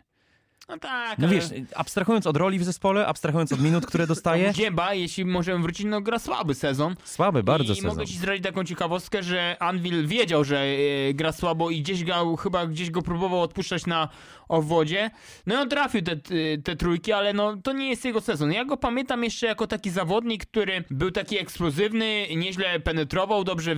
No 0.71 0.79
tak, 0.79 1.19
No 1.19 1.27
ale- 1.27 1.35
wiesz, 1.37 1.45
abstrahując 1.77 2.27
od 2.27 2.37
roli 2.37 2.59
w 2.59 2.65
zespole, 2.65 3.07
abstrahując 3.07 3.53
od 3.53 3.61
minut, 3.61 3.87
które 3.87 4.07
dostaje, 4.15 4.53
Dzięba, 4.55 4.95
jeśli 4.95 5.25
możemy 5.25 5.63
wrócić, 5.63 5.87
no 5.87 6.01
gra 6.01 6.19
słaby 6.19 6.55
sezon. 6.55 6.95
słaby 7.05 7.43
bardzo 7.43 7.73
I 7.73 7.77
sezon. 7.77 7.91
mogę 7.91 8.07
ci 8.07 8.17
zdradzić 8.19 8.45
taką 8.45 8.65
ciekawostkę, 8.65 9.23
że 9.23 9.57
Anvil 9.61 10.07
wiedział, 10.07 10.45
że 10.45 10.59
e, 10.61 11.15
gra 11.15 11.33
słabo 11.33 11.71
i 11.71 11.81
gdzieś 11.83 12.05
go, 12.05 12.37
chyba 12.37 12.67
gdzieś 12.67 12.91
go 12.91 13.03
próbował 13.03 13.43
odpuszczać 13.43 13.87
na 13.87 14.09
obwodzie. 14.51 15.11
No 15.47 15.55
i 15.55 15.59
on 15.59 15.69
trafił 15.69 16.03
te, 16.03 16.17
te 16.65 16.77
trójki, 16.77 17.13
ale 17.13 17.33
no 17.33 17.57
to 17.57 17.73
nie 17.73 17.89
jest 17.89 18.05
jego 18.05 18.21
sezon. 18.21 18.53
Ja 18.53 18.65
go 18.65 18.77
pamiętam 18.77 19.25
jeszcze 19.25 19.47
jako 19.47 19.67
taki 19.67 19.91
zawodnik, 19.91 20.47
który 20.47 20.85
był 20.91 21.11
taki 21.11 21.39
eksplozywny, 21.39 22.27
nieźle 22.37 22.81
penetrował, 22.81 23.45
dobrze, 23.45 23.77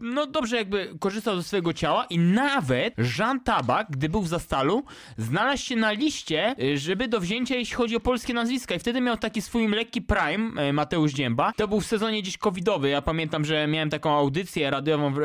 no 0.00 0.26
dobrze 0.26 0.56
jakby 0.56 0.94
korzystał 1.00 1.36
ze 1.36 1.42
swojego 1.42 1.72
ciała 1.72 2.04
i 2.10 2.18
nawet 2.18 2.94
Jean 3.18 3.40
Tabak, 3.40 3.86
gdy 3.90 4.08
był 4.08 4.22
w 4.22 4.28
Zastalu, 4.28 4.84
znalazł 5.16 5.62
się 5.62 5.76
na 5.76 5.92
liście, 5.92 6.54
żeby 6.74 7.08
do 7.08 7.20
wzięcia, 7.20 7.54
jeśli 7.54 7.76
chodzi 7.76 7.96
o 7.96 8.00
polskie 8.00 8.34
nazwiska 8.34 8.74
i 8.74 8.78
wtedy 8.78 9.00
miał 9.00 9.16
taki 9.16 9.42
swój 9.42 9.68
lekki 9.68 10.02
prime, 10.02 10.62
e, 10.62 10.72
Mateusz 10.72 11.12
Dzięba. 11.12 11.52
To 11.56 11.68
był 11.68 11.80
w 11.80 11.86
sezonie 11.86 12.22
gdzieś 12.22 12.38
covidowy, 12.38 12.88
ja 12.88 13.02
pamiętam, 13.02 13.44
że 13.44 13.66
miałem 13.66 13.90
taką 13.90 14.10
audycję 14.10 14.70
radiową 14.70 15.12
w, 15.12 15.18
e, 15.18 15.20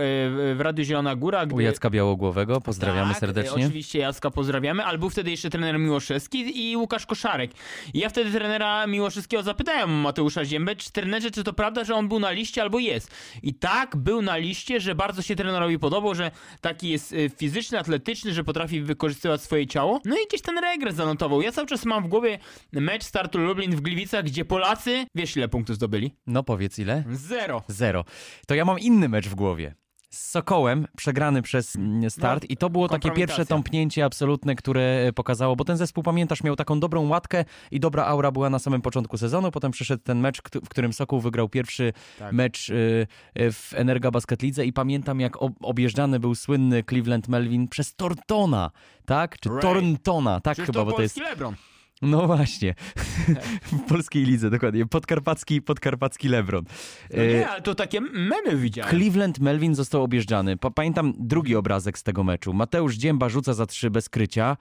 w 0.55 0.57
Radiu 0.59 0.83
Zielona 0.83 1.15
Góra, 1.15 1.45
gdy... 1.45 1.55
U 1.55 1.59
Jacka 1.59 1.89
Białogłowego, 1.89 2.61
pozdrawiamy 2.61 3.07
Tak, 3.07 3.17
e, 3.17 3.19
serdecznie. 3.19 3.65
Oczywiście 3.65 3.99
Jacka 3.99 4.31
pozdrawiamy, 4.31 4.40
ale 4.85 4.97
był 4.97 5.09
wtedy 5.09 5.31
jeszcze 5.31 5.49
trener 5.49 5.79
Miłoszewski 5.79 6.69
i 6.71 6.77
Łukasz 6.77 7.05
Koszarek. 7.05 7.51
I 7.93 7.99
ja 7.99 8.09
wtedy 8.09 8.31
trenera 8.31 8.87
Miłoszewskiego 8.87 9.43
zapytałem 9.43 9.89
Mateusza 9.89 10.45
Ziębę, 10.45 10.75
czy 10.75 10.91
trenerze, 10.91 11.31
czy 11.31 11.43
to 11.43 11.53
prawda, 11.53 11.83
że 11.83 11.95
on 11.95 12.07
był 12.07 12.19
na 12.19 12.31
liście 12.31 12.61
albo 12.61 12.79
jest. 12.79 13.11
I 13.43 13.53
tak, 13.53 13.95
był 13.95 14.21
na 14.21 14.37
liście, 14.37 14.79
że 14.79 14.95
bardzo 14.95 15.21
się 15.21 15.35
trenerowi 15.35 15.79
podobał, 15.79 16.15
że 16.15 16.31
taki 16.61 16.89
jest 16.89 17.13
e, 17.13 17.29
fizyczny, 17.29 17.79
atletyczny, 17.79 18.33
że 18.33 18.43
potrafi 18.43 18.81
wykorzystywać 18.81 19.41
swoje 19.41 19.67
ciało. 19.67 20.01
No 20.05 20.15
i 20.15 20.27
gdzieś 20.27 20.41
ten 20.41 20.57
regres 20.57 20.95
zanotował. 20.95 21.41
Ja 21.41 21.51
cały 21.51 21.67
czas 21.67 21.85
mam 21.85 22.03
w 22.03 22.07
głowie 22.07 22.39
mecz 22.71 23.03
startu 23.03 23.39
Lublin 23.39 23.75
w 23.75 23.81
Gliwicach, 23.81 24.25
gdzie 24.25 24.45
Polacy, 24.45 25.05
wiesz 25.15 25.37
ile 25.37 25.47
punktów 25.47 25.75
zdobyli? 25.75 26.11
No 26.27 26.43
powiedz 26.43 26.79
ile? 26.79 27.03
Zero. 27.11 27.63
Zero. 27.67 28.05
To 28.47 28.55
ja 28.55 28.65
mam 28.65 28.79
inny 28.79 29.09
mecz 29.09 29.27
w 29.27 29.35
głowie. 29.35 29.80
Z 30.13 30.29
Sokołem, 30.29 30.87
przegrany 30.97 31.41
przez 31.41 31.75
mm, 31.75 32.09
start 32.09 32.43
No, 32.43 32.47
i 32.49 32.57
to 32.57 32.69
było 32.69 32.87
takie 32.89 33.11
pierwsze 33.11 33.45
tąpnięcie 33.45 34.05
absolutne, 34.05 34.55
które 34.55 35.05
e, 35.07 35.13
pokazało, 35.13 35.55
bo 35.55 35.65
ten 35.65 35.77
zespół, 35.77 36.03
pamiętasz, 36.03 36.43
miał 36.43 36.55
taką 36.55 36.79
dobrą 36.79 37.07
łatkę 37.07 37.45
i 37.71 37.79
dobra 37.79 38.05
aura 38.05 38.31
była 38.31 38.49
na 38.49 38.59
samym 38.59 38.81
początku 38.81 39.17
sezonu, 39.17 39.51
potem 39.51 39.71
przyszedł 39.71 40.03
ten 40.03 40.19
mecz, 40.19 40.41
w 40.65 40.69
którym 40.69 40.93
Sokół 40.93 41.19
wygrał 41.19 41.49
pierwszy 41.49 41.93
Tak. 42.19 42.33
mecz 42.33 42.69
y, 42.69 43.07
y, 43.39 43.51
w 43.51 43.73
Energa 43.75 44.11
Basket 44.11 44.41
Lidze 44.41 44.65
i 44.65 44.73
pamiętam, 44.73 45.19
jak 45.19 45.41
ob- 45.41 45.57
objeżdżany 45.61 46.19
był 46.19 46.35
słynny 46.35 46.83
Cleveland 46.83 47.27
Melvin 47.27 47.67
przez 47.67 47.95
Tortona, 47.95 48.71
tak? 49.05 49.39
Czy 49.39 49.49
Ray. 49.49 49.61
Torntona, 49.61 50.39
tak 50.39 50.53
Przecież 50.53 50.67
chyba, 50.67 50.79
to 50.79 50.85
bo 50.85 50.91
to 50.91 51.01
jest... 51.01 51.17
Lebron. 51.17 51.55
No 52.01 52.27
właśnie, 52.27 52.75
w 53.71 53.79
polskiej 53.89 54.23
lidze, 54.25 54.49
dokładnie, 54.49 54.85
podkarpacki, 54.85 55.61
podkarpacki 55.61 56.29
Lebron. 56.29 56.65
No 57.13 57.23
E, 57.23 57.27
nie, 57.27 57.49
ale 57.49 57.61
to 57.61 57.75
takie 57.75 58.01
memy 58.01 58.55
widziałem. 58.57 58.89
Cleveland 58.91 59.39
Melvin 59.39 59.75
został 59.75 60.03
objeżdżany. 60.03 60.57
Pa- 60.57 60.71
Pamiętam 60.71 61.13
drugi 61.19 61.55
obrazek 61.55 61.97
z 61.97 62.03
tego 62.03 62.23
meczu. 62.23 62.53
Mateusz 62.53 62.95
Dzięba 62.95 63.29
rzuca 63.29 63.53
za 63.53 63.65
trzy 63.65 63.89
bez 63.89 64.09
krycia 64.09 64.57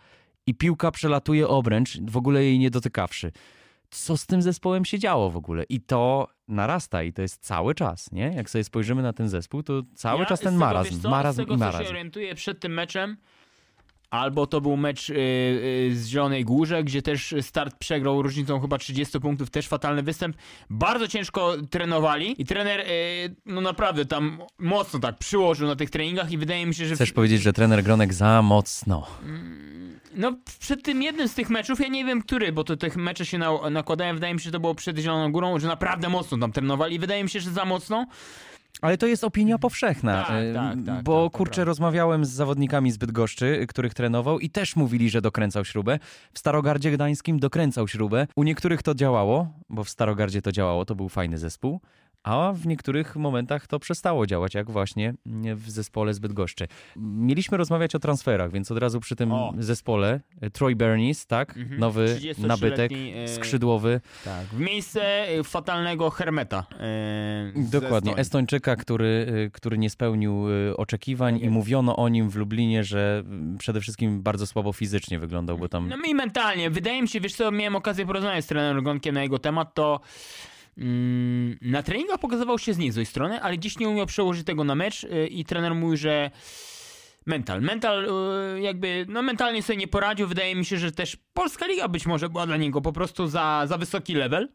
i 0.47 0.55
piłka 0.55 0.91
przelatuje 0.91 1.49
obręcz, 1.49 1.99
w 2.01 2.17
ogóle 2.17 2.45
jej 2.45 2.59
nie 2.59 2.71
dotykawszy. 2.71 3.33
Co 3.91 4.17
z 4.17 4.27
tym 4.27 4.43
zespołem 4.43 4.85
się 4.85 4.99
działo 4.99 5.31
w 5.31 5.37
ogóle? 5.37 5.65
I 5.65 5.81
to 5.81 6.29
narasta 6.49 7.03
i 7.03 7.13
to 7.13 7.23
jest 7.23 7.43
cały 7.47 7.75
czas, 7.75 8.13
nie? 8.13 8.33
Jak 8.37 8.51
sobie 8.51 8.65
spojrzymy 8.65 9.03
na 9.03 9.13
ten 9.13 9.29
zespół, 9.29 9.63
to 9.63 9.83
cały 9.95 10.21
Ja 10.21 10.27
czas 10.27 10.41
ten 10.41 10.49
tego, 10.49 10.61
marazm, 10.65 11.01
co, 11.01 11.11
marazm 11.11 11.35
z 11.37 11.39
tego, 11.43 11.55
i 11.55 11.59
marazm. 11.59 11.85
się 11.85 11.91
orientuję 11.91 12.35
przed 12.35 12.61
tym 12.61 12.73
meczem, 12.73 13.17
albo 14.11 14.47
to 14.47 14.61
był 14.61 14.77
mecz 14.77 15.09
yy, 15.09 15.17
yy, 15.17 15.97
z 15.97 16.07
Zielonej 16.07 16.45
Górze, 16.45 16.85
gdzie 16.85 17.03
też 17.03 17.35
start 17.41 17.77
przegrał 17.79 18.23
różnicą 18.23 18.61
chyba 18.61 18.79
30 18.79 19.21
punktów, 19.21 19.51
też 19.51 19.69
fatalny 19.69 20.03
występ. 20.03 20.37
Bardzo 20.71 21.09
ciężko 21.09 21.55
trenowali 21.71 22.43
i 22.43 22.45
trener 22.45 22.79
yy, 22.81 23.35
no 23.47 23.61
naprawdę 23.61 24.05
tam 24.05 24.39
mocno 24.59 25.01
tak 25.01 25.19
przyłożył 25.19 25.69
na 25.69 25.77
tych 25.77 25.91
treningach 25.91 26.33
i 26.33 26.39
wydaje 26.39 26.67
mi 26.67 26.75
się, 26.75 26.87
że... 26.87 26.95
Chcesz 26.95 27.13
powiedzieć, 27.13 27.43
że 27.43 27.53
trener 27.53 27.83
Gronek 27.83 28.15
za 28.15 28.43
mocno. 28.43 29.07
No 30.15 30.33
przed 30.59 30.83
tym 30.83 31.03
jednym 31.03 31.29
z 31.29 31.35
tych 31.35 31.51
meczów, 31.51 31.81
ja 31.81 31.89
nie 31.89 32.05
wiem 32.05 32.23
który, 32.23 32.53
bo 32.53 32.65
to 32.65 32.77
tych 32.77 32.97
mecze 32.97 33.27
się 33.27 33.39
na, 33.39 33.71
nakładają, 33.71 34.15
wydaje 34.15 34.35
mi 34.35 34.41
się, 34.41 34.45
że 34.45 34.51
to 34.51 34.61
było 34.61 34.75
przed 34.75 34.99
Zieloną 34.99 35.33
Górą, 35.33 35.59
że 35.59 35.69
naprawdę 35.69 36.09
mocno 36.09 36.39
tam 36.39 36.53
trenowali 36.53 36.95
i 36.95 36.99
wydaje 36.99 37.25
mi 37.25 37.31
się, 37.31 37.41
że 37.41 37.51
za 37.51 37.65
mocno. 37.65 38.07
Ale 38.81 38.99
to 38.99 39.07
jest 39.07 39.25
opinia 39.25 39.59
powszechna, 39.59 40.25
Tak, 40.25 40.45
tak, 40.55 40.79
tak, 40.87 41.05
bo 41.05 41.25
tak, 41.29 41.37
kurczę, 41.37 41.65
rozmawiałem 41.65 42.25
z 42.25 42.31
zawodnikami 42.31 42.93
z 42.93 42.97
Bydgoszczy, 42.97 43.67
których 43.69 43.95
trenował 43.95 44.39
i 44.39 44.51
też 44.51 44.77
mówili, 44.77 45.11
że 45.11 45.21
dokręcał 45.23 45.65
śrubę. 45.65 45.99
W 46.33 46.39
Starogardzie 46.39 46.91
Gdańskim 46.91 47.39
dokręcał 47.39 47.89
śrubę. 47.89 48.27
U 48.37 48.43
niektórych 48.43 48.83
to 48.83 48.95
działało, 48.95 49.53
bo 49.69 49.85
w 49.85 49.91
Starogardzie 49.91 50.43
to 50.43 50.53
działało, 50.53 50.85
to 50.85 50.95
był 50.95 51.09
fajny 51.09 51.39
zespół. 51.39 51.81
A 52.23 52.53
w 52.55 52.67
niektórych 52.67 53.17
momentach 53.17 53.67
to 53.67 53.79
przestało 53.79 54.27
działać, 54.27 54.55
jak 54.55 54.71
właśnie 54.71 55.15
w 55.55 55.71
zespole 55.71 56.15
z 56.15 56.19
Bydgoszczy. 56.19 56.67
Mieliśmy 56.97 57.57
rozmawiać 57.59 57.95
o 57.95 57.99
transferach, 57.99 58.53
więc 58.53 58.71
od 58.71 58.79
razu 58.79 59.01
przy 59.01 59.17
tym 59.17 59.33
O. 59.33 59.53
zespole 59.59 60.21
e, 60.41 60.51
Troy 60.51 60.77
Bernice, 60.77 61.25
tak? 61.29 61.57
Mhm. 61.57 61.81
Nowy 61.81 62.05
33-letni, 62.05 62.47
nabytek, 62.47 62.93
e, 62.93 63.29
skrzydłowy. 63.29 64.01
Tak, 64.25 64.47
w 64.47 64.61
miejsce 64.61 65.31
y, 65.39 65.45
fatalnego 65.45 66.11
Hermeta. 66.11 66.67
y, 67.57 67.63
z 67.63 67.71
Dokładnie. 67.71 68.17
Estończyka, 68.17 68.77
który, 68.77 69.51
który 69.53 69.79
nie 69.79 69.91
spełnił 69.91 70.45
oczekiwań 70.77 71.35
Tak 71.35 71.43
i 71.43 71.45
jest. 71.45 71.55
mówiono 71.55 71.97
o 71.97 72.09
nim 72.09 72.31
w 72.31 72.37
Lublinie, 72.37 72.85
że 72.85 73.23
przede 73.59 73.81
wszystkim 73.81 74.23
bardzo 74.23 74.47
słabo 74.47 74.73
fizycznie 74.73 75.19
wyglądał, 75.19 75.59
bo 75.59 75.69
tam 75.69 75.89
No 75.89 75.97
i 76.09 76.15
mentalnie. 76.15 76.71
Wydaje 76.71 77.03
mi 77.03 77.09
się, 77.09 77.21
wiesz 77.21 77.35
co, 77.35 77.51
miałem 77.51 77.77
okazję 77.77 78.07
porozmawiać 78.07 78.45
z 78.45 78.49
trenerem 78.49 78.85
Gonkiem 78.85 79.15
na 79.15 79.23
jego 79.23 79.39
temat, 79.39 79.75
to 79.75 80.01
na 81.61 81.83
treningach 81.83 82.19
pokazywał 82.19 82.59
się 82.59 82.75
z 82.75 82.79
niezłej 82.79 83.07
strony, 83.07 83.43
ale 83.43 83.57
gdzieś 83.57 83.79
nie 83.79 83.89
umiał 83.89 84.07
przełożyć 84.07 84.47
tego 84.47 84.65
na 84.65 84.75
mecz 84.75 85.05
y, 85.05 85.27
i 85.27 85.45
trener 85.45 85.75
mówił, 85.75 85.97
że 85.97 86.31
mental, 87.27 87.63
mental 87.63 88.09
y, 88.57 88.61
jakby, 88.61 89.07
no 89.09 89.23
mentalnie 89.23 89.63
sobie 89.63 89.77
nie 89.77 89.89
poradził. 89.89 90.27
Wydaje 90.27 90.57
mi 90.57 90.65
się, 90.65 90.79
że 90.79 90.93
też 90.93 91.17
Polska 91.35 91.67
Liga 91.67 91.89
być 91.89 92.07
może 92.07 92.29
była 92.29 92.47
dla 92.47 92.57
niego 92.57 92.81
po 92.81 92.93
prostu 92.93 93.27
za, 93.27 93.67
za 93.67 93.79
wysoki 93.79 94.15
level. 94.15 94.49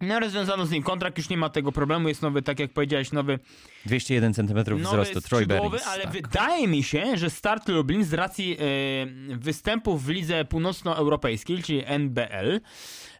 No 0.00 0.20
rozwiązano 0.20 0.66
z 0.66 0.70
nim 0.70 0.82
kontrakt, 0.82 1.18
już 1.18 1.28
nie 1.28 1.36
ma 1.36 1.48
tego 1.48 1.72
problemu, 1.72 2.08
jest 2.08 2.22
nowy, 2.22 2.42
tak 2.42 2.58
jak 2.60 2.72
powiedziałeś, 2.72 3.12
nowy 3.12 3.38
201 3.86 4.34
cm 4.34 4.76
wzrostu, 4.76 5.20
Troy 5.20 5.46
Bernice. 5.46 5.86
ale 5.86 6.02
tak. 6.02 6.12
wydaje 6.12 6.68
mi 6.68 6.82
się, 6.82 7.16
że 7.16 7.30
Start 7.30 7.68
Lublin 7.68 8.04
z 8.04 8.14
racji 8.14 8.56
e, 8.58 9.36
występów 9.36 10.04
w 10.04 10.08
lidze 10.08 10.44
północnoeuropejskiej, 10.44 11.62
czyli 11.62 11.82
NBL, 11.86 12.60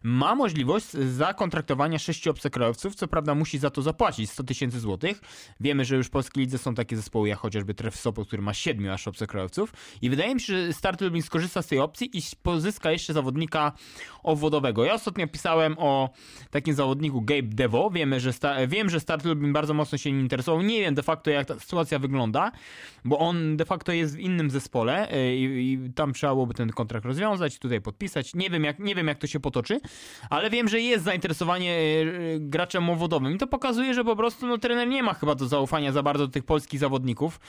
ma 0.03 0.35
możliwość 0.35 0.85
zakontraktowania 0.91 1.99
sześciu 1.99 2.31
obcokrajowców, 2.31 2.95
co 2.95 3.07
prawda 3.07 3.35
musi 3.35 3.57
za 3.57 3.69
to 3.69 3.81
zapłacić 3.81 4.29
100 4.29 4.43
tysięcy 4.43 4.79
złotych. 4.79 5.21
Wiemy, 5.59 5.85
że 5.85 5.95
już 5.95 6.07
w 6.07 6.09
polskiej 6.09 6.43
lidze 6.43 6.57
są 6.57 6.75
takie 6.75 6.95
zespoły 6.95 7.29
jak 7.29 7.39
chociażby 7.39 7.73
Tref 7.73 7.95
Sopot, 7.95 8.27
który 8.27 8.41
ma 8.41 8.53
siedmiu 8.53 8.91
aż 8.91 9.07
obcokrajowców 9.07 9.73
i 10.01 10.09
wydaje 10.09 10.35
mi 10.35 10.41
się, 10.41 10.53
że 10.67 10.73
Start 10.73 11.01
Lublin 11.01 11.21
skorzysta 11.21 11.61
z 11.61 11.67
tej 11.67 11.79
opcji 11.79 12.17
i 12.17 12.21
pozyska 12.43 12.91
jeszcze 12.91 13.13
zawodnika 13.13 13.71
obwodowego. 14.23 14.85
Ja 14.85 14.93
ostatnio 14.93 15.27
pisałem 15.27 15.75
o 15.79 16.09
takim 16.49 16.73
zawodniku 16.73 17.21
Gabe 17.21 17.41
Devo, 17.47 17.89
Wiemy, 17.89 18.19
że 18.19 18.33
sta- 18.33 18.67
wiem, 18.67 18.89
że 18.89 18.99
Start 18.99 19.25
Lublin 19.25 19.53
bardzo 19.53 19.73
mocno 19.73 19.97
się 19.97 20.11
nim 20.11 20.21
interesował. 20.21 20.61
Nie 20.61 20.79
wiem 20.79 20.95
de 20.95 21.03
facto 21.03 21.31
jak 21.31 21.47
ta 21.47 21.59
sytuacja 21.59 21.99
wygląda, 21.99 22.51
bo 23.05 23.19
on 23.19 23.57
de 23.57 23.65
facto 23.65 23.91
jest 23.91 24.15
w 24.15 24.19
innym 24.19 24.49
zespole 24.49 25.13
y, 25.15 25.35
i, 25.35 25.73
i 25.73 25.93
tam 25.93 26.13
trzeba 26.13 26.33
byłoby 26.33 26.53
ten 26.53 26.69
kontrakt 26.69 27.05
rozwiązać, 27.05 27.59
tutaj 27.59 27.81
podpisać. 27.81 28.35
Nie 28.35 28.49
wiem 28.49 28.63
jak, 28.63 28.79
nie 28.79 28.95
wiem 28.95 29.07
jak 29.07 29.19
to 29.19 29.27
się 29.27 29.39
potoczy, 29.39 29.79
ale 30.29 30.49
wiem, 30.49 30.67
że 30.67 30.79
jest 30.79 31.03
zainteresowanie 31.05 31.71
y, 31.75 32.37
graczem 32.39 32.89
obwodowym 32.89 33.35
i 33.35 33.37
to 33.37 33.47
pokazuje, 33.47 33.93
że 33.93 34.03
po 34.03 34.15
prostu 34.15 34.47
no, 34.47 34.57
trener 34.57 34.87
nie 34.87 35.03
ma 35.03 35.13
chyba 35.13 35.35
do 35.35 35.47
zaufania 35.47 35.91
za 35.91 36.03
bardzo 36.03 36.27
do 36.27 36.33
tych 36.33 36.43
polskich 36.43 36.79
zawodników. 36.79 37.39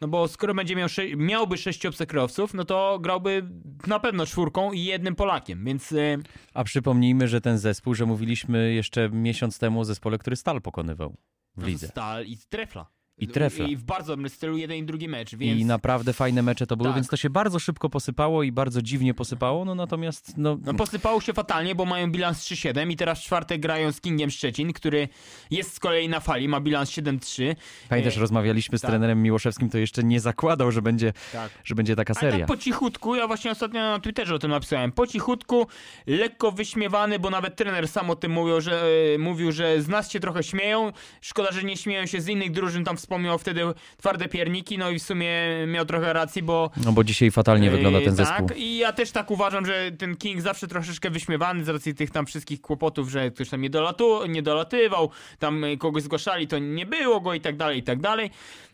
No 0.00 0.08
bo 0.08 0.28
skoro 0.28 0.54
będzie 0.54 0.76
miał 0.76 0.88
sze- 0.88 1.16
miałby 1.16 1.58
sześciu 1.58 1.88
obcokrajowców, 1.88 2.54
no 2.54 2.64
to 2.64 2.98
grałby 3.00 3.48
na 3.86 4.00
pewno 4.00 4.26
czwórką 4.26 4.72
i 4.72 4.84
jednym 4.84 5.14
Polakiem, 5.14 5.64
więc 5.64 5.92
y, 5.92 6.18
A 6.54 6.64
przypomnijmy, 6.64 7.28
że 7.28 7.40
ten 7.40 7.58
zespół, 7.58 7.94
że 7.94 8.06
mówiliśmy 8.06 8.72
jeszcze 8.74 9.08
miesiąc 9.10 9.58
temu 9.58 9.80
o 9.80 9.84
zespole, 9.84 10.18
który 10.18 10.36
Stal 10.36 10.62
pokonywał 10.62 11.16
w 11.56 11.60
no, 11.60 11.66
lidze. 11.66 11.88
Stal 11.88 12.26
i 12.26 12.38
Trefla. 12.48 12.86
I 13.18 13.28
Trefla. 13.28 13.66
I 13.66 13.76
w 13.76 13.84
bardzo 13.84 14.12
dobrym 14.12 14.28
stylu 14.28 14.56
jeden 14.56 14.76
i 14.76 14.84
drugi 14.84 15.08
mecz, 15.08 15.34
więc... 15.36 15.60
I 15.60 15.64
naprawdę 15.64 16.12
fajne 16.12 16.42
mecze 16.42 16.66
to 16.66 16.76
były, 16.76 16.88
Tak. 16.88 16.94
więc 16.94 17.08
to 17.08 17.16
się 17.16 17.30
bardzo 17.30 17.58
szybko 17.58 17.90
posypało 17.90 18.42
i 18.42 18.52
bardzo 18.52 18.82
dziwnie 18.82 19.14
posypało, 19.14 19.64
no 19.64 19.74
natomiast 19.74 20.34
no, 20.36 20.58
No 20.64 20.74
posypało 20.74 21.20
się 21.20 21.32
fatalnie, 21.32 21.74
bo 21.74 21.84
mają 21.84 22.12
bilans 22.12 22.38
3-7 22.38 22.90
i 22.90 22.96
teraz 22.96 23.20
w 23.20 23.22
czwartek 23.24 23.60
grają 23.60 23.92
z 23.92 24.00
Kingiem 24.00 24.30
Szczecin, 24.30 24.72
który 24.72 25.08
jest 25.50 25.74
z 25.74 25.78
kolei 25.80 26.08
na 26.08 26.20
fali, 26.20 26.48
ma 26.48 26.60
bilans 26.60 26.90
7-3. 26.90 27.54
pamiętasz, 27.88 28.16
E, 28.16 28.20
rozmawialiśmy 28.20 28.78
z 28.78 28.80
tak. 28.80 28.90
trenerem 28.90 29.22
Miłoszewskim, 29.22 29.70
to 29.70 29.78
jeszcze 29.78 30.02
nie 30.04 30.20
zakładał, 30.20 30.72
że 30.72 30.82
będzie, 30.82 31.12
Tak. 31.32 31.50
że 31.64 31.74
będzie 31.74 31.96
taka 31.96 32.14
Ale 32.16 32.30
seria. 32.30 32.46
tak 32.46 32.56
po 32.56 32.62
cichutku, 32.62 33.14
ja 33.14 33.26
właśnie 33.26 33.50
ostatnio 33.50 33.80
na 33.80 33.98
Twitterze 34.00 34.34
o 34.34 34.38
tym 34.38 34.50
napisałem, 34.50 34.92
po 34.92 35.06
cichutku, 35.06 35.66
lekko 36.06 36.52
wyśmiewany, 36.52 37.18
bo 37.18 37.30
nawet 37.30 37.56
trener 37.56 37.88
sam 37.88 38.10
o 38.10 38.16
tym 38.16 38.32
mówił, 38.32 38.60
że, 38.60 38.82
e, 39.14 39.18
mówił, 39.18 39.52
że 39.52 39.82
z 39.82 39.88
nas 39.88 40.10
się 40.10 40.20
trochę 40.20 40.42
śmieją, 40.42 40.92
szkoda, 41.20 41.52
że 41.52 41.62
nie 41.62 41.76
śmieją 41.76 42.06
się 42.06 42.20
z 42.20 42.28
innych 42.28 42.50
drużyn 42.52 42.84
tam 42.84 42.96
w 42.96 43.00
wspomniał 43.02 43.38
wtedy 43.38 43.62
twarde 43.96 44.28
pierniki, 44.28 44.78
no 44.78 44.90
i 44.90 44.98
w 44.98 45.02
sumie 45.02 45.32
miał 45.66 45.84
trochę 45.84 46.12
racji, 46.12 46.42
bo 46.42 46.70
No 46.84 46.92
bo 46.92 47.04
dzisiaj 47.04 47.30
fatalnie 47.30 47.70
wygląda 47.70 47.98
ten 47.98 48.08
Yy, 48.08 48.16
zespół. 48.16 48.48
Tak, 48.48 48.58
i 48.58 48.76
ja 48.76 48.92
też 48.92 49.10
tak 49.12 49.30
uważam, 49.30 49.66
że 49.66 49.90
ten 49.98 50.16
King 50.16 50.40
zawsze 50.40 50.68
troszeczkę 50.68 51.10
wyśmiewany 51.10 51.64
z 51.64 51.68
racji 51.68 51.94
tych 51.94 52.10
tam 52.10 52.26
wszystkich 52.26 52.60
kłopotów, 52.60 53.10
że 53.10 53.30
ktoś 53.30 53.48
tam 53.48 53.60
nie, 53.60 53.70
dolatu, 53.70 54.26
nie 54.26 54.42
dolatywał, 54.42 55.10
tam 55.38 55.64
kogoś 55.78 56.02
zgłaszali, 56.02 56.46
to 56.48 56.58
nie 56.58 56.86
było 56.86 57.20
go 57.20 57.34
i 57.34 57.40
tak 57.40 57.56
dalej, 57.56 57.78
i 57.78 57.82
tak 57.82 58.00
dalej. 58.00 58.30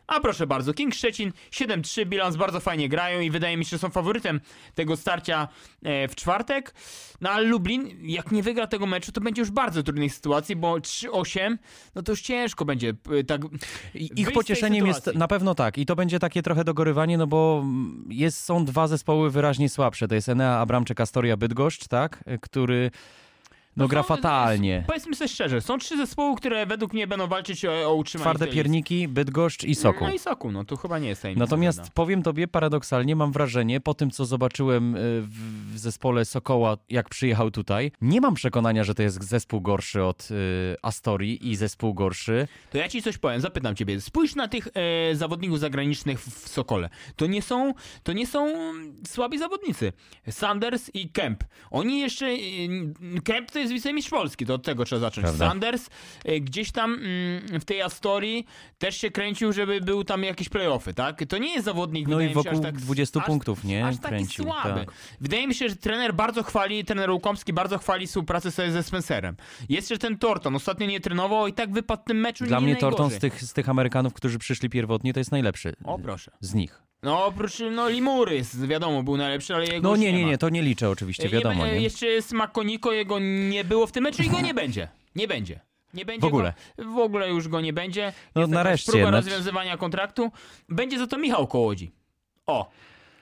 A 0.08 0.20
proszę 0.20 0.46
bardzo, 0.46 0.74
King 0.74 0.94
Szczecin 0.94 1.32
7-3, 1.50 2.06
bilans 2.06 2.36
bardzo 2.36 2.60
fajnie 2.60 2.88
grają 2.88 3.20
i 3.20 3.30
wydaje 3.30 3.56
mi 3.56 3.64
się, 3.64 3.70
że 3.70 3.78
są 3.78 3.90
faworytem 3.90 4.40
tego 4.74 4.96
starcia 4.96 5.48
e, 5.82 6.08
w 6.08 6.14
czwartek. 6.14 6.74
No 7.20 7.30
ale 7.30 7.46
Lublin, 7.46 7.90
jak 8.02 8.32
nie 8.32 8.42
wygra 8.42 8.66
tego 8.66 8.86
meczu, 8.86 9.12
to 9.12 9.20
będzie 9.20 9.42
już 9.42 9.50
bardzo 9.50 9.82
trudnej 9.82 10.10
sytuacji, 10.10 10.56
bo 10.56 10.74
3-8, 10.74 11.56
no 11.94 12.02
to 12.02 12.12
już 12.12 12.22
ciężko 12.22 12.64
będzie 12.64 12.92
tak 13.26 13.40
Ich 13.94 14.32
pocieszeniem 14.32 14.86
jest 14.86 15.14
na 15.14 15.28
pewno 15.28 15.54
tak. 15.54 15.78
I 15.78 15.86
to 15.86 15.96
będzie 15.96 16.18
takie 16.18 16.42
trochę 16.42 16.64
dogorywanie, 16.64 17.18
no 17.18 17.26
bo 17.26 17.64
jest, 18.08 18.44
są 18.44 18.64
dwa 18.64 18.86
zespoły 18.86 19.30
wyraźnie 19.30 19.68
słabsze. 19.68 20.08
To 20.08 20.14
jest 20.14 20.28
Enea 20.28 20.58
Abramczyk 20.58 21.00
Astoria 21.00 21.36
Bydgoszcz, 21.36 21.88
tak? 21.88 22.24
Który 22.40 22.90
no, 23.78 23.88
gra 23.88 24.02
są- 24.02 24.08
fatalnie. 24.08 24.84
Powiedzmy 24.86 25.14
sobie 25.14 25.28
szczerze, 25.28 25.60
są 25.60 25.78
trzy 25.78 25.96
zespoły, 25.96 26.36
które 26.36 26.66
według 26.66 26.92
mnie 26.92 27.06
będą 27.06 27.26
walczyć 27.26 27.64
o, 27.64 27.90
o 27.90 27.94
utrzymanie 27.94 28.24
Twarde 28.24 28.46
tej 28.46 28.54
pierniki, 28.54 29.08
Bydgoszcz 29.08 29.64
i 29.64 29.74
Sokół. 29.74 30.06
No 30.06 30.14
i 30.14 30.18
Sokół, 30.18 30.52
no 30.52 30.64
to 30.64 30.76
chyba 30.76 30.98
nie 30.98 31.08
jest 31.08 31.22
tajemnica. 31.22 31.44
Natomiast 31.44 31.78
żadna. 31.78 31.92
powiem 31.94 32.22
tobie, 32.22 32.48
paradoksalnie 32.48 33.16
mam 33.16 33.32
wrażenie, 33.32 33.80
po 33.80 33.94
tym 33.94 34.10
co 34.10 34.24
zobaczyłem 34.24 34.96
y, 34.96 34.98
w, 35.22 35.74
w 35.74 35.78
zespole 35.78 36.24
Sokoła, 36.24 36.76
jak 36.88 37.08
przyjechał 37.08 37.50
tutaj, 37.50 37.92
nie 38.00 38.20
mam 38.20 38.34
przekonania, 38.34 38.84
że 38.84 38.94
to 38.94 39.02
jest 39.02 39.24
zespół 39.24 39.60
gorszy 39.60 40.04
od 40.04 40.28
y, 40.30 40.76
Astorii 40.82 41.50
i 41.50 41.56
zespół 41.56 41.94
gorszy. 41.94 42.48
To 42.70 42.78
ja 42.78 42.88
ci 42.88 43.02
coś 43.02 43.18
powiem, 43.18 43.40
zapytam 43.40 43.74
ciebie. 43.74 44.00
Spójrz 44.00 44.34
na 44.34 44.48
tych 44.48 44.68
e, 44.74 45.14
zawodników 45.16 45.58
zagranicznych 45.60 46.20
w, 46.20 46.44
w 46.44 46.48
Sokole. 46.48 46.88
To 47.16 47.26
nie 47.26 47.42
są, 47.42 47.74
to 48.02 48.12
nie 48.12 48.26
są 48.26 48.54
słabi 49.06 49.38
zawodnicy. 49.38 49.92
Sanders 50.30 50.90
i 50.94 51.08
Kemp. 51.08 51.44
Oni 51.70 52.00
jeszcze... 52.00 52.26
E, 52.26 53.20
Kemp 53.24 53.50
to 53.50 53.58
jest 53.58 53.67
wicemistrz 53.72 54.10
Polski, 54.10 54.46
to 54.46 54.54
od 54.54 54.62
tego 54.62 54.84
trzeba 54.84 55.00
zacząć. 55.00 55.24
Prawda. 55.24 55.48
Sanders 55.48 55.90
e, 56.24 56.40
gdzieś 56.40 56.72
tam 56.72 56.94
mm, 56.94 57.60
w 57.60 57.64
tej 57.64 57.82
Astorii 57.82 58.46
też 58.78 58.96
się 58.96 59.10
kręcił, 59.10 59.52
żeby 59.52 59.80
był 59.80 60.04
tam 60.04 60.24
jakieś 60.24 60.48
playoffy, 60.48 60.94
tak? 60.94 61.20
To 61.28 61.38
nie 61.38 61.52
jest 61.52 61.64
zawodnik, 61.64 62.08
No 62.08 62.20
i 62.20 62.28
się, 62.28 62.34
wokół 62.34 62.52
aż 62.52 62.60
tak, 62.60 62.76
20 62.78 63.20
aż, 63.20 63.26
punktów, 63.26 63.64
nie? 63.64 63.86
Aż 63.86 63.96
taki 63.96 64.08
Kręcił, 64.08 64.44
słaby. 64.44 64.80
tak. 64.80 64.94
Wydaje 65.20 65.46
mi 65.48 65.54
się, 65.54 65.68
że 65.68 65.76
trener 65.76 66.14
bardzo 66.14 66.42
chwali, 66.42 66.84
trener 66.84 67.10
Łukomski 67.10 67.52
bardzo 67.52 67.78
chwali 67.78 68.06
współpracę 68.06 68.50
sobie 68.50 68.70
ze 68.70 68.82
Spencerem. 68.82 69.36
Jest 69.68 69.90
jeszcze 69.90 70.08
ten 70.08 70.18
Torton, 70.18 70.56
ostatnio 70.56 70.86
nie 70.86 71.00
trenował 71.00 71.46
i 71.46 71.52
tak 71.52 71.72
wypadł 71.72 72.02
w 72.02 72.04
tym 72.04 72.20
meczu 72.20 72.44
Dla 72.44 72.58
nie 72.58 72.64
mnie 72.64 72.76
Torton 72.76 73.10
z 73.10 73.18
tych, 73.18 73.42
z 73.42 73.52
tych 73.52 73.68
Amerykanów, 73.68 74.12
którzy 74.14 74.38
przyszli 74.38 74.70
pierwotnie, 74.70 75.12
to 75.12 75.20
jest 75.20 75.32
najlepszy 75.32 75.72
O 75.84 75.98
proszę. 75.98 76.30
z 76.40 76.54
nich. 76.54 76.82
No 77.02 77.24
oprócz, 77.26 77.58
no 77.70 77.88
Limury, 77.88 78.34
jest, 78.34 78.66
wiadomo, 78.66 79.02
był 79.02 79.16
najlepszy, 79.16 79.54
ale 79.54 79.64
jego 79.66 79.80
No 79.88 79.90
już 79.90 79.98
nie, 79.98 80.12
nie, 80.12 80.22
ma. 80.22 80.28
nie, 80.30 80.38
to 80.38 80.48
nie 80.48 80.62
liczę 80.62 80.90
oczywiście, 80.90 81.28
wiadomo. 81.28 81.66
Nie, 81.66 81.72
Nie? 81.72 81.80
Jeszcze 81.80 82.06
jest 82.06 82.32
Makoniko, 82.32 82.92
jego 82.92 83.18
nie 83.48 83.64
było 83.64 83.86
w 83.86 83.92
tym 83.92 84.04
meczu 84.04 84.22
i 84.22 84.28
go 84.28 84.40
nie 84.40 84.54
będzie. 84.54 84.88
Nie 85.16 85.28
będzie. 85.28 85.60
Nie 85.94 86.04
będzie 86.04 86.20
W 86.20 86.24
ogóle. 86.24 86.54
Go, 86.78 86.84
w 86.84 86.98
ogóle 86.98 87.28
już 87.28 87.48
go 87.48 87.60
nie 87.60 87.72
będzie. 87.72 88.12
No 88.34 88.40
jest 88.40 88.52
nareszcie, 88.52 88.92
próba 88.92 89.10
no- 89.10 89.16
rozwiązywania 89.16 89.76
kontraktu. 89.76 90.30
Będzie 90.68 90.98
za 90.98 91.06
to 91.06 91.18
Michał 91.18 91.46
Kołodzi. 91.46 91.90
O. 92.46 92.70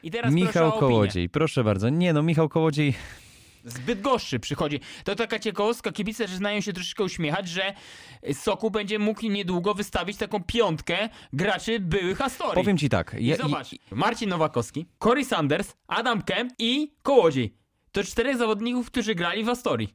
I 0.02 0.10
teraz 0.10 0.32
proszę 0.32 0.46
Michał 0.46 0.64
o 0.64 0.68
opinię. 0.68 0.80
Kołodziej, 0.80 1.28
proszę 1.28 1.64
bardzo. 1.64 1.88
Nie 1.88 2.12
no, 2.12 2.22
Michał 2.22 2.48
Kołodziej, 2.48 2.94
Zbyt 3.66 4.00
goszczy 4.00 4.40
przychodzi. 4.40 4.80
To 5.04 5.14
taka 5.14 5.38
ciekawostka, 5.38 5.92
kibice 5.92 6.28
że 6.28 6.36
znają 6.36 6.60
się 6.60 6.72
troszeczkę 6.72 7.04
uśmiechać, 7.04 7.48
że 7.48 7.74
Soku 8.32 8.70
będzie 8.70 8.98
mógł 8.98 9.26
niedługo 9.26 9.74
wystawić 9.74 10.16
taką 10.16 10.42
piątkę 10.44 11.08
graczy 11.32 11.80
byłych 11.80 12.20
Astorii. 12.20 12.54
powiem 12.54 12.78
ci 12.78 12.88
tak. 12.88 13.16
I 13.18 13.26
Ja, 13.26 13.36
zobacz, 13.36 13.68
Marcin 13.90 14.28
Nowakowski, 14.28 14.86
Cory 14.98 15.24
Sanders, 15.24 15.74
Adam 15.86 16.22
Kemp 16.22 16.52
i 16.58 16.94
Kołodziej. 17.02 17.54
To 17.92 18.04
czterech 18.04 18.36
zawodników, 18.36 18.86
którzy 18.86 19.14
grali 19.14 19.44
w 19.44 19.48
Astorii. 19.48 19.94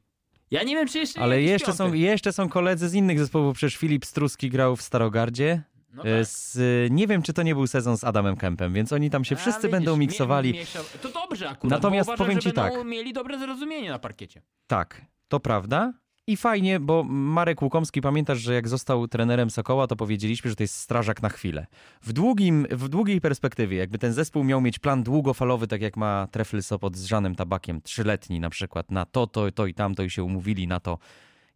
Ja 0.52 0.64
nie 0.64 0.76
wiem, 0.76 0.88
czy 0.88 1.00
jeszcze 1.00 1.22
ale 1.22 1.42
jeszcze 1.42 1.74
są, 1.74 1.94
jeszcze 1.94 2.34
są 2.34 2.50
koledzy 2.50 2.90
z 2.90 2.94
innych 2.94 3.20
zespołów, 3.20 3.56
przecież 3.58 3.76
Filip 3.78 4.06
Struski 4.06 4.50
grał 4.50 4.76
w 4.76 4.82
Starogardzie. 4.82 5.64
No 5.94 6.04
E, 6.04 6.18
tak. 6.18 6.28
Z, 6.28 6.58
nie 6.92 7.08
wiem, 7.08 7.22
czy 7.22 7.34
to 7.34 7.44
nie 7.44 7.56
był 7.56 7.68
sezon 7.68 7.98
z 7.98 8.04
Adamem 8.04 8.36
Kempem, 8.36 8.74
więc 8.74 8.94
oni 8.94 9.10
tam 9.10 9.26
się 9.26 9.36
wszyscy 9.36 9.62
widzisz, 9.62 9.72
będą 9.72 9.98
miksowali. 9.98 10.54
To 11.02 11.10
dobrze 11.10 11.50
akurat, 11.50 11.72
Natomiast 11.72 12.10
uważam, 12.10 12.26
powiem 12.26 12.40
ci 12.42 12.52
tak. 12.52 12.74
mieli 12.86 13.14
dobre 13.14 13.40
zrozumienie 13.40 13.90
na 13.90 14.00
parkiecie. 14.00 14.42
Tak, 14.68 15.02
to 15.28 15.40
prawda. 15.40 15.94
I 16.28 16.38
fajnie, 16.38 16.80
bo 16.80 17.04
Marek 17.04 17.62
Łukomski, 17.62 18.02
pamiętasz, 18.02 18.40
że 18.40 18.54
jak 18.54 18.68
został 18.68 19.08
trenerem 19.08 19.50
Sokoła, 19.50 19.88
to 19.88 19.96
powiedzieliśmy, 19.96 20.50
że 20.50 20.56
to 20.56 20.64
jest 20.64 20.76
strażak 20.76 21.22
na 21.22 21.30
chwilę. 21.30 21.68
W, 22.02 22.14
długim, 22.14 22.68
w 22.72 22.90
długiej 22.90 23.22
perspektywie, 23.22 23.78
jakby 23.78 23.98
ten 23.98 24.14
zespół 24.14 24.44
miał 24.44 24.62
mieć 24.62 24.80
plan 24.80 25.04
długofalowy, 25.04 25.68
tak 25.68 25.82
jak 25.82 25.98
ma 25.98 26.28
Trefl 26.32 26.62
Sopot 26.62 26.98
z 26.98 27.06
Żanem 27.06 27.36
Tabakiem, 27.36 27.82
trzyletni 27.82 28.40
na 28.40 28.50
przykład, 28.50 28.92
na 28.92 29.06
to, 29.06 29.28
to, 29.28 29.52
to 29.52 29.66
i 29.66 29.74
tamto 29.74 30.04
i 30.04 30.10
się 30.10 30.24
umówili 30.24 30.68
na 30.68 30.80
to, 30.80 30.98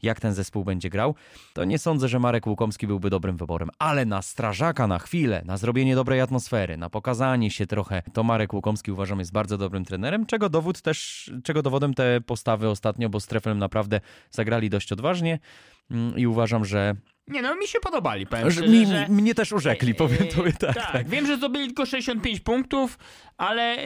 jak 0.03 0.19
ten 0.19 0.33
zespół 0.33 0.63
będzie 0.63 0.89
grał, 0.89 1.15
to 1.53 1.65
nie 1.65 1.79
sądzę, 1.79 2.07
że 2.07 2.19
Marek 2.19 2.47
Łukomski 2.47 2.87
byłby 2.87 3.09
dobrym 3.09 3.37
wyborem. 3.37 3.69
Ale 3.79 4.05
na 4.05 4.21
strażaka 4.21 4.87
na 4.87 4.99
chwilę, 4.99 5.41
na 5.45 5.57
zrobienie 5.57 5.95
dobrej 5.95 6.21
atmosfery, 6.21 6.77
na 6.77 6.89
pokazanie 6.89 7.51
się 7.51 7.67
trochę, 7.67 8.01
to 8.13 8.23
Marek 8.23 8.53
Łukomski 8.53 8.91
uważam 8.91 9.19
jest 9.19 9.31
bardzo 9.31 9.57
dobrym 9.57 9.85
trenerem, 9.85 10.25
czego 10.25 10.49
dowód 10.49 10.81
też, 10.81 11.31
czego 11.43 11.61
dowodem 11.61 11.93
te 11.93 12.21
postawy 12.21 12.69
ostatnio, 12.69 13.09
bo 13.09 13.19
z 13.19 13.27
Treflem 13.27 13.59
naprawdę 13.59 14.01
zagrali 14.31 14.69
dość 14.69 14.91
odważnie 14.91 15.39
mm, 15.91 16.17
i 16.17 16.27
uważam, 16.27 16.65
że, 16.65 16.95
Nie 17.27 17.41
no, 17.41 17.55
mi 17.55 17.67
się 17.67 17.79
podobali, 17.79 18.27
powiem 18.27 18.51
szczerze, 18.51 18.67
mi, 18.67 18.85
że... 18.85 19.07
mnie 19.09 19.35
też 19.35 19.51
urzekli, 19.51 19.95
powiem 19.95 20.23
Eee, 20.23 20.29
tobie 20.29 20.53
tak. 20.53 20.75
tak, 20.75 20.91
tak. 20.91 21.09
wiem, 21.09 21.27
że 21.27 21.37
zdobyli 21.37 21.65
tylko 21.65 21.85
65 21.85 22.39
punktów, 22.39 22.97
ale 23.37 23.77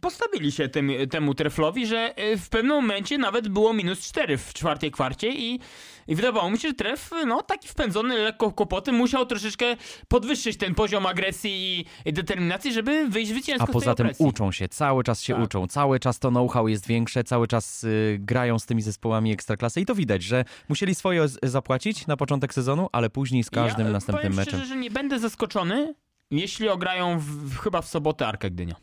postawili 0.00 0.52
się 0.52 0.68
tym, 0.68 0.90
temu 1.10 1.34
treflowi, 1.34 1.86
że 1.86 2.16
e, 2.16 2.36
w 2.36 2.48
pewnym 2.48 2.76
momencie 2.76 3.18
nawet 3.18 3.48
było 3.48 3.72
minus 3.72 4.00
4 4.00 4.38
w 4.38 4.54
czwartej 4.54 4.90
kwarcie 4.90 5.28
i, 5.34 5.60
i 6.08 6.14
wydawało 6.14 6.50
mi 6.50 6.58
się, 6.58 6.68
że 6.68 6.74
tref, 6.74 7.10
no 7.26 7.42
taki 7.42 7.68
wpędzony 7.68 8.18
lekko 8.18 8.50
w 8.50 8.54
kłopoty, 8.54 8.92
musiał 8.92 9.26
troszeczkę 9.26 9.76
podwyższyć 10.08 10.56
ten 10.56 10.74
poziom 10.74 11.06
agresji 11.06 11.86
i, 12.06 12.12
determinacji, 12.12 12.72
żeby 12.72 13.08
wyjść 13.08 13.30
zwycięsko 13.30 13.64
A 13.68 13.72
poza 13.72 13.94
tym 13.94 14.06
opresji. 14.06 14.26
uczą 14.26 14.52
się, 14.52 14.68
cały 14.68 15.04
czas 15.04 15.22
się 15.22 15.34
Tak. 15.34 15.44
uczą, 15.44 15.66
cały 15.66 16.00
czas 16.00 16.18
to 16.18 16.28
know-how 16.30 16.68
jest 16.68 16.86
większe, 16.86 17.24
cały 17.24 17.46
czas 17.48 17.84
y, 17.84 18.16
grają 18.20 18.58
z 18.58 18.66
tymi 18.66 18.82
zespołami 18.82 19.32
ekstraklasy 19.32 19.80
i 19.80 19.86
to 19.86 19.94
widać, 19.94 20.22
że 20.22 20.44
musieli 20.68 20.94
swoje 20.94 21.26
zapłacić 21.42 22.06
na 22.06 22.16
początek 22.16 22.54
sezonu, 22.54 22.88
ale 22.92 23.10
później 23.10 23.44
z 23.44 23.50
każdym 23.50 23.86
ja, 23.86 23.92
następnym 23.92 24.22
powiem 24.22 24.36
meczem. 24.36 24.54
szczerze, 24.54 24.66
że 24.74 24.76
nie 24.76 24.90
będę 24.90 25.18
zaskoczony, 25.18 25.94
jeśli 26.30 26.68
ograją 26.68 27.18
w, 27.18 27.56
chyba 27.58 27.82
w 27.82 27.88
sobotę 27.88 28.26
Arkę 28.26 28.50
Gdynia. 28.50 28.74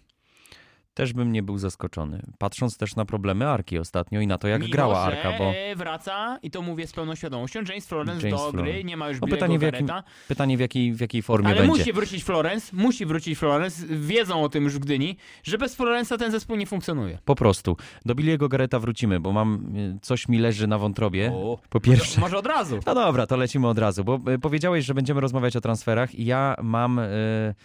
Też 1.00 1.14
bym 1.14 1.32
nie 1.32 1.44
był 1.44 1.58
zaskoczony. 1.58 2.22
Patrząc 2.38 2.78
też 2.78 2.96
na 2.96 3.06
problemy 3.06 3.48
Arki 3.48 3.78
ostatnio 3.78 4.22
i 4.22 4.28
na 4.28 4.38
to, 4.38 4.48
jak 4.48 4.62
Mimo, 4.62 4.72
grała 4.72 5.00
Arka, 5.00 5.32
bo 5.38 5.54
wraca, 5.76 6.40
i 6.44 6.52
to 6.52 6.62
mówię 6.62 6.88
z 6.88 6.94
pełną 6.94 7.16
świadomością, 7.16 7.60
James 7.70 7.88
Florence 7.88 8.28
James 8.28 8.42
do 8.42 8.52
gry, 8.52 8.62
Florence. 8.64 8.84
nie 8.84 8.98
ma 8.98 9.10
już 9.10 9.22
No 9.22 9.28
pytanie 9.28 9.60
w, 9.60 9.62
jakim, 9.62 9.86
Garretta. 9.88 10.10
pytanie 10.28 10.58
w 10.58 10.60
jakiej, 10.60 10.94
w 10.94 11.00
jakiej 11.02 11.22
formie 11.22 11.48
Ale 11.48 11.56
będzie. 11.56 11.78
musi 11.78 11.94
wrócić 11.94 12.24
Florence, 12.24 12.76
musi 12.76 13.06
wrócić 13.06 13.40
Florence, 13.40 13.86
wiedzą 13.90 14.44
o 14.44 14.50
tym 14.50 14.64
już 14.64 14.76
w 14.76 14.80
Gdyni, 14.80 15.18
że 15.44 15.58
bez 15.58 15.78
Florence'a 15.80 16.18
ten 16.18 16.32
zespół 16.32 16.56
nie 16.56 16.66
funkcjonuje. 16.66 17.18
Po 17.26 17.36
prostu. 17.36 17.78
Do 18.06 18.16
Billiego 18.16 18.50
Gareta 18.50 18.80
wrócimy, 18.80 19.20
bo 19.20 19.32
mam 19.32 19.76
y, 19.78 20.00
coś 20.02 20.28
mi 20.28 20.38
leży 20.38 20.68
na 20.68 20.78
wątrobie. 20.78 21.32
O, 21.34 21.60
Po 21.70 21.80
pierwsze. 21.80 22.22
Może 22.22 22.38
od 22.38 22.46
razu. 22.46 22.80
No 22.86 22.96
dobra, 22.96 23.28
to 23.28 23.38
lecimy 23.38 23.68
od 23.68 23.78
razu, 23.78 24.04
bo 24.04 24.20
y, 24.34 24.40
powiedziałeś, 24.40 24.86
że 24.86 24.94
będziemy 24.94 25.22
rozmawiać 25.22 25.56
o 25.56 25.62
transferach 25.62 26.16
i 26.16 26.26
ja 26.26 26.56
mam... 26.64 27.00
Y, 27.00 27.56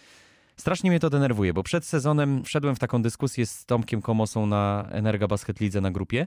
strasznie 0.57 0.90
mnie 0.90 1.00
to 1.00 1.11
denerwuje, 1.11 1.52
bo 1.52 1.62
przed 1.62 1.84
sezonem 1.84 2.44
wszedłem 2.44 2.74
w 2.74 2.78
taką 2.78 3.02
dyskusję 3.02 3.46
z 3.46 3.66
Tomkiem 3.66 4.02
Komosą 4.02 4.46
na 4.46 4.88
Energa 4.90 5.26
Basket 5.26 5.61
Lidze 5.61 5.80
na 5.80 5.90
grupie, 5.90 6.26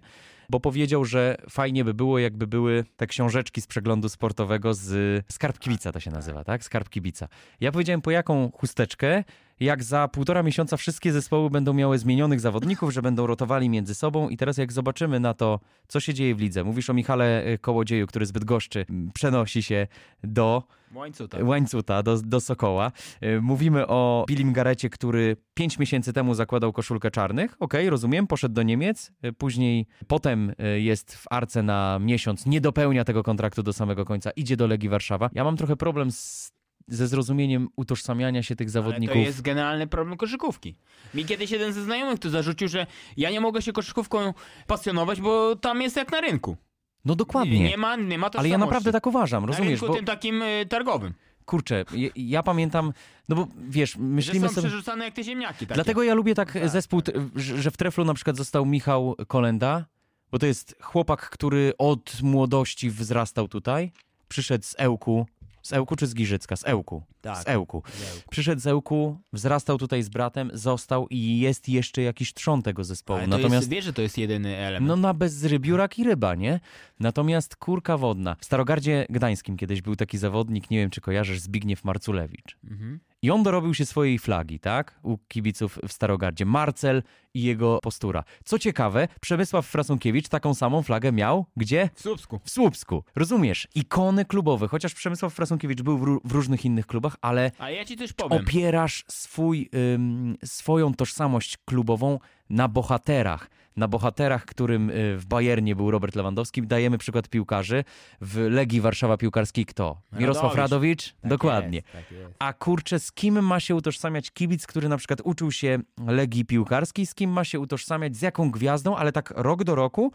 bo 0.49 0.59
powiedział, 0.59 1.05
że 1.05 1.37
fajnie 1.49 1.85
by 1.85 1.93
było, 1.93 2.19
jakby 2.19 2.47
były 2.47 2.85
te 2.97 3.07
książeczki 3.07 3.61
z 3.61 3.67
przeglądu 3.67 4.09
sportowego 4.09 4.73
z 4.73 5.23
Skarb 5.31 5.59
Kibica 5.59 5.91
to 5.91 5.99
się 5.99 6.11
nazywa, 6.11 6.43
tak? 6.43 6.63
Skarb 6.63 6.89
Kibica. 6.89 7.27
Ja 7.61 7.71
powiedziałem, 7.71 8.01
po 8.01 8.11
jaką 8.11 8.51
chusteczkę, 8.51 9.23
jak 9.59 9.83
za 9.83 10.07
półtora 10.07 10.43
miesiąca 10.43 10.77
wszystkie 10.77 11.11
zespoły 11.11 11.49
będą 11.49 11.73
miały 11.73 11.97
zmienionych 11.97 12.39
zawodników, 12.39 12.93
że 12.93 13.01
będą 13.01 13.27
rotowali 13.27 13.69
między 13.69 13.95
sobą 13.95 14.29
i 14.29 14.37
teraz 14.37 14.57
jak 14.57 14.71
zobaczymy 14.71 15.19
na 15.19 15.33
to, 15.33 15.59
co 15.87 15.99
się 15.99 16.13
dzieje 16.13 16.35
w 16.35 16.39
lidze, 16.39 16.63
mówisz 16.63 16.89
o 16.89 16.93
Michale 16.93 17.47
y, 17.47 17.57
Kołodzieju, 17.57 18.07
który 18.07 18.25
zbyt 18.25 18.45
goszczy, 18.45 18.85
przenosi 19.13 19.63
się 19.63 19.87
do 20.23 20.63
Łańcuta. 20.95 21.43
Łańcuta, 21.43 22.03
do, 22.03 22.17
do 22.17 22.39
Sokoła. 22.39 22.91
Y, 23.23 23.41
Mówimy 23.41 23.87
o 23.87 24.25
Billim 24.27 24.53
Garecie, 24.53 24.89
który 24.89 25.37
pięć 25.53 25.79
miesięcy 25.79 26.13
temu 26.13 26.33
zakładał 26.33 26.73
koszulkę 26.73 27.11
czarnych. 27.11 27.55
Okej, 27.59 27.89
rozumiem, 27.89 28.27
poszedł 28.27 28.55
do 28.55 28.63
Niemiec. 28.63 29.11
Y, 29.25 29.33
Później, 29.33 29.87
potem 30.07 30.53
jest 30.77 31.15
w 31.15 31.25
Arce 31.29 31.63
na 31.63 31.99
miesiąc, 32.01 32.45
nie 32.45 32.61
dopełnia 32.61 33.03
tego 33.03 33.23
kontraktu 33.23 33.63
do 33.63 33.73
samego 33.73 34.05
końca, 34.05 34.31
idzie 34.31 34.57
do 34.57 34.67
Legii 34.67 34.89
Warszawa. 34.89 35.29
Ja 35.33 35.43
mam 35.43 35.57
trochę 35.57 35.75
problem 35.75 36.11
z, 36.11 36.51
ze 36.87 37.07
zrozumieniem 37.07 37.69
utożsamiania 37.75 38.43
się 38.43 38.55
tych 38.55 38.65
Ale 38.65 38.71
zawodników. 38.71 39.15
to 39.15 39.19
jest 39.21 39.41
generalny 39.41 39.87
problem 39.87 40.17
koszykówki. 40.17 40.75
Mi 41.13 41.25
kiedyś 41.25 41.51
jeden 41.51 41.73
ze 41.73 41.83
znajomych 41.83 42.19
tu 42.19 42.29
zarzucił, 42.29 42.67
że 42.67 42.87
ja 43.17 43.31
nie 43.31 43.41
mogę 43.41 43.61
się 43.61 43.73
koszykówką 43.73 44.33
pasjonować, 44.67 45.21
bo 45.21 45.55
tam 45.55 45.81
jest 45.81 45.95
jak 45.95 46.11
na 46.11 46.21
rynku. 46.21 46.57
No 47.05 47.15
dokładnie. 47.15 47.59
Nie 47.59 47.77
ma, 47.77 47.95
nie 47.95 48.17
ma 48.17 48.29
Ale 48.35 48.49
ja 48.49 48.57
naprawdę 48.57 48.91
tak 48.91 49.07
uważam, 49.07 49.43
Na 49.43 49.47
rozumiesz? 49.47 49.69
rynku 49.71 49.87
Bo 49.87 49.93
tym 49.95 50.05
takim 50.05 50.41
y, 50.41 50.65
targowym. 50.69 51.13
kurczę, 51.45 51.85
ja, 51.93 52.09
ja 52.15 52.43
pamiętam, 52.43 52.93
no 53.29 53.35
bo 53.35 53.47
wiesz, 53.69 53.91
Że 53.91 53.99
myślimy 53.99 54.47
są 54.49 54.53
sobie... 54.55 54.67
przerzucane 54.67 55.05
jak 55.05 55.13
te 55.13 55.23
ziemniaki. 55.23 55.59
Takie. 55.59 55.73
Dlatego 55.73 56.03
ja 56.03 56.13
lubię 56.13 56.35
tak 56.35 56.57
zespół, 56.69 57.01
t- 57.01 57.11
że 57.35 57.61
że 57.61 57.71
w 57.71 57.77
Treflu 57.77 58.05
na 58.05 58.13
przykład 58.13 58.37
został 58.37 58.65
Michał 58.65 59.15
Kolenda, 59.27 59.85
bo 60.31 60.39
to 60.39 60.45
jest 60.45 60.75
chłopak, 60.81 61.29
który 61.29 61.73
od 61.77 62.21
młodości 62.21 62.89
wzrastał 62.89 63.47
tutaj, 63.47 63.91
przyszedł 64.27 64.65
z 64.65 64.75
Ełku, 64.77 65.25
z 65.67 65.73
Ełku 65.73 65.95
czy 65.95 66.07
z 66.07 66.13
Giżycka? 66.13 66.55
Z 66.55 66.67
Ełku. 66.67 67.03
Tak. 67.21 67.37
Z 67.37 67.47
Ełku. 67.47 67.83
Przyszedł 68.29 68.61
z 68.61 68.67
Ełku, 68.67 69.17
wzrastał 69.33 69.77
tutaj 69.77 70.03
z 70.03 70.09
bratem, 70.09 70.51
został 70.53 71.07
i 71.09 71.39
jest 71.39 71.69
jeszcze 71.69 72.01
jakiś 72.01 72.33
trzon 72.33 72.61
tego 72.61 72.83
zespołu. 72.83 73.17
Ale 73.19 73.27
to 73.27 73.37
Natomiast 73.37 73.53
jest, 73.53 73.69
wiesz, 73.69 73.85
że 73.85 73.93
to 73.93 74.01
jest 74.01 74.17
jedyny 74.17 74.57
element. 74.57 74.87
no 74.87 74.95
na 74.95 75.13
bezrybiurak 75.13 75.99
i 75.99 76.03
ryba, 76.03 76.35
nie? 76.35 76.59
Natomiast 76.99 77.55
kurka 77.55 77.97
wodna. 77.97 78.35
W 78.39 78.45
Starogardzie 78.45 79.05
Gdańskim 79.09 79.57
kiedyś 79.57 79.81
był 79.81 79.95
taki 79.95 80.17
zawodnik, 80.17 80.69
nie 80.69 80.77
wiem 80.77 80.89
czy 80.89 81.01
kojarzysz, 81.01 81.39
Zbigniew 81.39 81.83
Marculewicz. 81.83 82.57
Mhm. 82.63 82.99
I 83.27 83.31
on 83.31 83.43
dorobił 83.43 83.73
się 83.73 83.85
swojej 83.85 84.19
flagi, 84.19 84.59
tak? 84.59 84.99
U 85.03 85.17
kibiców 85.17 85.79
w 85.87 85.93
Starogardzie. 85.93 86.45
Marcel 86.45 87.03
i 87.33 87.43
jego 87.43 87.79
postura. 87.83 88.23
Co 88.45 88.59
ciekawe, 88.59 89.07
Przemysław 89.21 89.65
Frasunkiewicz 89.67 90.27
taką 90.29 90.53
samą 90.53 90.83
flagę 90.83 91.11
miał 91.11 91.45
gdzie? 91.57 91.89
W 91.95 92.01
Słupsku. 92.01 92.39
W 92.43 92.49
Słupsku. 92.49 93.03
Rozumiesz? 93.15 93.67
Ikony 93.75 94.25
klubowe, 94.25 94.67
chociaż 94.67 94.93
Przemysław 94.93 95.33
Frasunkiewicz 95.33 95.81
był 95.81 95.97
w, 95.97 96.19
w 96.23 96.31
różnych 96.31 96.65
innych 96.65 96.87
klubach, 96.87 97.15
ale 97.21 97.51
A 97.59 97.69
ja 97.69 97.85
ci 97.85 97.97
coś 97.97 98.13
powiem. 98.13 98.41
opierasz 98.43 99.05
swój, 99.07 99.69
ym, 99.93 100.37
swoją 100.45 100.93
tożsamość 100.93 101.57
klubową 101.65 102.19
na 102.49 102.67
bohaterach. 102.67 103.49
Na 103.75 103.87
bohaterach, 103.87 104.45
którym 104.45 104.89
y, 104.89 105.17
w 105.17 105.25
Bayernie 105.25 105.75
był 105.75 105.91
Robert 105.91 106.15
Lewandowski. 106.15 106.61
Dajemy 106.61 106.97
przykład 106.97 107.29
piłkarzy. 107.29 107.83
W 108.21 108.37
Legii 108.37 108.81
Warszawa 108.81 109.17
piłkarskiej 109.17 109.65
kto? 109.65 110.01
Mirosław 110.11 110.55
Radowicz. 110.55 110.57
Radowicz? 110.57 111.15
Tak 111.21 111.29
Dokładnie. 111.29 111.77
Jest, 111.77 111.91
tak 111.91 112.11
jest. 112.11 112.35
A 112.39 112.53
kurczę, 112.53 112.99
z 112.99 113.11
kim 113.11 113.43
ma 113.43 113.59
się 113.59 113.75
utożsamiać 113.75 114.31
kibic, 114.31 114.67
który 114.67 114.89
na 114.89 114.97
przykład 114.97 115.21
uczył 115.23 115.51
się 115.51 115.79
Legii 116.07 116.45
Piłkarskiej, 116.45 117.05
z 117.05 117.15
kim 117.15 117.29
ma 117.29 117.43
się 117.43 117.59
utożsamiać, 117.59 118.15
z 118.15 118.21
jaką 118.21 118.51
gwiazdą, 118.51 118.95
ale 118.95 119.11
tak 119.11 119.33
rok 119.35 119.63
do 119.63 119.75
roku 119.75 120.11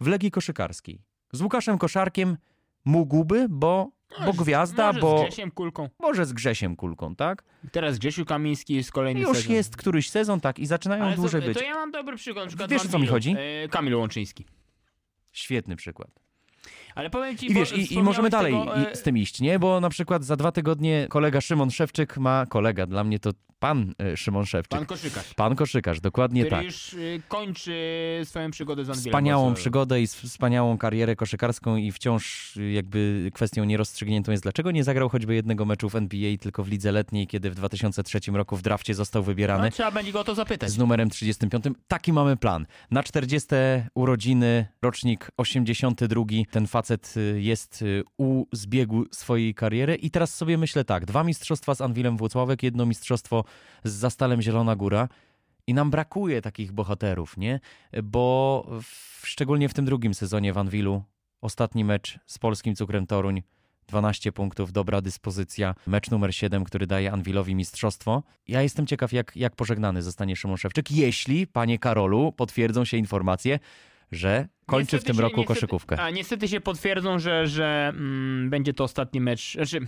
w 0.00 0.06
Legii 0.06 0.30
Koszykarskiej? 0.30 1.02
Z 1.32 1.40
Łukaszem 1.40 1.78
Koszarkiem 1.78 2.36
mógłby, 2.84 3.46
bo, 3.50 3.90
bo 4.26 4.32
gwiazda, 4.32 4.86
Może 4.86 5.00
bo 5.00 5.18
z 5.18 5.22
Grzesiem 5.26 5.50
Kulką. 5.50 5.88
może 5.98 6.26
z 6.26 6.32
Grzesiem 6.32 6.76
Kulką, 6.76 7.16
tak? 7.16 7.44
Teraz 7.72 7.98
Grzesiu 7.98 8.24
Kamiński 8.24 8.74
jest 8.74 8.92
kolejny 8.92 9.20
Już 9.20 9.36
sezon. 9.38 9.52
jest 9.52 9.76
któryś 9.76 10.10
sezon, 10.10 10.40
tak, 10.40 10.58
i 10.58 10.66
zaczynają 10.66 11.04
Ale 11.04 11.16
dłużej 11.16 11.40
to, 11.40 11.46
być. 11.48 11.58
to 11.58 11.64
ja 11.64 11.74
mam 11.74 11.90
dobry 11.90 12.16
przykład. 12.16 12.44
Na 12.44 12.48
przykład 12.48 12.70
Wiesz, 12.70 12.84
o 12.84 12.88
co 12.88 12.98
mi 12.98 13.06
chodzi? 13.06 13.34
E, 13.64 13.68
Kamil 13.68 13.94
Łączyński. 13.94 14.44
Świetny 15.32 15.76
przykład. 15.76 16.10
Ale 16.94 17.10
powiem 17.10 17.36
ci, 17.36 17.50
I 17.50 17.54
wiesz, 17.54 17.70
bo 17.70 17.76
i, 17.76 17.94
i 17.94 18.02
możemy 18.02 18.30
dalej 18.30 18.52
tego, 18.52 18.74
i 18.92 18.96
z 18.96 19.02
tym 19.02 19.18
iść, 19.18 19.40
nie? 19.40 19.58
Bo 19.58 19.80
na 19.80 19.88
przykład 19.88 20.24
za 20.24 20.36
dwa 20.36 20.52
tygodnie 20.52 21.06
kolega 21.10 21.40
Szymon 21.40 21.70
Szewczyk 21.70 22.16
ma, 22.16 22.46
kolega, 22.46 22.86
dla 22.86 23.04
mnie 23.04 23.18
to 23.18 23.30
pan 23.58 23.94
e, 23.98 24.16
Szymon 24.16 24.42
e, 24.42 24.46
Szewczyk. 24.46 24.70
Pan 24.70 24.86
Koszykarz. 24.86 25.34
Pan 25.34 25.56
koszykarz, 25.56 26.00
dokładnie 26.00 26.40
który 26.40 26.56
tak. 26.56 26.64
już 26.64 26.92
y, 26.92 27.22
kończy 27.28 27.72
swoją 28.24 28.50
przygodę 28.50 28.84
z 28.84 28.90
Anwilem. 28.90 29.10
Wspaniałą 29.10 29.54
przygodę 29.54 30.02
i 30.02 30.06
wspaniałą 30.06 30.78
karierę 30.78 31.16
koszykarską 31.16 31.76
i 31.76 31.92
wciąż 31.92 32.56
y, 32.56 32.70
jakby 32.70 33.30
kwestią 33.34 33.64
nierozstrzygniętą 33.64 34.32
jest, 34.32 34.42
dlaczego 34.42 34.70
nie 34.70 34.84
zagrał 34.84 35.08
choćby 35.08 35.34
jednego 35.34 35.64
meczu 35.64 35.88
w 35.88 35.96
NBA, 35.96 36.36
tylko 36.36 36.64
w 36.64 36.68
lidze 36.68 36.92
letniej, 36.92 37.26
kiedy 37.26 37.50
w 37.50 37.54
2003 37.54 38.20
roku 38.32 38.56
w 38.56 38.62
drafcie 38.62 38.94
został 38.94 39.22
wybierany. 39.22 39.64
No, 39.64 39.70
trzeba 39.70 39.90
będzie 39.90 40.12
go 40.12 40.20
o 40.20 40.24
to 40.24 40.34
zapytać. 40.34 40.70
z 40.70 40.78
numerem 40.78 41.10
35. 41.10 41.64
Taki 41.88 42.12
mamy 42.12 42.36
plan. 42.36 42.66
Na 42.90 43.02
40 43.02 43.48
urodziny, 43.94 44.66
rocznik 44.82 45.30
82, 45.36 46.24
ten 46.50 46.66
facet 46.66 47.14
jest 47.36 47.84
u 48.16 48.46
zbiegu 48.52 49.04
swojej 49.10 49.54
kariery 49.54 49.94
i 49.94 50.10
teraz 50.10 50.34
sobie 50.34 50.58
myślę 50.58 50.84
tak, 50.84 51.06
dwa 51.06 51.24
mistrzostwa 51.24 51.74
z 51.74 51.80
Anwilem 51.80 52.16
Włocławek, 52.16 52.62
jedno 52.62 52.86
mistrzostwo 52.86 53.44
z 53.84 53.92
Zastalem 53.92 54.42
Zielona 54.42 54.76
Góra 54.76 55.08
i 55.66 55.74
nam 55.74 55.90
brakuje 55.90 56.42
takich 56.42 56.72
bohaterów, 56.72 57.36
nie? 57.36 57.60
Bo 58.02 58.66
w, 58.82 59.20
szczególnie 59.26 59.68
w 59.68 59.74
tym 59.74 59.84
drugim 59.84 60.14
sezonie 60.14 60.52
w 60.52 60.58
Anwilu, 60.58 61.02
ostatni 61.40 61.84
mecz 61.84 62.18
z 62.26 62.38
polskim 62.38 62.74
Cukrem 62.74 63.06
Toruń, 63.06 63.42
12 63.86 64.32
punktów, 64.32 64.72
dobra 64.72 65.00
dyspozycja. 65.00 65.74
Mecz 65.86 66.10
numer 66.10 66.34
7, 66.34 66.64
który 66.64 66.86
daje 66.86 67.12
Anwilowi 67.12 67.54
mistrzostwo. 67.54 68.22
Ja 68.48 68.62
jestem 68.62 68.86
ciekaw, 68.86 69.12
jak, 69.12 69.36
jak 69.36 69.56
pożegnany 69.56 70.02
zostanie 70.02 70.36
Szymon 70.36 70.56
Szewczyk, 70.56 70.90
jeśli, 70.90 71.46
panie 71.46 71.78
Karolu, 71.78 72.32
potwierdzą 72.32 72.84
się 72.84 72.96
informacje, 72.96 73.58
że 74.12 74.48
kończy 74.66 74.86
w 74.88 74.92
Niestety 74.92 75.04
tym 75.06 75.16
się- 75.16 75.22
roku 75.22 75.36
niestety- 75.36 75.46
koszykówkę. 75.54 76.00
A 76.02 76.10
niestety 76.10 76.48
się 76.48 76.60
potwierdzą, 76.60 77.18
że, 77.18 77.46
że 77.46 77.92
mm, 77.94 78.50
będzie 78.50 78.74
to 78.74 78.84
ostatni 78.84 79.20
mecz. 79.20 79.52
Znaczy, 79.52 79.80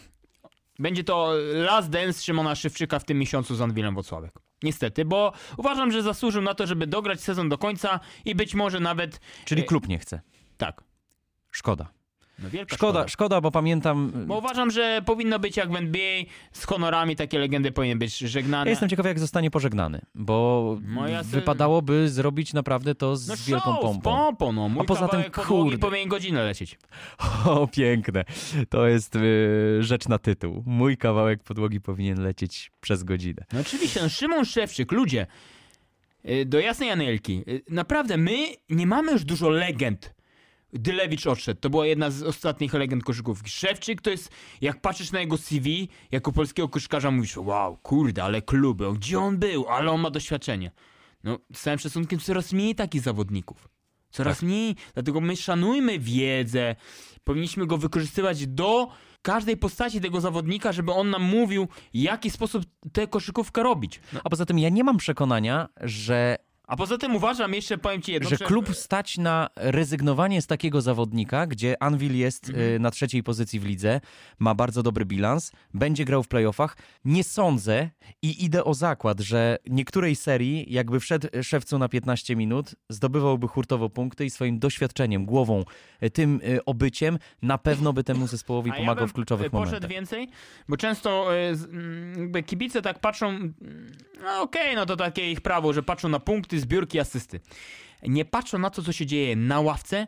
będzie 0.80 1.04
to 1.04 1.32
last 1.54 1.90
dance 1.90 2.22
Szymona 2.22 2.54
Szywczyka 2.54 2.98
w 2.98 3.04
tym 3.04 3.18
miesiącu 3.18 3.54
z 3.54 3.60
Anwilem 3.60 3.94
Wocławek. 3.94 4.32
Niestety, 4.62 5.04
bo 5.04 5.32
uważam, 5.56 5.92
że 5.92 6.02
zasłużył 6.02 6.42
na 6.42 6.54
to, 6.54 6.66
żeby 6.66 6.86
dograć 6.86 7.20
sezon 7.20 7.48
do 7.48 7.58
końca 7.58 8.00
i 8.24 8.34
być 8.34 8.54
może 8.54 8.80
nawet. 8.80 9.20
Czyli 9.44 9.62
e, 9.62 9.64
klub 9.64 9.88
nie 9.88 9.98
chce. 9.98 10.20
Tak. 10.56 10.84
Szkoda. 11.50 11.99
No 12.42 12.50
wielka 12.50 12.76
Szkoda, 12.76 13.08
szkoda, 13.08 13.40
bo 13.40 13.50
pamiętam... 13.50 14.12
Bo 14.26 14.38
uważam, 14.38 14.70
że 14.70 15.02
powinno 15.06 15.38
być 15.38 15.56
jak 15.56 15.72
w 15.72 15.76
NBA, 15.76 16.22
z 16.52 16.64
honorami 16.64 17.16
takie 17.16 17.38
legendy 17.38 17.72
powinny 17.72 17.96
być 17.96 18.18
żegnane. 18.18 18.64
Ja 18.64 18.70
jestem 18.70 18.88
ciekaw, 18.88 19.06
jak 19.06 19.18
zostanie 19.18 19.50
pożegnany, 19.50 20.00
bo 20.14 20.78
No 20.82 21.08
ja 21.08 21.24
se- 21.24 21.30
wypadałoby 21.30 22.08
zrobić 22.08 22.52
naprawdę 22.52 22.94
to 22.94 23.16
z 23.16 23.28
no 23.28 23.34
wielką 23.46 23.72
show, 23.72 23.80
pompą. 23.80 24.00
Z 24.00 24.14
pompą, 24.14 24.52
no. 24.52 24.68
Mój 24.68 24.82
A 24.82 24.84
poza 24.84 25.08
tym, 25.08 25.22
kurde. 25.46 25.78
powinien 25.78 26.08
godzinę 26.08 26.44
lecieć. 26.44 26.78
O, 27.46 27.66
piękne. 27.68 28.24
To 28.68 28.86
jest 28.86 29.16
y, 29.16 29.78
rzecz 29.80 30.08
na 30.08 30.18
tytuł. 30.18 30.62
Mój 30.66 30.96
kawałek 30.96 31.42
podłogi 31.42 31.80
powinien 31.80 32.22
lecieć 32.22 32.70
przez 32.80 33.02
godzinę. 33.04 33.44
No 33.52 33.60
oczywiście, 33.60 34.00
no 34.02 34.08
Szymon 34.08 34.44
Szewczyk, 34.44 34.92
ludzie, 34.92 35.26
y, 36.28 36.44
do 36.46 36.60
jasnej 36.60 36.90
Anelki, 36.90 37.42
y, 37.48 37.62
naprawdę 37.70 38.16
my 38.16 38.36
nie 38.70 38.86
mamy 38.86 39.12
już 39.12 39.24
dużo 39.24 39.48
legend. 39.50 40.14
Dylewicz 40.72 41.26
odszedł, 41.26 41.60
to 41.60 41.70
była 41.70 41.86
jedna 41.86 42.10
z 42.10 42.22
ostatnich 42.22 42.74
legend 42.74 43.04
koszykówki. 43.04 43.50
Szewczyk 43.50 44.00
to 44.00 44.10
jest, 44.10 44.30
jak 44.60 44.80
patrzysz 44.80 45.12
na 45.12 45.20
jego 45.20 45.38
CV, 45.38 45.88
jako 46.10 46.32
polskiego 46.32 46.68
koszykarza 46.68 47.10
mówisz, 47.10 47.36
wow, 47.36 47.76
kurde, 47.76 48.24
ale 48.24 48.42
kluby, 48.42 48.92
gdzie 48.94 49.18
on 49.18 49.38
był, 49.38 49.68
ale 49.68 49.90
on 49.90 50.00
ma 50.00 50.10
doświadczenie. 50.10 50.70
No, 51.24 51.38
z 51.54 51.60
całym 51.60 51.78
szacunkiem 51.78 52.18
coraz 52.18 52.52
mniej 52.52 52.74
takich 52.74 53.00
zawodników. 53.00 53.68
Coraz 54.10 54.42
mniej, 54.42 54.76
dlatego 54.94 55.20
my 55.20 55.36
szanujmy 55.36 55.98
wiedzę, 55.98 56.76
powinniśmy 57.24 57.66
go 57.66 57.78
wykorzystywać 57.78 58.46
do 58.46 58.88
każdej 59.22 59.56
postaci 59.56 60.00
tego 60.00 60.20
zawodnika, 60.20 60.72
żeby 60.72 60.92
on 60.92 61.10
nam 61.10 61.22
mówił, 61.22 61.68
w 61.94 61.96
jaki 61.96 62.30
sposób 62.30 62.64
tę 62.92 63.06
koszykówkę 63.06 63.62
robić. 63.62 64.00
No, 64.12 64.20
A 64.24 64.30
poza 64.30 64.46
tym 64.46 64.58
ja 64.58 64.68
nie 64.68 64.84
mam 64.84 64.96
przekonania, 64.96 65.68
że, 65.80 66.36
a 66.70 66.76
poza 66.76 66.98
tym 66.98 67.16
uważam, 67.16 67.54
jeszcze 67.54 67.78
powiem 67.78 68.02
ci 68.02 68.12
jedno, 68.12 68.28
że 68.30 68.36
że- 68.36 68.44
klub 68.44 68.76
stać 68.76 69.18
na 69.18 69.48
rezygnowanie 69.56 70.42
z 70.42 70.46
takiego 70.46 70.80
zawodnika, 70.80 71.46
gdzie 71.46 71.82
Anvil 71.82 72.16
jest 72.16 72.48
y, 72.48 72.78
na 72.80 72.90
trzeciej 72.90 73.22
pozycji 73.22 73.60
w 73.60 73.64
lidze, 73.66 74.00
ma 74.38 74.54
bardzo 74.54 74.82
dobry 74.82 75.04
bilans, 75.04 75.52
będzie 75.74 76.04
grał 76.04 76.22
w 76.22 76.28
playoffach. 76.28 76.76
Nie 77.04 77.24
sądzę 77.24 77.90
i 78.22 78.44
idę 78.44 78.64
o 78.64 78.74
zakład, 78.74 79.20
że 79.20 79.58
niektórej 79.66 80.16
serii, 80.16 80.72
jakby 80.72 81.00
wszedł 81.00 81.28
szewcu 81.42 81.78
na 81.78 81.88
15 81.88 82.36
minut, 82.36 82.74
zdobywałby 82.88 83.48
hurtowo 83.48 83.88
punkty 83.90 84.24
i 84.24 84.30
swoim 84.30 84.58
doświadczeniem, 84.58 85.24
głową, 85.24 85.64
y, 86.02 86.10
tym 86.10 86.40
y, 86.48 86.64
obyciem 86.64 87.18
na 87.42 87.58
pewno 87.58 87.92
by 87.92 88.04
temu 88.04 88.26
zespołowi 88.26 88.72
pomagał 88.78 89.04
bym, 89.04 89.08
w 89.08 89.12
kluczowych 89.12 89.46
e, 89.46 89.50
Poszedł 89.50 89.66
momentach. 89.72 89.90
więcej, 89.90 90.28
bo 90.68 90.76
często 90.76 91.26
mm, 91.34 92.20
jakby 92.20 92.42
kibice 92.42 92.82
tak 92.82 92.98
patrzą, 92.98 93.28
mm, 93.28 93.92
no 94.22 94.42
okej, 94.42 94.76
no 94.76 94.86
to 94.86 94.96
takie 94.96 95.30
ich 95.30 95.40
prawo, 95.40 95.72
że 95.72 95.82
patrzą 95.82 96.08
na 96.08 96.20
punkty, 96.20 96.59
zbiórki, 96.60 97.00
asysty. 97.00 97.40
Nie 98.02 98.24
patrzą 98.24 98.58
na 98.58 98.70
to, 98.70 98.82
co 98.82 98.92
się 98.92 99.06
dzieje 99.06 99.36
na 99.36 99.60
ławce 99.60 100.06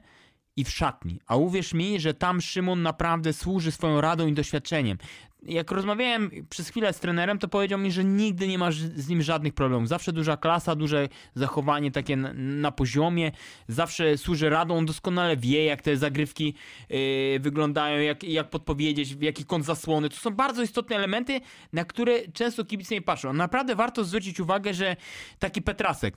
i 0.57 0.64
w 0.64 0.70
szatni. 0.70 1.20
A 1.26 1.36
uwierz 1.36 1.74
mi, 1.74 2.00
że 2.00 2.14
tam 2.14 2.40
Szymon 2.40 2.82
naprawdę 2.82 3.32
służy 3.32 3.72
swoją 3.72 4.00
radą 4.00 4.26
i 4.26 4.32
doświadczeniem. 4.32 4.98
Jak 5.43 5.70
rozmawiałem 5.70 6.30
przez 6.51 6.68
chwilę 6.68 6.93
z 6.93 7.01
trenerem, 7.01 7.38
to 7.38 7.49
powiedział 7.49 7.78
mi, 7.78 7.93
że 7.93 8.05
nigdy 8.05 8.49
nie 8.49 8.59
ma 8.59 8.70
ż- 8.70 8.93
z 8.97 9.09
nim 9.09 9.22
żadnych 9.22 9.55
problemów. 9.55 9.88
Zawsze 9.88 10.12
duża 10.12 10.36
klasa, 10.36 10.74
duże 10.76 11.09
zachowanie 11.34 11.90
takie 11.90 12.16
na, 12.16 12.32
na 12.34 12.72
poziomie, 12.72 13.32
zawsze 13.68 14.18
służy 14.18 14.51
radą, 14.51 14.76
on 14.76 14.86
doskonale 14.86 15.36
wie, 15.36 15.64
jak 15.64 15.82
te 15.82 15.97
zagrywki 15.97 16.55
yy, 16.90 16.97
wyglądają, 17.40 18.01
jak, 18.01 18.24
jak 18.24 18.51
podpowiedzieć, 18.51 19.14
w 19.14 19.22
jaki 19.22 19.45
kąt 19.45 19.64
zasłony. 19.64 20.09
To 20.09 20.16
są 20.16 20.30
bardzo 20.30 20.62
istotne 20.62 20.97
elementy, 20.97 21.40
na 21.72 21.84
które 21.84 22.28
często 22.28 22.64
kibice 22.64 22.95
nie 22.95 23.03
patrzą. 23.03 23.32
Naprawdę 23.32 23.74
warto 23.74 24.05
zwrócić 24.05 24.40
uwagę, 24.40 24.74
że 24.74 24.97
taki 25.38 25.62
Petrasek, 25.62 26.16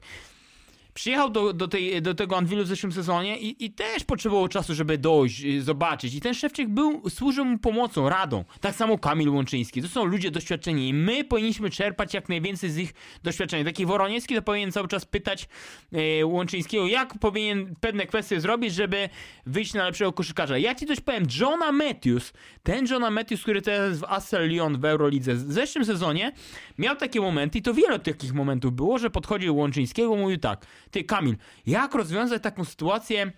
Przyjechał 0.96 1.30
do, 1.30 1.54
do, 1.54 1.68
tej, 1.68 2.02
do 2.02 2.14
tego 2.14 2.38
Anwilu 2.38 2.64
w 2.64 2.68
zeszłym 2.68 2.92
sezonie 2.92 3.40
i, 3.40 3.66
i 3.66 3.72
też 3.72 4.04
potrzebował 4.04 4.48
czasu, 4.48 4.76
żeby 4.76 4.98
dojść, 4.98 5.44
y, 5.44 5.64
zobaczyć. 5.64 6.16
I 6.16 6.22
ten 6.22 6.34
Szewczyk 6.34 6.70
był, 6.70 7.10
służył 7.10 7.46
mu 7.46 7.58
pomocą, 7.58 8.10
radą. 8.10 8.44
Tak 8.62 8.76
samo 8.76 8.98
Kamil 8.98 9.30
Łączyński. 9.30 9.82
To 9.82 9.88
są 9.88 10.06
ludzie 10.06 10.32
doświadczeni 10.32 10.90
i 10.90 10.94
my 10.94 11.24
powinniśmy 11.24 11.70
czerpać 11.70 12.14
jak 12.14 12.30
najwięcej 12.30 12.70
z 12.70 12.78
ich 12.78 12.94
doświadczenia. 13.24 13.64
Taki 13.64 13.86
Woroniecki 13.86 14.36
to 14.36 14.42
powinien 14.42 14.72
cały 14.72 14.88
czas 14.88 15.06
pytać 15.06 15.48
e, 15.92 16.26
Łączyńskiego, 16.26 16.88
jak 16.88 17.20
powinien 17.20 17.76
pewne 17.82 18.06
kwestie 18.06 18.42
zrobić, 18.42 18.74
żeby 18.74 19.10
wyjść 19.46 19.74
na 19.74 19.86
lepszego 19.86 20.14
koszykarza. 20.14 20.58
Ja 20.58 20.76
ci 20.76 20.86
coś 20.86 21.00
powiem. 21.00 21.24
Johna 21.40 21.72
Matthews, 21.72 22.34
ten 22.64 22.88
Johna 22.88 23.12
Matthews, 23.12 23.42
który 23.42 23.62
teraz 23.62 23.90
jest 23.90 24.02
w 24.02 24.04
Assel 24.04 24.50
Lyon 24.50 24.80
w 24.80 24.86
Eurolidze, 24.86 25.36
w 25.36 25.52
zeszłym 25.52 25.86
sezonie 25.86 26.32
miał 26.78 26.96
takie 26.96 27.22
momenty 27.22 27.58
i 27.58 27.62
to 27.62 27.74
wiele 27.74 28.00
takich 28.00 28.34
momentów 28.34 28.74
było, 28.74 28.98
że 28.98 29.10
podchodził 29.10 29.58
Łączyńskiego 29.58 30.16
mówił 30.16 30.38
tak, 30.38 30.66
ty 30.92 31.04
Kamil, 31.04 31.36
jak 31.66 31.96
rozwiązać 31.96 32.44
taką 32.44 32.66
sytuację 32.66 33.32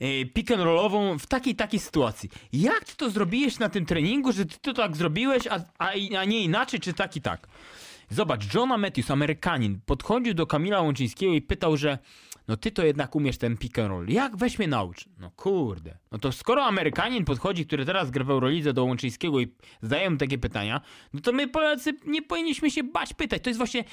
e, 0.00 0.24
pick 0.24 0.50
and 0.50 0.62
rollową 0.62 1.18
w 1.18 1.26
takiej 1.26 1.54
takiej 1.54 1.80
sytuacji. 1.80 2.30
Jak 2.52 2.84
ty 2.84 2.96
to 2.96 3.10
zrobiłeś 3.10 3.58
na 3.58 3.68
tym 3.68 3.86
treningu, 3.86 4.32
że 4.32 4.46
ty 4.46 4.58
to 4.58 4.72
tak 4.72 4.96
zrobiłeś, 4.96 5.46
a, 5.46 5.60
a, 5.78 5.90
a 6.18 6.24
nie 6.24 6.42
inaczej, 6.42 6.80
czy 6.80 6.92
tak 6.92 7.16
i 7.16 7.20
tak? 7.20 7.46
Zobacz, 8.10 8.54
Johna 8.54 8.78
Matthews, 8.78 9.10
Amerykanin, 9.10 9.80
podchodził 9.86 10.34
do 10.34 10.46
Kamila 10.46 10.80
Łączyńskiego 10.80 11.32
i 11.32 11.42
pytał, 11.42 11.76
że 11.76 11.98
no 12.48 12.56
ty 12.56 12.70
to 12.70 12.84
jednak 12.84 13.16
umiesz 13.16 13.38
ten 13.38 13.56
pick 13.56 13.78
and 13.78 13.88
roll. 13.88 14.08
Jak 14.08 14.36
weź 14.36 14.58
mnie 14.58 14.68
naucz? 14.68 15.04
No 15.18 15.30
kurde. 15.30 15.98
No 16.12 16.18
to 16.18 16.32
skoro 16.32 16.64
Amerykanin 16.64 17.24
podchodzi, 17.24 17.66
który 17.66 17.84
teraz 17.84 18.10
gra 18.10 18.24
w 18.24 18.30
Eurolidze 18.30 18.72
do 18.72 18.84
Łączyńskiego 18.84 19.40
i 19.40 19.48
zadaje 19.82 20.10
mu 20.10 20.16
takie 20.16 20.38
pytania, 20.38 20.80
no 21.12 21.20
to 21.20 21.32
my 21.32 21.48
Polacy 21.48 21.92
nie 22.06 22.22
powinniśmy 22.22 22.70
się 22.70 22.82
bać 22.84 23.14
pytać. 23.14 23.42
To 23.42 23.50
jest 23.50 23.58
właśnie, 23.58 23.84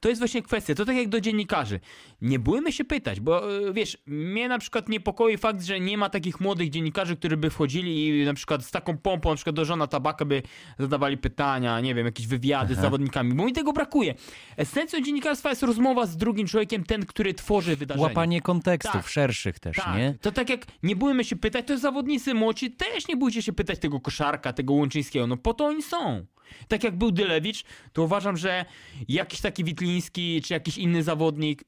to 0.00 0.08
jest 0.08 0.20
właśnie 0.20 0.42
kwestia. 0.42 0.74
To 0.74 0.84
tak 0.84 0.96
jak 0.96 1.08
do 1.08 1.20
dziennikarzy. 1.20 1.80
Nie 2.20 2.38
bójmy 2.38 2.72
się 2.72 2.84
pytać, 2.84 3.20
bo 3.20 3.58
e, 3.68 3.72
wiesz, 3.72 3.98
mnie 4.06 4.48
na 4.48 4.58
przykład 4.58 4.88
niepokoi 4.88 5.36
fakt, 5.38 5.62
że 5.62 5.80
nie 5.80 5.98
ma 5.98 6.10
takich 6.10 6.40
młodych 6.40 6.70
dziennikarzy, 6.70 7.16
którzy 7.16 7.36
by 7.36 7.50
wchodzili 7.50 8.08
i 8.22 8.24
na 8.24 8.34
przykład 8.34 8.64
z 8.64 8.70
taką 8.70 8.98
pompą, 8.98 9.30
na 9.30 9.36
przykład 9.36 9.56
do 9.56 9.64
żona 9.64 9.86
tabaka 9.86 10.24
by 10.24 10.42
zadawali 10.78 11.18
pytania, 11.18 11.80
nie 11.80 11.94
wiem, 11.94 12.06
jakieś 12.06 12.26
wywiady 12.26 12.74
z 12.74 12.78
zawodnikami, 12.78 13.34
bo 13.34 13.44
mi 13.44 13.52
tego 13.52 13.72
brakuje. 13.72 14.14
Esencją 14.56 15.00
dziennikarstwa 15.00 15.48
jest 15.48 15.62
rozmowa 15.62 16.06
z 16.06 16.16
drugim 16.16 16.46
człowiekiem, 16.46 16.84
ten, 16.84 17.06
który 17.06 17.34
tworzy 17.34 17.76
wydarzenie. 17.76 18.03
Łapanie 18.08 18.40
kontekstów 18.40 18.92
Tak. 18.92 19.08
szerszych 19.08 19.58
też, 19.58 19.76
Tak, 19.76 19.96
nie? 19.96 20.14
to 20.20 20.32
tak 20.32 20.50
jak 20.50 20.66
nie 20.82 20.96
bójmy 20.96 21.24
się 21.24 21.36
pytać, 21.36 21.66
to 21.66 21.78
zawodnicy 21.78 22.34
młodzi 22.34 22.70
też 22.70 23.08
nie 23.08 23.16
bójcie 23.16 23.42
się 23.42 23.52
pytać 23.52 23.78
tego 23.78 24.00
koszarka, 24.00 24.52
tego 24.52 24.72
Łączyńskiego, 24.72 25.26
no 25.26 25.36
po 25.36 25.54
to 25.54 25.66
oni 25.66 25.82
są. 25.82 26.26
Tak 26.68 26.84
jak 26.84 26.98
był 26.98 27.10
Dylewicz, 27.10 27.64
to 27.92 28.02
uważam, 28.02 28.36
że 28.36 28.64
jakiś 29.08 29.40
taki 29.40 29.64
Witliński 29.64 30.42
czy 30.42 30.54
jakiś 30.54 30.78
inny 30.78 31.02
zawodnik 31.02 31.64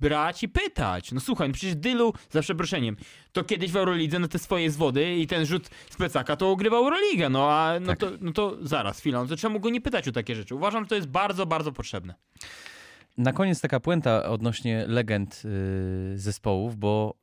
brać 0.00 0.42
i 0.42 0.48
pytać. 0.48 1.12
No 1.12 1.20
słuchaj, 1.20 1.48
no 1.48 1.54
przecież 1.54 1.74
Dylu, 1.76 2.12
za 2.30 2.42
przeproszeniem, 2.42 2.96
to 3.32 3.44
kiedyś 3.44 3.70
w 3.72 3.76
Eurolidze 3.76 4.18
na 4.18 4.28
te 4.28 4.38
swoje 4.38 4.70
zwody 4.70 5.16
i 5.16 5.26
ten 5.26 5.46
rzut 5.46 5.70
z 5.90 5.96
plecaka 5.96 6.36
to 6.36 6.50
ogrywał 6.50 6.84
Euroligę, 6.84 7.28
no 7.28 7.50
a 7.52 7.80
no, 7.80 7.86
Tak. 7.86 7.98
to, 7.98 8.10
no 8.20 8.32
to 8.32 8.56
zaraz, 8.62 9.00
chwilę, 9.00 9.18
no 9.18 9.26
to 9.26 9.36
czemu 9.36 9.60
go 9.60 9.70
nie 9.70 9.80
pytać 9.80 10.08
o 10.08 10.12
takie 10.12 10.34
rzeczy? 10.34 10.54
Uważam, 10.54 10.84
że 10.84 10.88
to 10.88 10.94
jest 10.94 11.08
bardzo, 11.08 11.46
bardzo 11.46 11.72
potrzebne. 11.72 12.14
Na 13.18 13.32
koniec 13.32 13.60
taka 13.60 13.80
puenta 13.80 14.24
odnośnie 14.24 14.84
legend 14.86 15.42
y, 15.44 16.18
zespołów, 16.18 16.76
bo 16.76 17.14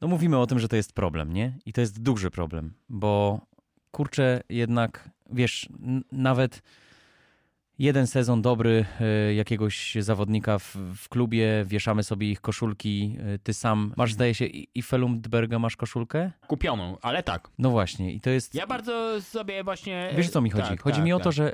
no 0.00 0.08
mówimy 0.08 0.38
o 0.38 0.46
tym, 0.46 0.58
że 0.58 0.68
to 0.68 0.76
jest 0.76 0.92
problem, 0.92 1.32
nie? 1.32 1.58
I 1.66 1.72
to 1.72 1.80
jest 1.80 2.02
duży 2.02 2.30
problem, 2.30 2.74
bo 2.88 3.40
kurczę, 3.90 4.40
jednak 4.48 5.10
wiesz, 5.30 5.68
nawet 6.12 6.62
jeden 7.78 8.06
sezon 8.06 8.42
dobry 8.42 8.84
y, 9.30 9.34
jakiegoś 9.34 9.94
zawodnika 10.00 10.58
w, 10.58 10.76
w 10.96 11.08
klubie, 11.08 11.64
wieszamy 11.66 12.02
sobie 12.02 12.30
ich 12.30 12.40
koszulki, 12.40 13.16
y, 13.34 13.38
ty 13.38 13.54
sam 13.54 13.94
masz, 13.96 14.12
zdaje 14.12 14.34
się, 14.34 14.44
i 14.46 14.82
Felundberga 14.82 15.58
masz 15.58 15.76
koszulkę? 15.76 16.30
Kupioną, 16.46 16.96
ale 17.02 17.22
tak. 17.22 17.50
No 17.58 17.70
właśnie, 17.70 18.12
i 18.12 18.20
to 18.20 18.30
jest. 18.30 18.54
Ja 18.54 18.66
bardzo 18.66 19.22
sobie 19.22 19.64
właśnie... 19.64 20.10
Wiesz 20.16 20.28
o 20.28 20.30
co 20.30 20.40
mi 20.40 20.50
chodzi? 20.50 20.68
Tak, 20.68 20.82
chodzi 20.82 20.96
tak, 20.96 21.04
mi 21.04 21.12
o 21.12 21.16
tak. 21.16 21.24
to, 21.24 21.32
że, 21.32 21.52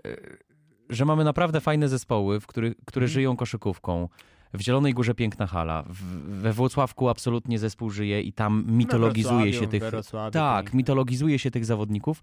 że 0.91 1.05
mamy 1.05 1.25
naprawdę 1.25 1.61
fajne 1.61 1.89
zespoły, 1.89 2.41
w 2.41 2.47
których, 2.47 2.75
które 2.85 3.05
Mhm. 3.05 3.13
żyją 3.13 3.37
koszykówką. 3.37 4.09
W 4.55 4.61
Zielonej 4.61 4.95
Górze 4.95 5.15
piękna 5.15 5.47
hala. 5.47 5.83
W, 5.89 6.03
we 6.43 6.53
Włocławku 6.53 7.09
absolutnie 7.09 7.59
zespół 7.59 7.91
żyje 7.91 8.23
i 8.23 8.33
tam 8.33 8.65
mitologizuje 8.69 9.53
się 9.53 9.67
tych. 9.67 9.83
Tak, 10.33 10.75
mitologizuje 10.75 11.39
się 11.39 11.51
tych 11.51 11.65
zawodników. 11.65 12.23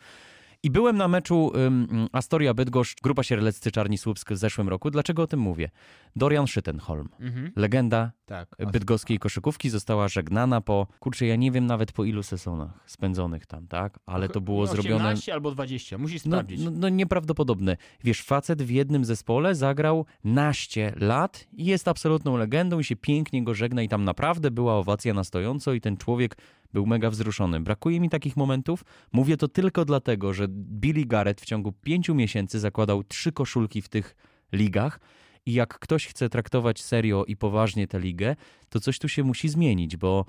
I 0.63 0.71
byłem 0.71 0.97
na 0.97 1.07
meczu 1.07 1.51
ym, 1.55 2.07
Astoria 2.11 2.53
Bydgoszcz, 2.53 3.01
Grupa 3.03 3.23
Sierleccy 3.23 3.71
Czarni 3.71 3.97
Słupsk 3.97 4.31
w 4.31 4.37
zeszłym 4.37 4.69
roku. 4.69 4.91
Dlaczego 4.91 5.23
o 5.23 5.27
tym 5.27 5.39
mówię? 5.39 5.69
Dorian 6.15 6.47
Szytenholm, 6.47 7.09
Mhm, 7.19 7.51
legenda 7.55 8.11
tak. 8.25 8.55
bydgoskiej 8.71 9.19
koszykówki, 9.19 9.69
została 9.69 10.07
żegnana 10.07 10.61
po, 10.61 10.87
kurczę, 10.99 11.25
ja 11.25 11.35
nie 11.35 11.51
wiem 11.51 11.65
nawet 11.65 11.91
po 11.91 12.03
ilu 12.03 12.23
sezonach 12.23 12.83
spędzonych 12.85 13.45
tam, 13.45 13.67
tak? 13.67 13.99
Ale 14.05 14.29
to 14.29 14.41
było 14.41 14.61
no, 14.65 14.71
zrobione... 14.71 14.95
18 14.95 15.33
albo 15.33 15.51
20, 15.51 15.97
musisz 15.97 16.25
No, 16.25 16.31
sprawdzić. 16.37 16.61
no, 16.63 16.71
no 16.73 16.89
nieprawdopodobne. 16.89 17.77
Wiesz, 18.03 18.21
facet 18.23 18.61
w 18.61 18.69
jednym 18.69 19.05
zespole 19.05 19.55
zagrał 19.55 20.05
naście 20.23 20.93
lat 20.97 21.47
i 21.53 21.65
jest 21.65 21.87
absolutną 21.87 22.37
legendą 22.37 22.79
i 22.79 22.83
się 22.83 22.95
pięknie 22.95 23.43
go 23.43 23.53
żegna 23.53 23.81
i 23.81 23.89
tam 23.89 24.03
naprawdę 24.03 24.51
była 24.51 24.75
owacja 24.77 25.13
na 25.13 25.23
stojąco 25.23 25.73
i 25.73 25.81
ten 25.81 25.97
człowiek 25.97 26.37
był 26.73 26.85
mega 26.85 27.09
wzruszony. 27.09 27.59
Brakuje 27.59 27.99
mi 27.99 28.09
takich 28.09 28.37
momentów. 28.37 28.85
Mówię 29.11 29.37
to 29.37 29.47
tylko 29.47 29.85
dlatego, 29.85 30.33
że 30.33 30.47
Billy 30.49 31.05
Garrett 31.05 31.41
w 31.41 31.45
ciągu 31.45 31.71
pięciu 31.71 32.15
miesięcy 32.15 32.59
zakładał 32.59 33.03
trzy 33.03 33.31
koszulki 33.31 33.81
w 33.81 33.89
tych 33.89 34.15
ligach 34.53 34.99
i 35.45 35.53
jak 35.53 35.79
ktoś 35.79 36.07
chce 36.07 36.29
traktować 36.29 36.81
serio 36.81 37.25
i 37.25 37.35
poważnie 37.35 37.87
tę 37.87 37.99
ligę, 37.99 38.35
to 38.69 38.79
coś 38.79 38.99
tu 38.99 39.09
się 39.09 39.23
musi 39.23 39.49
zmienić, 39.49 39.97
bo 39.97 40.25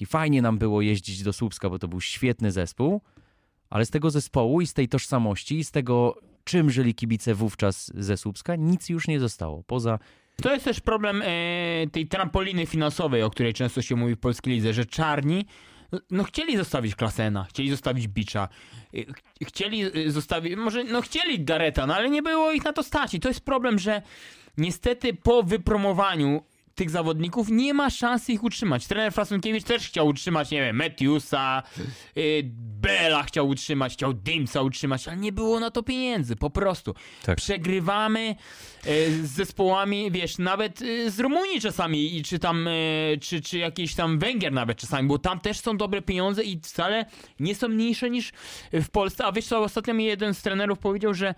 i 0.00 0.06
fajnie 0.06 0.42
nam 0.42 0.58
było 0.58 0.82
jeździć 0.82 1.22
do 1.22 1.32
Słupska, 1.32 1.70
bo 1.70 1.78
to 1.78 1.88
był 1.88 2.00
świetny 2.00 2.52
zespół, 2.52 3.00
ale 3.70 3.86
z 3.86 3.90
tego 3.90 4.10
zespołu 4.10 4.60
i 4.60 4.66
z 4.66 4.74
tej 4.74 4.88
tożsamości 4.88 5.58
i 5.58 5.64
z 5.64 5.70
tego, 5.70 6.16
czym 6.44 6.70
żyli 6.70 6.94
kibice 6.94 7.34
wówczas 7.34 7.92
ze 7.94 8.16
Słupska, 8.16 8.56
nic 8.56 8.88
już 8.88 9.08
nie 9.08 9.20
zostało. 9.20 9.62
Poza 9.62 9.98
To 10.42 10.52
jest 10.52 10.64
też 10.64 10.80
problem 10.80 11.22
e, 11.24 11.26
tej 11.92 12.06
trampoliny 12.06 12.66
finansowej, 12.66 13.22
o 13.22 13.30
której 13.30 13.54
często 13.54 13.82
się 13.82 13.96
mówi 13.96 14.14
w 14.14 14.20
polskiej 14.20 14.54
lidze, 14.54 14.72
że 14.72 14.86
czarni 14.86 15.46
no 16.10 16.24
chcieli 16.24 16.56
zostawić 16.56 16.94
Klasena, 16.96 17.44
chcieli 17.44 17.70
zostawić 17.70 18.08
Bicza, 18.08 18.48
ch- 18.94 19.48
chcieli 19.48 19.82
e, 20.06 20.10
zostawić, 20.10 20.56
może 20.56 20.84
no 20.84 21.02
chcieli 21.02 21.44
Gareta, 21.44 21.86
no 21.86 21.94
ale 21.94 22.10
nie 22.10 22.22
było 22.22 22.52
ich 22.52 22.64
na 22.64 22.72
to 22.72 22.82
stać 22.82 23.14
i 23.14 23.20
to 23.20 23.28
jest 23.28 23.40
problem, 23.40 23.78
że 23.78 24.02
niestety 24.56 25.14
po 25.14 25.42
wypromowaniu 25.42 26.42
tych 26.80 26.90
zawodników 26.90 27.48
nie 27.50 27.74
ma 27.74 27.90
szansy 27.90 28.32
ich 28.32 28.44
utrzymać. 28.44 28.86
Trener 28.86 29.12
Frasunkiewicz 29.12 29.64
też 29.64 29.86
chciał 29.86 30.06
utrzymać, 30.06 30.50
nie 30.50 30.60
wiem, 30.60 30.76
Matthewsa, 30.76 31.62
y, 32.16 32.42
Bela 32.80 33.22
chciał 33.22 33.48
utrzymać, 33.48 33.92
chciał 33.92 34.12
Dimsa 34.12 34.62
utrzymać, 34.62 35.08
ale 35.08 35.16
nie 35.16 35.32
było 35.32 35.60
na 35.60 35.70
to 35.70 35.82
pieniędzy, 35.82 36.36
po 36.36 36.50
prostu. 36.50 36.94
Tak. 37.22 37.36
Przegrywamy 37.36 38.36
y, 38.86 39.26
z 39.26 39.30
zespołami, 39.30 40.10
wiesz, 40.10 40.38
nawet 40.38 40.82
y, 40.82 41.10
z 41.10 41.20
Rumunii 41.20 41.60
czasami, 41.60 42.16
i 42.16 42.22
czy 42.22 42.38
tam, 42.38 42.68
y, 42.68 43.18
czy, 43.20 43.40
czy 43.40 43.58
jakiś 43.58 43.94
tam 43.94 44.18
Węgier 44.18 44.52
nawet 44.52 44.78
czasami, 44.78 45.08
bo 45.08 45.18
tam 45.18 45.40
też 45.40 45.60
są 45.60 45.76
dobre 45.76 46.02
pieniądze 46.02 46.42
i 46.42 46.60
wcale 46.60 47.06
nie 47.40 47.54
są 47.54 47.68
mniejsze 47.68 48.10
niż 48.10 48.32
w 48.72 48.88
Polsce. 48.88 49.24
A 49.24 49.32
wiesz 49.32 49.46
co, 49.46 49.58
ostatnio 49.58 49.94
mi 49.94 50.04
jeden 50.04 50.34
z 50.34 50.42
trenerów 50.42 50.78
powiedział, 50.78 51.14
że 51.14 51.34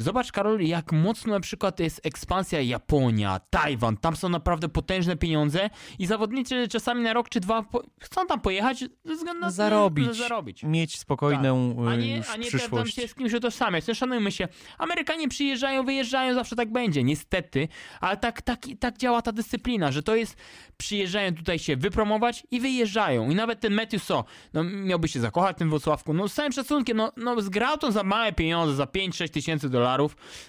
Zobacz, 0.00 0.32
Karol, 0.32 0.60
jak 0.60 0.92
mocno 0.92 1.32
na 1.32 1.40
przykład 1.40 1.80
jest 1.80 2.00
ekspansja 2.06 2.60
Japonia, 2.60 3.40
Tajwan. 3.50 3.96
Tam 3.96 4.16
są 4.16 4.28
naprawdę 4.28 4.68
potężne 4.68 5.16
pieniądze 5.16 5.70
i 5.98 6.06
zawodnicy 6.06 6.68
czasami 6.68 7.02
na 7.02 7.12
rok 7.12 7.28
czy 7.28 7.40
dwa 7.40 7.64
chcą 8.00 8.26
tam 8.26 8.40
pojechać 8.40 8.84
ze 9.04 9.14
względu 9.14 9.40
na 9.40 9.50
zarobić, 9.50 10.06
Na, 10.06 10.12
zarobić. 10.12 10.62
mieć 10.62 10.98
spokojną 10.98 11.76
A 11.88 11.94
y, 11.94 11.98
nie, 11.98 12.16
już 12.16 12.30
a 12.30 12.36
nie 12.36 12.46
przyszłość. 12.46 12.94
się 12.94 13.08
z 13.08 13.14
kimś 13.14 13.32
utożsamiać. 13.32 13.86
No 13.86 13.94
szanujmy 13.94 14.32
się. 14.32 14.48
Amerykanie 14.78 15.28
przyjeżdżają, 15.28 15.84
wyjeżdżają, 15.84 16.34
zawsze 16.34 16.56
tak 16.56 16.72
będzie, 16.72 17.02
niestety. 17.04 17.68
Ale 18.00 18.16
tak, 18.16 18.42
tak, 18.42 18.58
tak 18.80 18.98
działa 18.98 19.22
ta 19.22 19.32
dyscyplina, 19.32 19.92
że 19.92 20.02
to 20.02 20.16
jest 20.16 20.36
przyjeżdżają 20.76 21.34
tutaj 21.34 21.58
się 21.58 21.76
wypromować 21.76 22.46
i 22.50 22.60
wyjeżdżają. 22.60 23.30
I 23.30 23.34
nawet 23.34 23.60
ten 23.60 23.74
Matthew 23.74 24.02
So, 24.04 24.24
no 24.52 24.64
miałby 24.64 25.08
się 25.08 25.20
zakochać 25.20 25.56
w 25.56 25.58
tym 25.58 25.70
Wrocławku. 25.70 26.14
No 26.14 26.28
z 26.28 26.34
całym 26.34 26.52
szacunkiem, 26.52 26.96
no, 26.96 27.12
no 27.16 27.40
zgrał 27.40 27.78
to 27.78 27.92
za 27.92 28.02
małe 28.02 28.32
pieniądze, 28.32 28.74
za 28.74 28.84
5-6 28.84 29.28
tysięcy 29.30 29.68
dolarów, 29.70 29.89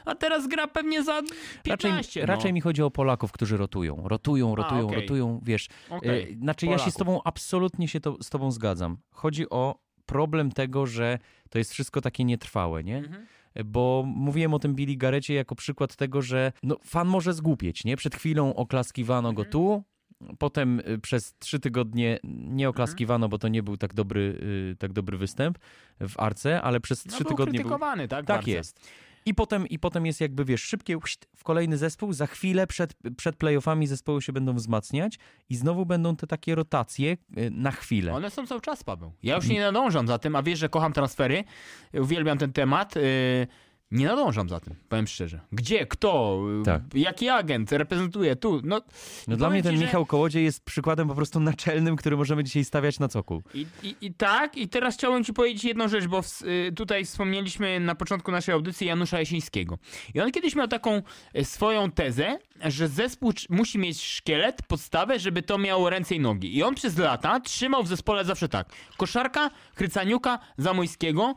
a 0.05 0.15
teraz 0.15 0.47
gra 0.47 0.67
pewnie 0.67 1.03
za 1.03 1.21
15. 1.63 1.97
Raczej, 1.99 2.23
no. 2.23 2.27
raczej 2.27 2.53
mi 2.53 2.61
chodzi 2.61 2.83
o 2.83 2.91
Polaków, 2.91 3.31
którzy 3.31 3.57
rotują. 3.57 4.03
Rotują, 4.05 4.55
rotują, 4.55 4.85
okej. 4.87 5.01
rotują, 5.01 5.39
wiesz. 5.43 5.67
Okej, 5.89 6.33
y, 6.33 6.37
Znaczy 6.39 6.65
ja 6.65 6.71
się 6.71 6.77
z 6.77 6.83
Polaków. 6.83 6.97
tobą 6.99 7.21
absolutnie 7.23 7.87
się 7.87 7.99
to, 7.99 8.17
z 8.23 8.29
tobą 8.29 8.51
zgadzam. 8.51 8.97
Chodzi 9.11 9.49
o 9.49 9.79
problem 10.05 10.51
tego, 10.51 10.85
że 10.85 11.19
to 11.49 11.57
jest 11.57 11.71
wszystko 11.71 12.01
takie 12.01 12.23
nietrwałe, 12.23 12.83
nie? 12.83 12.97
Mhm. 12.97 13.25
Bo 13.65 14.03
mówiłem 14.07 14.53
o 14.53 14.59
tym 14.59 14.75
Billy 14.75 14.95
Garecie 14.97 15.33
jako 15.33 15.55
przykład 15.55 15.95
tego, 15.95 16.21
że 16.21 16.51
no, 16.63 16.77
fan 16.85 17.07
może 17.07 17.33
zgłupieć, 17.33 17.83
nie? 17.85 17.97
Przed 17.97 18.15
chwilą 18.15 18.55
oklaskiwano 18.55 19.33
go 19.33 19.41
Mhm. 19.41 19.51
tu, 19.51 19.83
potem 20.39 20.79
y, 20.79 20.99
przez 20.99 21.33
trzy 21.39 21.59
tygodnie 21.59 22.19
nie 22.23 22.69
oklaskiwano, 22.69 23.29
bo 23.29 23.37
to 23.37 23.47
nie 23.47 23.63
był 23.63 23.77
tak 23.77 23.93
dobry, 23.93 24.21
y, 24.73 24.75
tak 24.79 24.93
dobry 24.93 25.17
występ 25.17 25.57
w 25.99 26.19
Arce, 26.19 26.61
ale 26.61 26.79
przez 26.79 27.05
No, 27.05 27.11
trzy 27.11 27.23
tygodnie 27.23 27.45
był... 27.45 27.51
krytykowany, 27.69 28.07
tak? 28.07 28.25
Tak 28.25 28.47
jest. 28.47 28.89
I 29.25 29.33
potem, 29.33 29.67
I 29.67 29.79
potem 29.79 30.05
jest 30.05 30.21
jakby, 30.21 30.45
wiesz, 30.45 30.63
szybkie 30.63 30.97
w 31.35 31.43
kolejny 31.43 31.77
zespół, 31.77 32.13
za 32.13 32.27
chwilę 32.27 32.67
przed, 32.67 32.93
przed 33.17 33.35
playoffami 33.35 33.87
zespoły 33.87 34.21
się 34.21 34.33
będą 34.33 34.53
wzmacniać 34.53 35.19
i 35.49 35.55
znowu 35.55 35.85
będą 35.85 36.15
te 36.15 36.27
takie 36.27 36.55
rotacje 36.55 37.11
y, 37.37 37.51
na 37.51 37.71
chwilę. 37.71 38.13
One 38.13 38.31
są 38.31 38.47
cały 38.47 38.61
czas, 38.61 38.83
Paweł. 38.83 39.11
Ja 39.23 39.35
już 39.35 39.47
nie 39.47 39.59
nadążam 39.59 40.07
za 40.07 40.17
tym, 40.17 40.35
a 40.35 40.43
wiesz, 40.43 40.59
że 40.59 40.69
kocham 40.69 40.93
transfery, 40.93 41.43
uwielbiam 41.93 42.37
ten 42.37 42.53
temat. 42.53 42.95
Yy, 42.95 43.01
nie 43.91 44.05
nadążam 44.05 44.49
za 44.49 44.59
tym, 44.59 44.75
powiem 44.89 45.07
szczerze. 45.07 45.39
Gdzie, 45.51 45.85
kto, 45.85 46.41
yy, 46.57 46.63
Tak. 46.65 46.81
jaki 46.93 47.29
agent 47.29 47.71
reprezentuje 47.71 48.35
tu? 48.35 48.61
No, 48.63 48.81
No 49.27 49.37
dla 49.37 49.49
mnie 49.49 49.63
ten 49.63 49.77
że- 49.77 49.81
Michał 49.85 50.05
Kołodziej 50.05 50.43
jest 50.43 50.65
przykładem 50.65 51.07
po 51.07 51.15
prostu 51.15 51.39
naczelnym, 51.39 51.95
który 51.95 52.17
możemy 52.17 52.43
dzisiaj 52.43 52.65
stawiać 52.65 52.99
na 52.99 53.07
cokół. 53.07 53.41
I, 53.53 53.65
i, 53.83 53.95
I 54.01 54.13
tak, 54.13 54.57
i 54.57 54.67
teraz 54.69 54.95
chciałbym 54.95 55.23
ci 55.23 55.33
powiedzieć 55.33 55.63
jedną 55.63 55.87
rzecz, 55.87 56.07
bo 56.07 56.21
w, 56.21 56.41
y, 56.41 56.71
tutaj 56.75 57.05
wspomnieliśmy 57.05 57.79
na 57.79 57.95
początku 57.95 58.31
naszej 58.31 58.53
audycji 58.53 58.87
Janusza 58.87 59.19
Jasińskiego. 59.19 59.77
I 60.13 60.21
on 60.21 60.31
kiedyś 60.31 60.55
miał 60.55 60.67
taką 60.67 61.01
y, 61.37 61.45
swoją 61.45 61.91
tezę, 61.91 62.39
że 62.65 62.87
zespół 62.87 63.31
musi 63.49 63.79
mieć 63.79 64.01
szkielet, 64.03 64.61
podstawę, 64.67 65.19
żeby 65.19 65.41
to 65.41 65.57
miało 65.57 65.89
ręce 65.89 66.15
i 66.15 66.19
nogi. 66.19 66.57
I 66.57 66.63
on 66.63 66.75
przez 66.75 66.97
lata 66.97 67.39
trzymał 67.39 67.83
w 67.83 67.87
zespole 67.87 68.25
zawsze 68.25 68.49
tak. 68.49 68.69
Koszarka, 68.97 69.49
Chrycaniuka, 69.75 70.39
Zamojskiego 70.57 71.35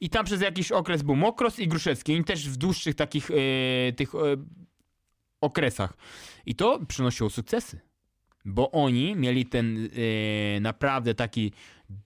i 0.00 0.10
tam 0.10 0.24
przez 0.24 0.40
jakiś 0.40 0.72
okres 0.72 1.02
był 1.02 1.16
Mokros 1.16 1.58
i 1.58 1.68
Gruszewski. 1.68 2.14
Oni 2.14 2.24
też 2.24 2.48
w 2.48 2.56
dłuższych 2.56 2.94
takich 2.94 3.30
y, 3.30 3.94
tych 3.96 4.14
y, 4.14 4.18
okresach. 5.40 5.94
I 6.46 6.54
to 6.54 6.80
przynosiło 6.88 7.30
sukcesy. 7.30 7.80
Bo 8.44 8.70
oni 8.70 9.16
mieli 9.16 9.46
ten 9.46 9.88
e, 10.56 10.60
naprawdę 10.60 11.14
taki 11.14 11.52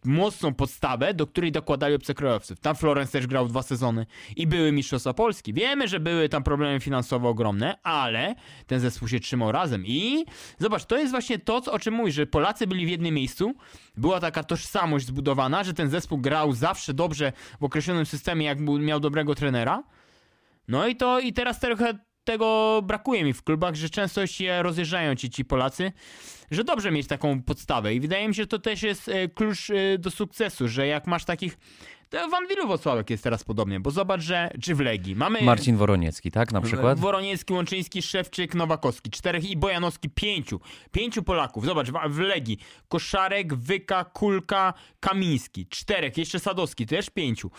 mocną 0.04 0.54
podstawę, 0.54 1.14
do 1.14 1.26
której 1.26 1.52
dokładali 1.52 1.94
obcokrajowców. 1.94 2.60
Tam 2.60 2.76
Florence 2.76 3.12
też 3.12 3.26
grał 3.26 3.48
dwa 3.48 3.62
sezony 3.62 4.06
i 4.36 4.46
były 4.46 4.72
Mistrzostwa 4.72 5.14
Polski. 5.14 5.52
Wiemy, 5.52 5.88
że 5.88 6.00
były 6.00 6.28
tam 6.28 6.42
problemy 6.42 6.80
finansowe 6.80 7.28
ogromne, 7.28 7.78
ale 7.82 8.34
ten 8.66 8.80
zespół 8.80 9.08
się 9.08 9.20
trzymał 9.20 9.52
razem. 9.52 9.86
I 9.86 10.24
zobacz, 10.58 10.84
to 10.84 10.98
jest 10.98 11.10
właśnie 11.10 11.38
to, 11.38 11.56
o 11.56 11.78
czym 11.78 11.94
mówisz, 11.94 12.14
że 12.14 12.26
Polacy 12.26 12.66
byli 12.66 12.86
w 12.86 12.90
jednym 12.90 13.14
miejscu, 13.14 13.54
była 13.96 14.20
taka 14.20 14.44
tożsamość 14.44 15.06
zbudowana, 15.06 15.64
że 15.64 15.74
ten 15.74 15.90
zespół 15.90 16.18
grał 16.18 16.52
zawsze 16.52 16.94
dobrze 16.94 17.32
w 17.60 17.64
określonym 17.64 18.06
systemie, 18.06 18.46
jak 18.46 18.60
miał 18.60 19.00
dobrego 19.00 19.34
trenera. 19.34 19.82
No 20.68 20.86
i 20.86 20.96
to 20.96 21.20
i 21.20 21.32
teraz 21.32 21.60
trochę 21.60 21.98
tego 22.24 22.80
brakuje 22.84 23.24
mi 23.24 23.32
w 23.32 23.42
klubach, 23.42 23.74
że 23.74 23.90
często 23.90 24.26
się 24.26 24.62
rozjeżdżają 24.62 25.14
ci, 25.14 25.30
ci 25.30 25.44
Polacy, 25.44 25.92
że 26.50 26.64
dobrze 26.64 26.90
mieć 26.90 27.06
taką 27.06 27.42
podstawę 27.42 27.94
i 27.94 28.00
wydaje 28.00 28.28
mi 28.28 28.34
się, 28.34 28.42
że 28.42 28.46
to 28.46 28.58
też 28.58 28.82
jest 28.82 29.08
e, 29.08 29.28
klucz 29.28 29.70
e, 29.70 29.98
do 29.98 30.10
sukcesu, 30.10 30.68
że 30.68 30.86
jak 30.86 31.06
masz 31.06 31.24
takich 31.24 31.58
to 32.10 32.28
w 32.28 32.34
Anwilu 32.34 32.68
Wocławek 32.68 33.10
jest 33.10 33.24
teraz 33.24 33.44
podobnie, 33.44 33.80
bo 33.80 33.90
zobacz, 33.90 34.20
że 34.20 34.50
czy 34.62 34.74
w 34.74 34.80
Legii 34.80 35.16
mamy 35.16 35.42
Marcin 35.42 35.76
Woroniecki, 35.76 36.30
tak, 36.30 36.52
na 36.52 36.60
przykład? 36.60 36.98
Woroniecki, 36.98 37.52
Łączyński, 37.52 38.02
Szewczyk, 38.02 38.54
Nowakowski, 38.54 39.10
czterech 39.10 39.50
i 39.50 39.56
Bojanowski, 39.56 40.10
pięciu. 40.10 40.60
Pięciu 40.92 41.22
Polaków. 41.22 41.64
Zobacz, 41.64 41.90
w, 41.90 41.94
w 42.08 42.18
Legii 42.18 42.58
Koszarek, 42.88 43.54
Wyka, 43.54 44.04
Kulka, 44.04 44.74
Kamiński. 45.00 45.66
Czterech, 45.66 46.18
jeszcze 46.18 46.40
Sadowski, 46.40 46.86
też 46.86 47.10
pięciu. 47.10 47.50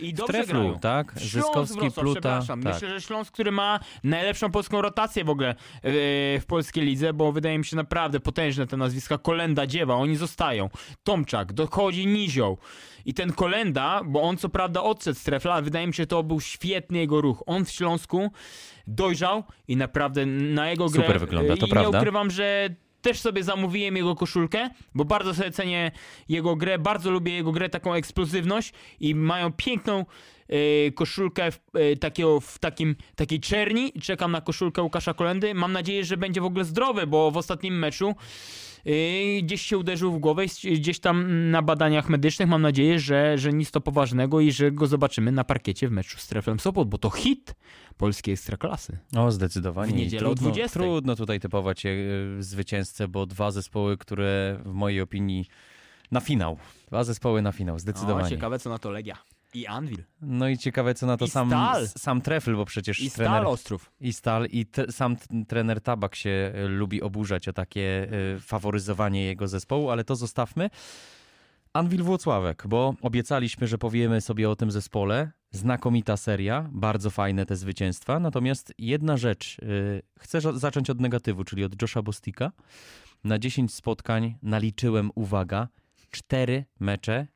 I 0.00 0.14
dobrze 0.14 0.32
Treflu, 0.32 0.60
grają. 0.60 0.78
tak? 0.78 1.12
Śląsk 1.18 1.30
Zyskowski, 1.32 1.78
Wrocław, 1.80 2.04
Pluta, 2.04 2.20
przepraszam. 2.20 2.62
tak. 2.62 2.74
Myślę, 2.74 2.88
że 2.88 3.00
Śląsk, 3.00 3.32
który 3.32 3.52
ma 3.52 3.80
najlepszą 4.04 4.50
polską 4.50 4.82
rotację 4.82 5.24
w 5.24 5.30
ogóle 5.30 5.48
e, 5.50 5.54
w 6.40 6.44
polskiej 6.46 6.84
lidze, 6.84 7.12
bo 7.12 7.32
wydaje 7.32 7.58
mi 7.58 7.64
się 7.64 7.76
naprawdę 7.76 8.20
potężne 8.20 8.66
te 8.66 8.76
nazwiska. 8.76 9.18
Kolenda, 9.18 9.66
Dziewa, 9.66 9.94
oni 9.94 10.16
zostają. 10.16 10.68
Tomczak, 11.04 11.52
dochodzi 11.52 12.06
Nizioł. 12.06 12.58
I 13.06 13.14
ten 13.14 13.32
Kolenda, 13.32 14.00
bo 14.04 14.22
on 14.22 14.36
co 14.36 14.48
prawda 14.48 14.82
odszedł 14.82 15.18
z 15.18 15.22
Trefla, 15.22 15.52
ale 15.52 15.62
wydaje 15.62 15.86
mi 15.86 15.94
się, 15.94 16.02
że 16.02 16.06
to 16.06 16.22
był 16.22 16.40
świetny 16.40 16.98
jego 16.98 17.20
ruch. 17.20 17.42
On 17.46 17.64
w 17.64 17.70
Śląsku 17.70 18.30
dojrzał 18.86 19.44
i 19.68 19.76
naprawdę 19.76 20.26
na 20.26 20.70
jego 20.70 20.88
grę... 20.88 21.02
Super 21.02 21.20
wygląda, 21.20 21.56
to 21.56 21.66
I 21.66 21.70
prawda. 21.70 21.90
nie 21.90 21.98
ukrywam, 21.98 22.30
że 22.30 22.68
też 23.04 23.20
sobie 23.20 23.44
zamówiłem 23.44 23.96
jego 23.96 24.14
koszulkę, 24.14 24.70
bo 24.94 25.04
bardzo 25.04 25.34
sobie 25.34 25.50
cenię 25.50 25.90
jego 26.28 26.56
grę, 26.56 26.78
bardzo 26.78 27.10
lubię 27.10 27.34
jego 27.34 27.52
grę, 27.52 27.68
taką 27.68 27.94
eksplozywność 27.94 28.72
i 29.00 29.14
mają 29.14 29.52
piękną 29.52 30.06
e, 30.48 30.92
koszulkę 30.92 31.50
w, 31.52 31.60
e, 31.74 31.96
takiego, 31.96 32.40
w 32.40 32.58
takim, 32.58 32.96
takiej 33.16 33.40
czerni. 33.40 33.92
Czekam 34.02 34.32
na 34.32 34.40
koszulkę 34.40 34.82
Łukasza 34.82 35.14
Kolendy. 35.14 35.54
Mam 35.54 35.72
nadzieję, 35.72 36.04
że 36.04 36.16
będzie 36.16 36.40
w 36.40 36.44
ogóle 36.44 36.64
zdrowy, 36.64 37.06
bo 37.06 37.30
w 37.30 37.36
ostatnim 37.36 37.78
meczu 37.78 38.14
gdzieś 39.42 39.62
się 39.62 39.78
uderzył 39.78 40.12
w 40.12 40.18
głowę, 40.18 40.44
gdzieś 40.74 41.00
tam 41.00 41.50
na 41.50 41.62
badaniach 41.62 42.08
medycznych. 42.08 42.48
Mam 42.48 42.62
nadzieję, 42.62 42.98
że, 42.98 43.38
że 43.38 43.52
nic 43.52 43.70
to 43.70 43.80
poważnego 43.80 44.40
i 44.40 44.52
że 44.52 44.72
go 44.72 44.86
zobaczymy 44.86 45.32
na 45.32 45.44
parkiecie 45.44 45.88
w 45.88 45.90
meczu 45.90 46.18
z 46.18 46.26
Treflem 46.26 46.60
Sopot, 46.60 46.88
bo 46.88 46.98
to 46.98 47.10
hit 47.10 47.54
polskiej 47.96 48.34
ekstraklasy. 48.34 48.98
O, 49.16 49.32
zdecydowanie. 49.32 49.92
W 49.92 49.96
niedzielę 49.96 50.22
o 50.22 50.34
trudno, 50.34 50.50
20. 50.50 50.80
Trudno 50.80 51.16
tutaj 51.16 51.40
typować 51.40 51.86
e, 51.86 51.92
zwycięzcę, 52.38 53.08
bo 53.08 53.26
dwa 53.26 53.50
zespoły, 53.50 53.96
które 53.96 54.60
w 54.64 54.72
mojej 54.72 55.00
opinii 55.00 55.46
na 56.10 56.20
finał. 56.20 56.58
Dwa 56.88 57.04
zespoły 57.04 57.42
na 57.42 57.52
finał, 57.52 57.76
O, 57.76 57.78
zdecydowanie. 57.78 58.30
ciekawe 58.30 58.58
co 58.58 58.70
na 58.70 58.78
to 58.78 58.90
Legia. 58.90 59.16
I 59.54 59.66
Anvil. 59.66 60.04
No 60.22 60.48
i 60.48 60.58
ciekawe, 60.58 60.94
co 60.94 61.06
na 61.06 61.16
to 61.16 61.24
I 61.24 61.28
sam, 61.30 61.48
Stal. 61.48 61.88
sam 61.88 62.20
Trefl, 62.20 62.56
bo 62.56 62.64
przecież 62.64 63.00
I 63.00 63.10
trener... 63.10 63.32
Stal 63.32 63.46
Ostrów. 63.46 63.92
I 64.00 64.12
Stal 64.12 64.46
i 64.46 64.66
te, 64.66 64.92
sam 64.92 65.16
t- 65.16 65.44
trener 65.48 65.80
Tabak 65.80 66.14
się 66.14 66.52
e, 66.54 66.68
lubi 66.68 67.02
oburzać 67.02 67.48
o 67.48 67.52
takie 67.52 68.08
e, 68.36 68.40
faworyzowanie 68.40 69.24
jego 69.24 69.48
zespołu, 69.48 69.90
ale 69.90 70.04
to 70.04 70.16
zostawmy. 70.16 70.70
Anwil 71.72 72.02
Włocławek, 72.02 72.64
bo 72.68 72.94
obiecaliśmy, 73.02 73.66
że 73.66 73.78
powiemy 73.78 74.20
sobie 74.20 74.50
o 74.50 74.56
tym 74.56 74.70
zespole. 74.70 75.30
Znakomita 75.50 76.16
seria, 76.16 76.68
bardzo 76.72 77.10
fajne 77.10 77.46
te 77.46 77.56
zwycięstwa. 77.56 78.20
Natomiast 78.20 78.74
jedna 78.78 79.16
rzecz, 79.16 79.58
y, 79.58 80.02
chcę 80.18 80.40
zacząć 80.58 80.90
od 80.90 81.00
negatywu, 81.00 81.44
czyli 81.44 81.64
od 81.64 81.82
Josha 81.82 82.02
Bostika. 82.02 82.52
Na 83.24 83.38
10 83.38 83.74
spotkań 83.74 84.34
naliczyłem, 84.42 85.10
uwaga, 85.14 85.68
4 86.10 86.64
mecze 86.80 87.20
y, 87.22 87.33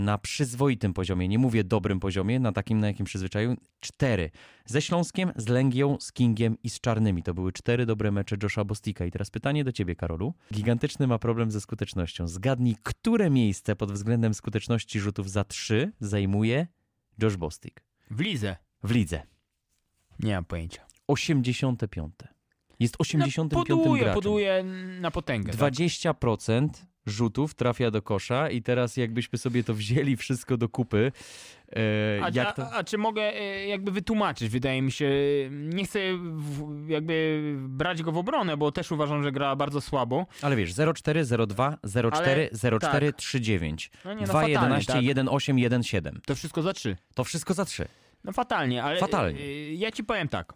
na 0.00 0.18
przyzwoitym 0.18 0.94
poziomie. 0.94 1.28
Nie 1.28 1.38
mówię 1.38 1.64
dobrym 1.64 2.00
poziomie, 2.00 2.40
na 2.40 2.52
takim, 2.52 2.80
na 2.80 2.86
jakim 2.86 3.06
przyzwyczaił. 3.06 3.56
4. 3.80 4.30
Ze 4.66 4.82
Śląskiem, 4.82 5.32
z 5.36 5.48
Lęgią, 5.48 5.96
z 6.00 6.12
Kingiem 6.12 6.56
i 6.62 6.70
z 6.70 6.80
Czarnymi. 6.80 7.22
To 7.22 7.34
były 7.34 7.52
cztery 7.52 7.86
dobre 7.86 8.12
mecze 8.12 8.36
Josha 8.42 8.64
Bostika. 8.64 9.04
I 9.04 9.10
teraz 9.10 9.30
pytanie 9.30 9.64
do 9.64 9.72
ciebie, 9.72 9.96
Karolu. 9.96 10.34
Gigantyczny 10.52 11.06
ma 11.06 11.18
problem 11.18 11.50
ze 11.50 11.60
skutecznością. 11.60 12.28
Zgadnij, 12.28 12.76
które 12.82 13.30
miejsce 13.30 13.76
pod 13.76 13.92
względem 13.92 14.34
skuteczności 14.34 15.00
rzutów 15.00 15.30
za 15.30 15.44
trzy 15.44 15.92
zajmuje 16.00 16.66
Josh 17.22 17.36
Bostik 17.36 17.84
W 18.10 18.20
lidze. 18.20 18.56
w 18.82 18.90
lidze. 18.90 19.22
Nie 20.20 20.34
mam 20.34 20.44
pojęcia. 20.44 20.86
85. 21.06 22.14
Jest 22.80 22.94
85 22.98 23.68
no, 23.68 23.76
poduje, 23.76 24.02
graczem. 24.02 24.14
poduje 24.22 24.64
na 25.00 25.10
potęgę. 25.10 25.52
tak? 25.58 26.93
20% 27.06 27.10
rzutów 27.14 27.54
trafia 27.54 27.90
do 27.90 28.02
kosza 28.02 28.50
i 28.50 28.62
teraz 28.62 28.96
jakbyśmy 28.96 29.38
sobie 29.38 29.64
to 29.64 29.74
wzięli 29.74 30.16
wszystko 30.16 30.56
do 30.56 30.68
kupy, 30.68 31.12
e, 31.76 32.24
A, 32.24 32.28
jak 32.32 32.48
a, 32.48 32.52
to... 32.52 32.72
a 32.72 32.84
czy 32.84 32.98
mogę 32.98 33.22
e, 33.22 33.66
jakby 33.66 33.90
wytłumaczyć? 33.90 34.48
Wydaje 34.48 34.82
mi 34.82 34.92
się, 34.92 35.10
nie 35.50 35.84
chcę 35.84 35.98
w, 36.36 36.88
jakby 36.88 37.42
brać 37.58 38.02
go 38.02 38.12
w 38.12 38.18
obronę, 38.18 38.56
bo 38.56 38.72
też 38.72 38.92
uważam, 38.92 39.22
że 39.22 39.32
gra 39.32 39.56
bardzo 39.56 39.80
słabo. 39.80 40.26
Ale 40.42 40.56
wiesz, 40.56 40.74
04, 40.94 41.24
02, 41.48 41.78
04, 42.12 42.50
04, 42.80 43.12
tak. 43.12 43.16
39, 43.16 43.90
No 44.04 44.14
nie, 44.14 44.20
no 44.20 44.26
2, 44.26 44.32
fatalnie, 44.32 44.52
11, 44.52 44.92
tak. 44.92 45.02
1, 45.02 45.28
8, 45.28 45.58
1, 45.58 45.82
7. 45.82 46.20
To 46.26 46.34
wszystko 46.34 46.62
za 46.62 46.72
trzy. 46.72 46.96
To 47.14 47.24
wszystko 47.24 47.54
za 47.54 47.64
trzy. 47.64 47.88
No 48.24 48.32
fatalnie, 48.32 48.84
ale 48.84 49.00
Fatalnie. 49.00 49.40
e, 49.40 49.74
ja 49.74 49.90
ci 49.92 50.04
powiem 50.04 50.28
tak. 50.28 50.52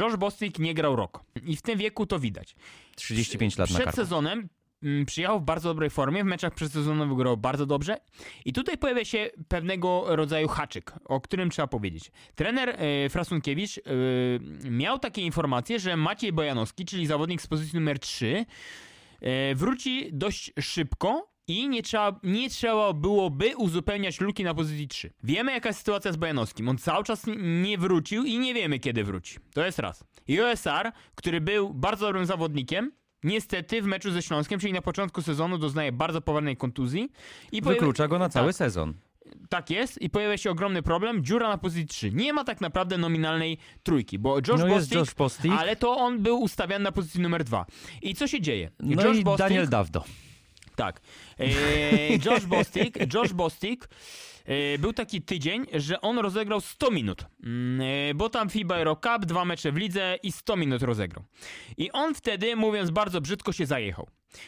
Josh 0.00 0.16
Bostic 0.16 0.58
nie 0.58 0.74
grał 0.74 0.96
rok. 0.96 1.24
I 1.46 1.56
w 1.56 1.62
tym 1.62 1.78
wieku 1.78 2.06
to 2.06 2.18
widać. 2.18 2.54
35 2.96 3.58
lat 3.58 3.70
na 3.70 3.74
Przed 3.74 3.84
kartę. 3.84 4.02
sezonem 4.02 4.48
przyjechał 5.06 5.40
w 5.40 5.44
bardzo 5.44 5.68
dobrej 5.68 5.90
formie, 5.90 6.24
w 6.24 6.26
meczach 6.26 6.54
przedsezonowych 6.54 7.18
grał 7.18 7.36
bardzo 7.36 7.66
dobrze 7.66 7.96
i 8.44 8.52
tutaj 8.52 8.78
pojawia 8.78 9.04
się 9.04 9.30
pewnego 9.48 10.16
rodzaju 10.16 10.48
haczyk, 10.48 10.92
o 11.04 11.20
którym 11.20 11.50
trzeba 11.50 11.68
powiedzieć. 11.68 12.12
Trener 12.34 12.68
e, 12.68 13.08
Frasunkiewicz 13.08 13.78
e, 13.78 13.82
miał 14.70 14.98
takie 14.98 15.22
informacje, 15.22 15.78
że 15.78 15.96
Maciej 15.96 16.32
Bojanowski, 16.32 16.84
czyli 16.84 17.06
zawodnik 17.06 17.42
z 17.42 17.46
pozycji 17.46 17.78
numer 17.78 17.98
3, 17.98 18.46
e, 19.20 19.54
wróci 19.54 20.10
dość 20.12 20.52
szybko 20.60 21.30
i 21.50 21.68
nie 21.68 21.82
trzeba, 21.82 22.20
nie 22.22 22.50
trzeba 22.50 22.92
byłoby 22.92 23.56
uzupełniać 23.56 24.20
luki 24.20 24.44
na 24.44 24.54
pozycji 24.54 24.88
3. 24.88 25.12
Wiemy 25.22 25.52
jaka 25.52 25.68
jest 25.68 25.78
sytuacja 25.78 26.12
z 26.12 26.16
Bojanowskim. 26.16 26.68
On 26.68 26.78
cały 26.78 27.04
czas 27.04 27.24
nie 27.36 27.78
wrócił 27.78 28.24
i 28.24 28.38
nie 28.38 28.54
wiemy 28.54 28.78
kiedy 28.78 29.04
wróci. 29.04 29.38
To 29.54 29.64
jest 29.64 29.78
raz. 29.78 30.04
I 30.28 30.40
OSR, 30.40 30.92
który 31.14 31.40
był 31.40 31.74
bardzo 31.74 32.06
dobrym 32.06 32.26
zawodnikiem, 32.26 32.92
niestety 33.22 33.82
w 33.82 33.86
meczu 33.86 34.10
ze 34.10 34.22
Śląskiem, 34.22 34.60
czyli 34.60 34.72
na 34.72 34.82
początku 34.82 35.22
sezonu 35.22 35.58
doznaje 35.58 35.92
bardzo 35.92 36.20
poważnej 36.20 36.56
kontuzji. 36.56 37.12
I 37.52 37.62
Wyklucza 37.62 38.08
go 38.08 38.18
na 38.18 38.28
cały 38.28 38.46
tak, 38.48 38.56
sezon. 38.56 38.94
tak 39.48 39.70
jest 39.70 40.02
i 40.02 40.10
pojawia 40.10 40.36
się 40.38 40.50
ogromny 40.50 40.82
problem, 40.82 41.24
dziura 41.24 41.48
na 41.48 41.58
pozycji 41.58 41.86
3. 41.86 42.12
Nie 42.12 42.32
ma 42.32 42.44
tak 42.44 42.60
naprawdę 42.60 42.98
nominalnej 42.98 43.58
trójki, 43.82 44.18
bo 44.18 44.36
Josh 44.38 44.60
No 44.60 44.66
Bostic, 44.66 44.94
Josh 44.94 45.14
Bostic. 45.14 45.52
ale 45.58 45.76
to 45.76 45.96
on 45.96 46.18
był 46.22 46.40
ustawiany 46.42 46.84
na 46.84 46.92
pozycji 46.92 47.20
numer 47.20 47.44
2. 47.44 47.66
I 48.02 48.14
co 48.14 48.26
się 48.26 48.40
dzieje? 48.40 48.70
No 48.80 49.02
Josh 49.04 49.18
i 49.18 49.24
Bostic, 49.24 49.38
Daniel 49.48 49.68
Dawdo. 49.68 50.04
tak. 50.76 51.00
Eee, 51.38 52.18
Josh 52.26 52.46
Bostic, 52.46 52.94
Josh 53.14 53.32
Bostic 53.32 53.80
był 54.78 54.92
taki 54.92 55.22
tydzień, 55.22 55.66
że 55.74 56.00
on 56.00 56.18
rozegrał 56.18 56.60
100 56.60 56.90
minut, 56.90 57.24
Mm, 57.42 57.80
e, 57.80 58.14
bo 58.14 58.28
tam 58.28 58.50
FIBA 58.50 58.76
Euro 58.76 58.96
Cup, 58.96 59.26
dwa 59.26 59.44
mecze 59.44 59.72
w 59.72 59.76
lidze 59.76 60.16
i 60.22 60.32
100 60.32 60.56
minut 60.56 60.82
rozegrał. 60.82 61.24
I 61.76 61.92
on 61.92 62.14
wtedy, 62.14 62.56
mówiąc 62.56 62.90
bardzo 62.90 63.20
brzydko, 63.20 63.52
się 63.52 63.66
zajechał. 63.66 64.06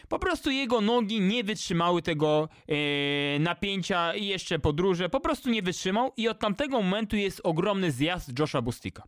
Po 0.09 0.19
prostu 0.19 0.51
jego 0.51 0.81
nogi 0.81 1.21
nie 1.21 1.45
wytrzymały 1.45 2.03
tego 2.03 2.49
e, 2.69 3.39
napięcia 3.39 4.15
i 4.15 4.27
jeszcze 4.27 4.59
podróże, 4.59 5.09
po 5.09 5.21
prostu 5.21 5.51
nie 5.51 5.63
wytrzymał 5.63 6.13
i 6.17 6.29
od 6.29 6.39
tamtego 6.39 6.83
momentu 6.83 7.17
jest 7.17 7.41
ogromny 7.45 7.91
zjazd 7.91 8.39
Josha 8.39 8.63
Bustika. 8.63 9.03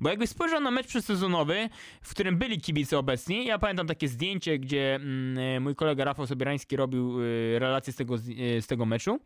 Bo 0.00 0.08
jakbyś 0.08 0.30
spojrzał 0.30 0.60
na 0.60 0.70
mecz 0.70 0.86
przysezonowy, 0.86 1.68
w 2.02 2.10
którym 2.10 2.38
byli 2.38 2.60
kibice 2.60 2.98
obecni, 2.98 3.46
ja 3.46 3.58
pamiętam 3.58 3.86
takie 3.86 4.08
zdjęcie, 4.08 4.58
gdzie 4.58 4.94
mm, 4.94 5.38
e, 5.38 5.60
mój 5.60 5.74
kolega 5.74 6.04
Rafał 6.04 6.26
Sobierański 6.26 6.76
robił 6.76 7.20
e, 7.20 7.58
relację 7.58 7.92
z 7.92 7.96
tego, 7.96 8.14
e, 8.14 8.62
z 8.62 8.66
tego 8.66 8.86
meczu, 8.86 9.18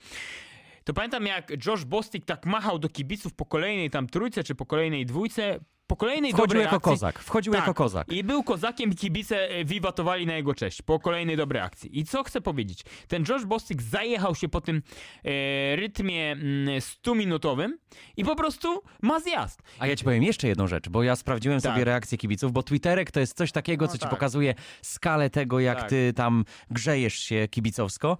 to 0.88 0.94
pamiętam 0.94 1.26
jak 1.26 1.66
Josh 1.66 1.84
Bostik 1.84 2.24
tak 2.24 2.46
machał 2.46 2.78
do 2.78 2.88
kibiców 2.88 3.34
po 3.34 3.46
kolejnej 3.46 3.90
tam 3.90 4.06
trójce, 4.06 4.44
czy 4.44 4.54
po 4.54 4.66
kolejnej 4.66 5.06
dwójce, 5.06 5.60
po 5.86 5.96
kolejnej 5.96 6.32
Wchodził 6.32 6.46
dobrej 6.46 6.62
jako 6.62 6.76
akcji. 6.76 6.90
kozak. 6.90 7.18
Wchodził 7.18 7.52
Tak. 7.52 7.60
jako 7.62 7.74
kozak. 7.74 8.12
I 8.12 8.24
był 8.24 8.42
kozakiem, 8.42 8.94
kibice 8.94 9.48
e, 9.50 9.64
wiwatowali 9.64 10.26
na 10.26 10.34
jego 10.36 10.54
cześć 10.54 10.82
po 10.82 10.98
kolejnej 11.00 11.36
dobrej 11.36 11.62
akcji. 11.62 11.98
I 11.98 12.04
co 12.04 12.24
chcę 12.24 12.40
powiedzieć? 12.40 12.82
Ten 13.08 13.24
Josh 13.28 13.44
Bostic 13.44 13.82
zajechał 13.82 14.34
się 14.34 14.48
po 14.48 14.60
tym 14.60 14.82
e, 15.24 15.76
rytmie 15.76 16.32
mm, 16.32 16.66
100-minutowym 16.78 17.68
i 18.16 18.24
po 18.24 18.36
prostu 18.36 18.82
ma 19.02 19.20
zjazd. 19.20 19.62
A 19.78 19.86
ja 19.86 19.96
ci 19.96 20.04
powiem 20.04 20.22
jeszcze 20.22 20.48
jedną 20.48 20.66
rzecz, 20.66 20.88
bo 20.88 21.02
ja 21.02 21.16
sprawdziłem 21.16 21.60
Tak. 21.60 21.72
sobie 21.72 21.84
reakcje 21.84 22.18
kibiców, 22.18 22.52
bo 22.52 22.62
Twitterek 22.62 23.10
to 23.10 23.20
jest 23.20 23.36
coś 23.36 23.52
takiego, 23.52 23.84
No 23.84 23.92
co 23.92 23.98
ci 23.98 24.02
tak. 24.02 24.10
pokazuje 24.10 24.54
skalę 24.82 25.30
tego, 25.30 25.60
jak 25.60 25.78
Tak. 25.80 25.88
ty 25.90 26.12
tam 26.16 26.44
grzejesz 26.70 27.14
się 27.18 27.48
kibicowsko. 27.50 28.18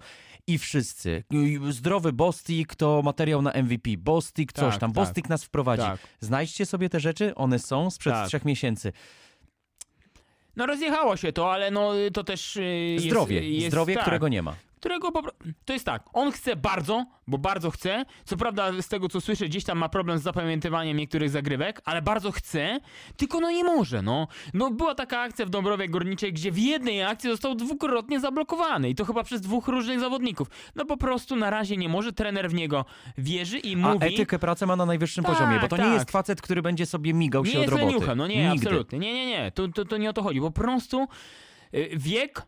I 0.49 0.57
wszyscy. 0.57 1.23
Zdrowy 1.69 2.13
Bostik 2.13 2.75
to 2.75 3.01
materiał 3.01 3.41
na 3.41 3.51
MVP. 3.51 3.89
Bostik 3.97 4.53
coś 4.53 4.71
Tak, 4.73 4.79
tam. 4.81 4.93
tak. 4.93 5.05
Bostik 5.05 5.29
nas 5.29 5.43
wprowadzi. 5.43 5.83
Tak. 5.83 5.99
Znajdźcie 6.19 6.65
sobie 6.65 6.89
te 6.89 6.99
rzeczy, 6.99 7.35
one 7.35 7.59
są 7.59 7.89
sprzed 7.91 8.13
Tak. 8.13 8.27
trzech 8.27 8.45
miesięcy. 8.45 8.91
No 10.55 10.65
rozjechało 10.65 11.17
się 11.17 11.33
to, 11.33 11.53
ale 11.53 11.71
no 11.71 11.91
to 12.13 12.23
też 12.23 12.57
e, 12.57 12.61
jest, 12.63 13.05
Zdrowie. 13.05 13.49
jest, 13.49 13.67
Zdrowie, 13.67 13.93
tak. 13.93 14.03
którego 14.03 14.27
nie 14.27 14.41
ma. 14.41 14.55
Którego 14.79 15.11
po, 15.11 15.23
pro- 15.23 15.31
to 15.65 15.73
jest 15.73 15.85
tak, 15.85 16.03
on 16.13 16.31
chce 16.31 16.55
bardzo, 16.55 17.05
bo 17.27 17.37
bardzo 17.37 17.71
chce, 17.71 18.05
co 18.25 18.37
prawda 18.37 18.81
z 18.81 18.87
tego 18.87 19.09
co 19.09 19.21
słyszę 19.21 19.45
gdzieś 19.45 19.63
tam 19.63 19.77
ma 19.77 19.89
problem 19.89 20.19
z 20.19 20.21
zapamiętywaniem 20.21 20.97
niektórych 20.97 21.29
zagrywek, 21.29 21.81
ale 21.85 22.01
bardzo 22.01 22.31
chce, 22.31 22.79
tylko 23.17 23.39
no 23.39 23.51
nie 23.51 23.63
może, 23.63 24.01
no. 24.01 24.27
No 24.53 24.71
była 24.71 24.95
taka 24.95 25.19
akcja 25.21 25.45
w 25.45 25.49
Dąbrowie 25.49 25.89
Górniczej, 25.89 26.33
gdzie 26.33 26.51
w 26.51 26.57
jednej 26.57 27.03
akcji 27.03 27.29
został 27.29 27.55
dwukrotnie 27.55 28.19
zablokowany 28.19 28.89
i 28.89 28.95
to 28.95 29.05
chyba 29.05 29.23
przez 29.23 29.41
dwóch 29.41 29.67
różnych 29.67 29.99
zawodników. 29.99 30.47
No 30.75 30.85
po 30.85 30.97
prostu 30.97 31.35
na 31.35 31.49
razie 31.49 31.77
nie 31.77 31.89
może, 31.89 32.13
trener 32.13 32.49
w 32.49 32.53
niego 32.53 32.85
wierzy 33.17 33.59
i 33.59 33.73
A 33.73 33.77
mówi... 33.77 34.13
etykę 34.13 34.39
pracy 34.39 34.65
ma 34.65 34.75
na 34.75 34.85
najwyższym 34.85 35.23
Tak, 35.23 35.33
poziomie, 35.33 35.59
bo 35.59 35.67
to 35.67 35.77
nie 35.77 35.83
tak. 35.83 35.93
jest 35.93 36.11
facet, 36.11 36.41
który 36.41 36.61
będzie 36.61 36.85
sobie 36.85 37.13
migał 37.13 37.43
nie 37.43 37.51
się 37.51 37.57
od 37.57 37.61
jest 37.61 37.71
roboty. 37.73 37.91
leniuchem, 37.93 38.17
no 38.17 38.27
nie, 38.27 38.49
Nigdy. 38.49 38.67
absolutnie. 38.67 38.99
Nie, 38.99 39.13
nie, 39.13 39.25
nie. 39.25 39.51
To, 39.51 39.67
to, 39.67 39.85
to 39.85 39.97
nie 39.97 40.09
o 40.09 40.13
to 40.13 40.23
chodzi. 40.23 40.39
Po 40.41 40.51
prostu 40.51 41.07
y, 41.73 41.89
wiek, 41.93 42.41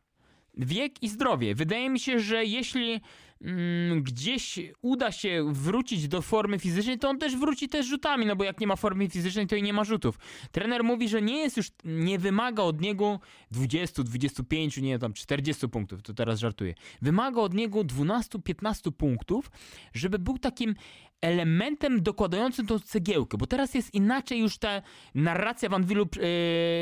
wiek 0.57 1.03
i 1.03 1.09
zdrowie. 1.09 1.55
Wydaje 1.55 1.89
mi 1.89 1.99
się, 1.99 2.19
że 2.19 2.45
jeśli 2.45 3.01
mm, 3.41 4.03
gdzieś 4.03 4.59
uda 4.81 5.11
się 5.11 5.45
wrócić 5.53 6.07
do 6.07 6.21
formy 6.21 6.59
fizycznej, 6.59 6.99
to 6.99 7.09
on 7.09 7.17
też 7.17 7.35
wróci 7.35 7.69
też 7.69 7.85
rzutami, 7.85 8.25
no 8.25 8.35
bo 8.35 8.43
jak 8.43 8.59
nie 8.59 8.67
ma 8.67 8.75
formy 8.75 9.09
fizycznej, 9.09 9.47
to 9.47 9.55
i 9.55 9.63
nie 9.63 9.73
ma 9.73 9.83
rzutów. 9.83 10.19
Trener 10.51 10.83
mówi, 10.83 11.09
że 11.09 11.21
nie 11.21 11.37
jest 11.37 11.57
już, 11.57 11.67
nie 11.85 12.19
wymaga 12.19 12.63
od 12.63 12.81
niego 12.81 13.19
20, 13.51 14.03
25, 14.03 14.77
nie 14.77 14.99
tam 14.99 15.13
40 15.13 15.69
punktów, 15.69 16.01
to 16.01 16.13
teraz 16.13 16.39
żartuję. 16.39 16.73
Wymaga 17.01 17.41
od 17.41 17.53
niego 17.53 17.81
12-15 17.81 18.91
punktów, 18.91 19.51
żeby 19.93 20.19
był 20.19 20.37
takim 20.37 20.75
elementem 21.21 22.03
dokładającym 22.03 22.67
tą 22.67 22.79
cegiełkę, 22.79 23.37
bo 23.37 23.47
teraz 23.47 23.73
jest 23.73 23.93
inaczej 23.93 24.39
już 24.39 24.57
ta 24.57 24.81
narracja 25.15 25.69
Van 25.69 25.83
Willu 25.85 26.07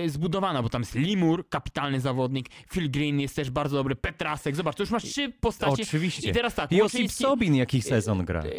e, 0.05 0.09
zbudowana, 0.09 0.63
bo 0.63 0.69
tam 0.69 0.81
jest 0.81 0.95
Limur, 0.95 1.49
kapitalny 1.49 1.99
zawodnik, 1.99 2.49
Phil 2.73 2.91
Green 2.91 3.19
jest 3.19 3.35
też 3.35 3.49
bardzo 3.49 3.77
dobry, 3.77 3.95
Petrasek, 3.95 4.55
zobacz, 4.55 4.75
to 4.75 4.83
już 4.83 4.89
masz 4.91 5.03
trzy 5.03 5.33
postacie. 5.41 5.83
Oczywiście. 5.83 6.29
I 6.29 6.33
teraz 6.33 6.55
tak, 6.55 6.71
Josip 6.71 7.01
Łuczyński- 7.01 7.23
Sobin 7.23 7.55
jaki 7.55 7.81
sezon 7.81 8.25
gra. 8.25 8.41
E, 8.43 8.49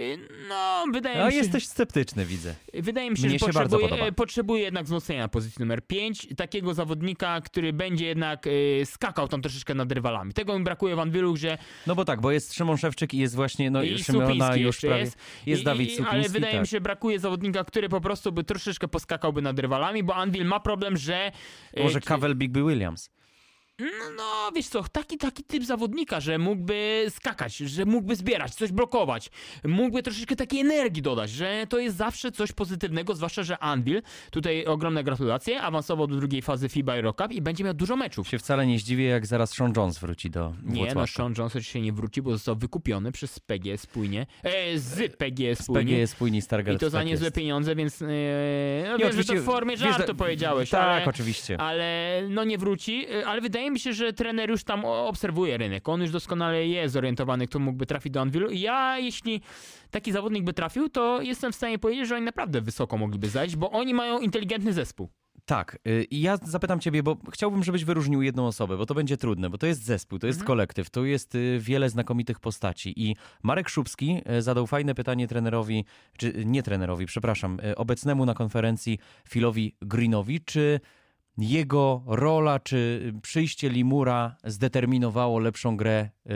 No, 0.48 0.84
wydaje 0.92 1.22
A 1.22 1.26
mi 1.26 1.32
się, 1.32 1.38
jesteś 1.38 1.66
sceptyczny, 1.66 2.26
widzę. 2.26 2.54
wydaje 2.74 3.10
mi 3.10 3.16
się, 3.16 3.26
Mnie 3.26 3.38
że 3.38 3.46
się 3.46 3.52
bardzo 3.52 3.60
potrzebuje, 3.62 3.88
podoba. 3.88 4.06
e, 4.08 4.12
potrzebuje 4.12 4.62
jednak 4.62 4.84
wzmocnienia 4.84 5.28
pozycji 5.28 5.56
numer 5.60 5.86
5, 5.86 6.28
takiego 6.36 6.74
zawodnika, 6.74 7.40
który 7.40 7.72
będzie 7.72 8.06
jednak 8.06 8.46
e, 8.46 8.50
skakał 8.86 9.28
tam 9.28 9.42
troszeczkę 9.42 9.74
nad 9.74 9.92
rywalami. 9.92 10.32
Tego 10.32 10.58
mi 10.58 10.64
brakuje 10.64 10.96
Van 10.96 11.10
Willu, 11.10 11.36
że 11.36 11.58
No 11.86 11.94
bo 11.94 12.04
tak, 12.04 12.20
bo 12.20 12.30
jest 12.32 12.54
Szymon 12.54 12.76
Szewczyk 12.76 13.14
i 13.14 13.18
jest 13.18 13.34
właśnie, 13.34 13.70
no 13.70 13.82
I 13.82 13.98
Szymona 14.04 14.26
Supiński 14.26 14.60
już 14.60 14.80
prawie, 14.80 14.98
jest. 15.00 15.18
jest 15.46 15.62
I, 15.62 15.64
Dawid 15.72 15.90
Supiński, 15.90 16.14
Ale 16.16 16.28
wydaje 16.28 16.52
tak. 16.52 16.60
mi 16.60 16.66
się, 16.66 16.80
brakuje 16.80 17.18
zawodnika, 17.18 17.64
który 17.64 17.88
po 17.88 18.00
prostu 18.00 18.32
by 18.32 18.44
troszeczkę 18.44 18.88
poskakałby 18.88 19.42
nad 19.42 19.58
rywalami, 19.58 20.02
bo 20.02 20.14
Anvil 20.14 20.44
ma 20.44 20.60
problem, 20.60 20.96
że... 20.96 21.32
e, 21.74 21.82
Może 21.82 22.00
czy- 22.00 22.06
Kavel 22.06 22.36
Bigby 22.36 22.62
Williams. 22.62 23.10
No, 23.80 24.10
no, 24.16 24.52
wiesz 24.56 24.68
co, 24.68 24.84
taki, 24.92 25.18
taki 25.18 25.44
typ 25.44 25.64
zawodnika, 25.64 26.20
że 26.20 26.38
mógłby 26.38 27.06
skakać, 27.08 27.56
że 27.56 27.84
mógłby 27.84 28.16
zbierać, 28.16 28.54
coś 28.54 28.72
blokować, 28.72 29.30
mógłby 29.64 30.02
troszeczkę 30.02 30.36
takiej 30.36 30.60
energii 30.60 31.02
dodać, 31.02 31.30
że 31.30 31.66
to 31.68 31.78
jest 31.78 31.96
zawsze 31.96 32.32
coś 32.32 32.52
pozytywnego, 32.52 33.14
zwłaszcza, 33.14 33.42
że 33.42 33.58
Anvil, 33.58 34.02
tutaj 34.30 34.66
ogromne 34.66 35.04
gratulacje, 35.04 35.60
awansował 35.62 36.06
do 36.06 36.16
drugiej 36.16 36.42
fazy 36.42 36.68
FIBA 36.68 36.90
Cup 37.12 37.32
i 37.32 37.42
będzie 37.42 37.64
miał 37.64 37.74
dużo 37.74 37.96
meczów. 37.96 38.28
Się 38.28 38.38
wcale 38.38 38.66
nie 38.66 38.78
zdziwię, 38.78 39.04
jak 39.04 39.26
zaraz 39.26 39.50
Sean 39.54 39.72
Jones 39.76 39.98
wróci 39.98 40.30
do 40.30 40.54
Nie, 40.62 40.94
no. 40.94 41.06
Sean 41.06 41.34
Johnson 41.38 41.62
się 41.62 41.80
nie 41.80 41.92
wróci, 41.92 42.22
bo 42.22 42.30
został 42.30 42.56
wykupiony 42.56 43.12
przez 43.12 43.40
PG 43.40 43.78
spójnie, 43.78 44.26
e, 44.42 44.78
z 44.78 45.16
PG 45.16 45.54
Z 45.56 45.64
spójnie. 45.64 45.94
PGS 45.96 46.10
spójni 46.10 46.42
Stargard. 46.42 46.76
I 46.76 46.80
to 46.80 46.90
za 46.90 46.98
tak 46.98 47.06
niezłe 47.06 47.30
pieniądze, 47.30 47.74
więc 47.76 48.02
e, 48.02 48.06
no 48.88 48.96
Nie, 48.96 49.04
wiem, 49.04 49.12
że 49.12 49.24
to 49.24 49.34
w 49.34 49.44
formie 49.44 49.70
wiesz, 49.70 49.80
żartu 49.80 50.06
że- 50.06 50.14
powiedziałeś, 50.14 50.70
Tak, 50.70 50.80
ale, 50.82 51.04
oczywiście. 51.04 51.60
ale 51.60 52.20
no 52.28 52.44
nie 52.44 52.58
wróci, 52.58 53.06
e, 53.12 53.26
ale 53.26 53.40
wydaje 53.40 53.69
mi 53.70 53.80
się, 53.80 53.92
że 53.92 54.12
trener 54.12 54.50
już 54.50 54.64
tam 54.64 54.84
obserwuje 54.84 55.56
rynek, 55.58 55.88
on 55.88 56.00
już 56.00 56.10
doskonale 56.10 56.66
jest 56.66 56.94
zorientowany, 56.94 57.46
kto 57.46 57.58
mógłby 57.58 57.86
trafić 57.86 58.12
do 58.12 58.20
Anvilu 58.20 58.50
i 58.50 58.60
ja, 58.60 58.98
jeśli 58.98 59.40
taki 59.90 60.12
zawodnik 60.12 60.44
by 60.44 60.52
trafił, 60.52 60.88
to 60.88 61.22
jestem 61.22 61.52
w 61.52 61.54
stanie 61.56 61.78
powiedzieć, 61.78 62.08
że 62.08 62.16
oni 62.16 62.24
naprawdę 62.24 62.60
wysoko 62.60 62.96
mogliby 62.98 63.28
zajść, 63.28 63.56
bo 63.56 63.70
oni 63.70 63.94
mają 63.94 64.18
inteligentny 64.20 64.72
zespół. 64.72 65.08
Tak, 65.44 65.78
y, 65.88 66.04
i 66.10 66.20
ja 66.20 66.36
zapytam 66.42 66.80
ciebie, 66.80 67.02
bo 67.02 67.16
chciałbym, 67.32 67.64
żebyś 67.64 67.84
wyróżnił 67.84 68.22
jedną 68.22 68.46
osobę, 68.46 68.76
bo 68.76 68.86
to 68.86 68.94
będzie 68.94 69.16
trudne, 69.16 69.50
bo 69.50 69.58
to 69.58 69.66
jest 69.66 69.84
zespół, 69.84 70.18
to 70.18 70.26
Mhm. 70.26 70.38
jest 70.38 70.46
kolektyw, 70.46 70.90
tu 70.90 71.04
jest 71.06 71.34
y, 71.34 71.58
wiele 71.60 71.90
znakomitych 71.90 72.40
postaci 72.40 72.92
i 73.08 73.16
Marek 73.42 73.68
Szubski 73.68 74.22
y, 74.38 74.42
zadał 74.42 74.66
fajne 74.66 74.94
pytanie 74.94 75.28
trenerowi, 75.28 75.84
czy 76.18 76.26
y, 76.28 76.44
nie 76.44 76.62
trenerowi, 76.62 77.06
przepraszam, 77.06 77.60
y, 77.60 77.76
obecnemu 77.76 78.26
na 78.26 78.34
konferencji 78.34 78.98
Philowi 79.28 79.76
Greenowi, 79.82 80.40
czy 80.40 80.80
jego 81.42 82.02
rola, 82.06 82.58
czy 82.58 83.12
przyjście 83.22 83.68
Limura 83.68 84.36
zdeterminowało 84.44 85.38
lepszą 85.38 85.76
grę 85.76 86.08
y, 86.26 86.30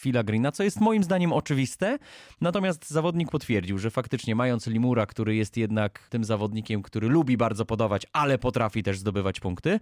Phila 0.00 0.22
Greena, 0.22 0.52
co 0.52 0.62
jest 0.62 0.80
moim 0.80 1.04
zdaniem 1.04 1.32
oczywiste. 1.32 1.98
Natomiast 2.40 2.90
zawodnik 2.90 3.30
potwierdził, 3.30 3.78
że 3.78 3.90
faktycznie 3.90 4.34
mając 4.34 4.66
Limura, 4.66 5.06
który 5.06 5.36
jest 5.36 5.56
jednak 5.56 6.08
tym 6.08 6.24
zawodnikiem, 6.24 6.82
który 6.82 7.08
lubi 7.08 7.36
bardzo 7.36 7.64
podawać, 7.64 8.06
ale 8.12 8.38
potrafi 8.38 8.82
też 8.82 8.98
zdobywać 8.98 9.40
punkty, 9.40 9.80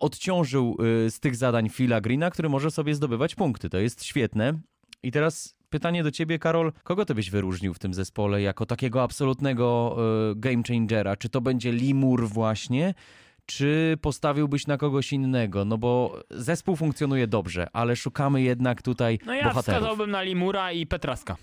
odciążył 0.00 0.76
y, 1.06 1.10
z 1.10 1.20
tych 1.20 1.36
zadań 1.36 1.68
Phila 1.68 2.00
Greena, 2.00 2.30
który 2.30 2.48
może 2.48 2.70
sobie 2.70 2.94
zdobywać 2.94 3.34
punkty. 3.34 3.70
To 3.70 3.78
jest 3.78 4.04
świetne. 4.04 4.60
I 5.02 5.12
teraz 5.12 5.56
pytanie 5.70 6.02
do 6.02 6.10
ciebie, 6.10 6.38
Karol. 6.38 6.72
Kogo 6.82 7.04
ty 7.04 7.14
byś 7.14 7.30
wyróżnił 7.30 7.74
w 7.74 7.78
tym 7.78 7.94
zespole 7.94 8.42
jako 8.42 8.66
takiego 8.66 9.02
absolutnego 9.02 9.96
y, 10.32 10.36
game 10.36 10.62
changera? 10.68 11.16
Czy 11.16 11.28
to 11.28 11.40
będzie 11.40 11.72
Limur 11.72 12.28
właśnie? 12.28 12.94
Czy 13.46 13.96
postawiłbyś 14.00 14.66
na 14.66 14.76
kogoś 14.76 15.12
innego? 15.12 15.64
No 15.64 15.78
bo 15.78 16.20
zespół 16.30 16.76
funkcjonuje 16.76 17.26
dobrze, 17.26 17.66
ale 17.72 17.96
szukamy 17.96 18.42
jednak 18.42 18.82
tutaj 18.82 19.18
No 19.26 19.34
ja 19.34 19.44
bohaterów. 19.44 19.64
wskazałbym 19.80 20.10
na 20.10 20.22
Limura 20.22 20.72
i 20.72 20.86
Petraska. 20.86 21.36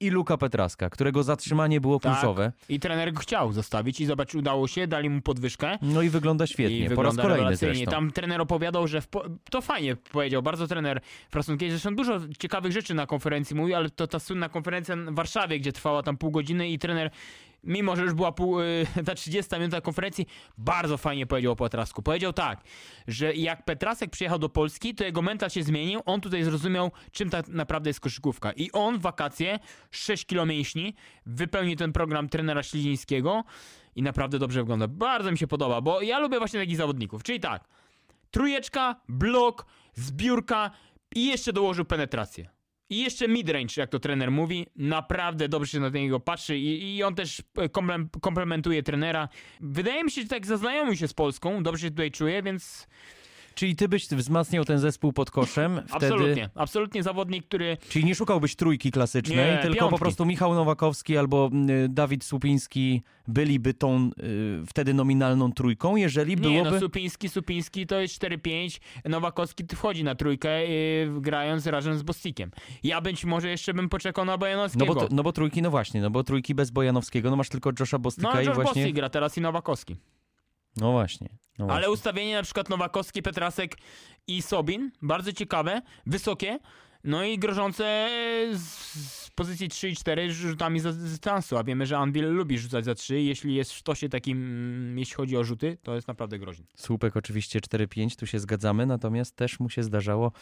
I 0.00 0.10
Luka 0.10 0.36
Petraska, 0.36 0.90
którego 0.90 1.22
zatrzymanie 1.22 1.80
było 1.80 2.00
Tak. 2.00 2.12
kluczowe. 2.12 2.52
I 2.68 2.80
trener 2.80 3.12
go 3.12 3.20
chciał 3.20 3.52
zostawić 3.52 4.00
i 4.00 4.06
zobacz, 4.06 4.34
udało 4.34 4.68
się, 4.68 4.86
dali 4.86 5.10
mu 5.10 5.20
podwyżkę. 5.20 5.78
No 5.82 6.02
i 6.02 6.08
wygląda 6.08 6.46
świetnie. 6.46 6.78
I 6.78 6.82
po 6.82 6.88
raz 6.88 6.96
wygląda 6.96 7.22
kolejny 7.22 7.40
rewelacyjnie. 7.42 7.74
zresztą. 7.74 7.90
Tam 7.90 8.10
trener 8.12 8.40
opowiadał, 8.40 8.86
że 8.88 9.02
po... 9.10 9.24
to 9.50 9.60
fajnie 9.60 9.96
powiedział, 9.96 10.42
bardzo 10.42 10.66
trener 10.66 11.00
Frasunkiewicz. 11.30 11.72
Zresztą 11.72 11.96
dużo 11.96 12.20
ciekawych 12.38 12.72
rzeczy 12.72 12.94
na 12.94 13.06
konferencji 13.06 13.56
mówił, 13.56 13.76
ale 13.76 13.90
to 13.90 14.06
ta 14.06 14.18
słynna 14.18 14.48
konferencja 14.48 14.96
w 14.96 15.14
Warszawie, 15.14 15.60
gdzie 15.60 15.72
trwała 15.72 16.02
tam 16.02 16.16
pół 16.16 16.30
godziny 16.30 16.68
i 16.68 16.78
trener, 16.78 17.10
mimo 17.66 17.96
że 17.96 18.02
już 18.02 18.14
była 18.14 18.32
pół, 18.32 18.60
y, 18.60 18.86
ta 19.06 19.14
30 19.14 19.56
minuta 19.56 19.80
konferencji, 19.80 20.26
bardzo 20.58 20.96
fajnie 20.96 21.26
powiedział 21.26 21.52
o 21.52 21.56
Petrasku. 21.56 22.02
Powiedział 22.02 22.32
tak, 22.32 22.60
że 23.08 23.34
jak 23.34 23.64
Petrasek 23.64 24.10
przyjechał 24.10 24.38
do 24.38 24.48
Polski, 24.48 24.94
to 24.94 25.04
jego 25.04 25.22
mental 25.22 25.50
się 25.50 25.62
zmienił, 25.62 26.00
on 26.06 26.20
tutaj 26.20 26.44
zrozumiał, 26.44 26.90
czym 27.12 27.30
tak 27.30 27.48
naprawdę 27.48 27.90
jest 27.90 28.00
koszykówka. 28.00 28.52
I 28.52 28.72
on 28.72 28.98
w 28.98 29.02
wakacje, 29.02 29.58
6 29.90 30.26
kilo 30.26 30.46
mięśni, 30.46 30.94
wypełnił 31.26 31.76
ten 31.76 31.92
program 31.92 32.28
trenera 32.28 32.62
Ślizińskiego 32.62 33.44
i 33.96 34.02
naprawdę 34.02 34.38
dobrze 34.38 34.60
wygląda. 34.60 34.88
Bardzo 34.88 35.32
mi 35.32 35.38
się 35.38 35.46
podoba, 35.46 35.80
bo 35.80 36.02
ja 36.02 36.18
lubię 36.18 36.38
właśnie 36.38 36.60
takich 36.60 36.76
zawodników. 36.76 37.22
Czyli 37.22 37.40
tak, 37.40 37.68
trójeczka, 38.30 39.00
blok, 39.08 39.66
zbiórka 39.94 40.70
i 41.14 41.26
jeszcze 41.26 41.52
dołożył 41.52 41.84
penetrację. 41.84 42.53
I 42.90 43.02
jeszcze 43.02 43.28
midrange, 43.28 43.74
jak 43.76 43.90
to 43.90 43.98
trener 43.98 44.30
mówi, 44.30 44.66
naprawdę 44.76 45.48
dobrze 45.48 45.70
się 45.70 45.80
na 45.80 45.88
niego 45.88 46.20
patrzy 46.20 46.58
i, 46.58 46.96
i 46.96 47.02
on 47.02 47.14
też 47.14 47.42
e, 47.56 47.68
komplem- 47.68 48.08
komplementuje 48.20 48.82
trenera. 48.82 49.28
Wydaje 49.60 50.04
mi 50.04 50.10
się, 50.10 50.22
że 50.22 50.28
tak 50.28 50.46
zaznajomił 50.46 50.96
się 50.96 51.08
z 51.08 51.14
Polską, 51.14 51.62
dobrze 51.62 51.82
się 51.82 51.90
tutaj 51.90 52.10
czuje, 52.10 52.42
więc 52.42 52.86
Czyli 53.54 53.76
ty 53.76 53.88
byś 53.88 54.08
wzmacniał 54.08 54.64
ten 54.64 54.78
zespół 54.78 55.12
pod 55.12 55.30
koszem 55.30 55.80
wtedy... 55.88 56.06
absolutnie, 56.06 56.50
absolutnie 56.54 57.02
zawodnik, 57.02 57.46
który 57.46 57.76
Czyli 57.88 58.04
nie 58.04 58.14
szukałbyś 58.14 58.56
trójki 58.56 58.90
klasycznej, 58.90 59.36
Nie, 59.36 59.58
tylko 59.62 59.76
piątki. 59.76 59.90
po 59.90 59.98
prostu 59.98 60.26
Michał 60.26 60.54
Nowakowski 60.54 61.16
albo 61.16 61.50
y, 61.84 61.88
Dawid 61.88 62.24
Słupiński 62.24 63.02
byliby 63.28 63.74
tą 63.74 64.10
y, 64.22 64.66
wtedy 64.66 64.94
nominalną 64.94 65.52
trójką, 65.52 65.96
jeżeli 65.96 66.30
Nie, 66.30 66.36
byłoby... 66.36 66.70
no 66.70 66.80
Supiński, 66.80 67.28
Supiński 67.28 67.86
to 67.86 68.00
jest 68.00 68.22
4-5, 68.22 68.80
Nowakowski 69.04 69.64
wchodzi 69.74 70.04
na 70.04 70.14
trójkę 70.14 70.66
yy, 70.66 71.20
grając 71.20 71.66
razem 71.66 71.98
z 71.98 72.02
Bostikiem. 72.02 72.50
Ja 72.82 73.00
być 73.00 73.24
może 73.24 73.48
jeszcze 73.48 73.74
bym 73.74 73.88
poczekał 73.88 74.24
na 74.24 74.32
No 74.32 74.38
Bojanowskiego. 74.38 74.94
bo, 74.94 74.94
to, 74.94 75.08
no 75.10 75.22
bo 75.22 75.32
trójki, 75.32 75.62
no 75.62 75.70
właśnie, 75.70 76.00
no 76.00 76.10
bo 76.10 76.24
trójki 76.24 76.54
bez 76.54 76.70
Bojanowskiego, 76.70 77.30
no 77.30 77.36
masz 77.36 77.48
tylko 77.48 77.70
Josha 77.80 77.96
no 77.96 77.98
Bostika 77.98 78.32
a 78.32 78.42
i 78.42 78.46
Josh 78.46 78.54
właśnie... 78.54 78.82
Bostik 78.82 78.96
gra 78.96 79.08
teraz 79.10 79.38
i 79.38 79.40
Nowakowski. 79.40 79.96
No 80.76 80.92
właśnie. 80.92 81.28
No 81.58 81.66
Ale 81.74 81.90
ustawienie 81.90 82.34
na 82.34 82.42
przykład 82.42 82.68
Nowakowski, 82.68 83.22
Petrasek 83.22 83.76
i 84.26 84.42
Sobin, 84.42 84.90
bardzo 85.02 85.32
ciekawe, 85.32 85.82
wysokie, 86.06 86.58
no 87.04 87.24
i 87.24 87.38
grożące 87.38 88.08
z, 88.52 89.30
pozycji 89.34 89.68
3 89.68 89.88
i 89.88 89.96
4 89.96 90.32
rzutami 90.32 90.80
z 90.80 90.96
dystansu, 90.96 91.56
a 91.56 91.64
wiemy, 91.64 91.86
że 91.86 91.98
Anvil 91.98 92.32
lubi 92.32 92.58
rzucać 92.58 92.84
za 92.84 92.94
3, 92.94 93.20
jeśli 93.20 93.54
jest 93.54 93.72
w 93.72 93.76
sztosie 93.76 94.08
takim, 94.08 94.38
mm, 94.38 94.98
jeśli 94.98 95.14
chodzi 95.14 95.36
o 95.36 95.44
rzuty, 95.44 95.78
to 95.82 95.94
jest 95.94 96.08
naprawdę 96.08 96.38
groźny. 96.38 96.64
Słupek 96.76 97.16
oczywiście 97.16 97.60
4-5, 97.60 98.16
tu 98.16 98.26
się 98.26 98.38
zgadzamy, 98.38 98.86
natomiast 98.86 99.36
też 99.36 99.60
mu 99.60 99.70
się 99.70 99.82
zdarzało 99.82 100.32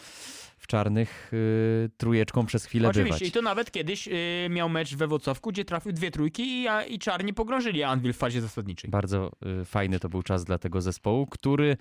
w 0.58 0.66
czarnych 0.66 1.30
y, 1.32 1.90
trójeczką 1.96 2.46
przez 2.46 2.64
chwilę 2.64 2.88
Oczywiście, 2.88 3.18
bywać. 3.18 3.28
i 3.28 3.32
to 3.32 3.42
nawet 3.42 3.70
kiedyś 3.70 4.08
y, 4.08 4.12
miał 4.50 4.68
mecz 4.68 4.94
we 4.94 5.06
Włocławku, 5.06 5.50
gdzie 5.50 5.64
trafił 5.64 5.92
dwie 5.92 6.10
trójki 6.10 6.62
i, 6.62 6.68
a, 6.68 6.82
i 6.84 6.98
czarni 6.98 7.34
pogrążyli 7.34 7.82
Anvil 7.82 8.12
w 8.12 8.16
fazie 8.16 8.40
zasadniczej. 8.40 8.90
Bardzo 8.90 9.32
y, 9.62 9.64
fajny 9.64 10.00
to 10.00 10.08
był 10.08 10.22
czas 10.22 10.44
dla 10.44 10.58
tego 10.58 10.80
zespołu, 10.80 11.26
który 11.26 11.76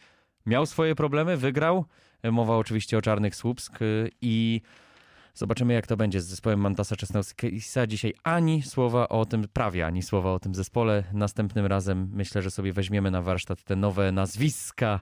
miał 0.45 0.65
swoje 0.65 0.95
problemy, 0.95 1.37
wygrał. 1.37 1.85
Mowa 2.31 2.57
oczywiście 2.57 2.97
o 2.97 3.01
Czarnych 3.01 3.35
Słupsk 3.35 3.81
y, 3.81 4.09
i 4.21 4.61
zobaczymy 5.33 5.73
jak 5.73 5.87
to 5.87 5.97
będzie 5.97 6.21
z 6.21 6.25
zespołem 6.25 6.59
Mantasa 6.59 6.95
Czesnowskisa. 6.95 7.87
Dzisiaj 7.87 8.13
ani 8.23 8.61
słowa 8.61 9.09
o 9.09 9.25
tym, 9.25 9.47
prawie 9.53 9.85
ani 9.85 10.01
słowa 10.01 10.33
o 10.33 10.39
tym 10.39 10.55
zespole. 10.55 11.03
Następnym 11.13 11.65
razem 11.65 12.09
myślę, 12.13 12.41
że 12.41 12.51
sobie 12.51 12.73
weźmiemy 12.73 13.11
na 13.11 13.21
warsztat 13.21 13.63
te 13.63 13.75
nowe 13.75 14.11
nazwiska, 14.11 14.99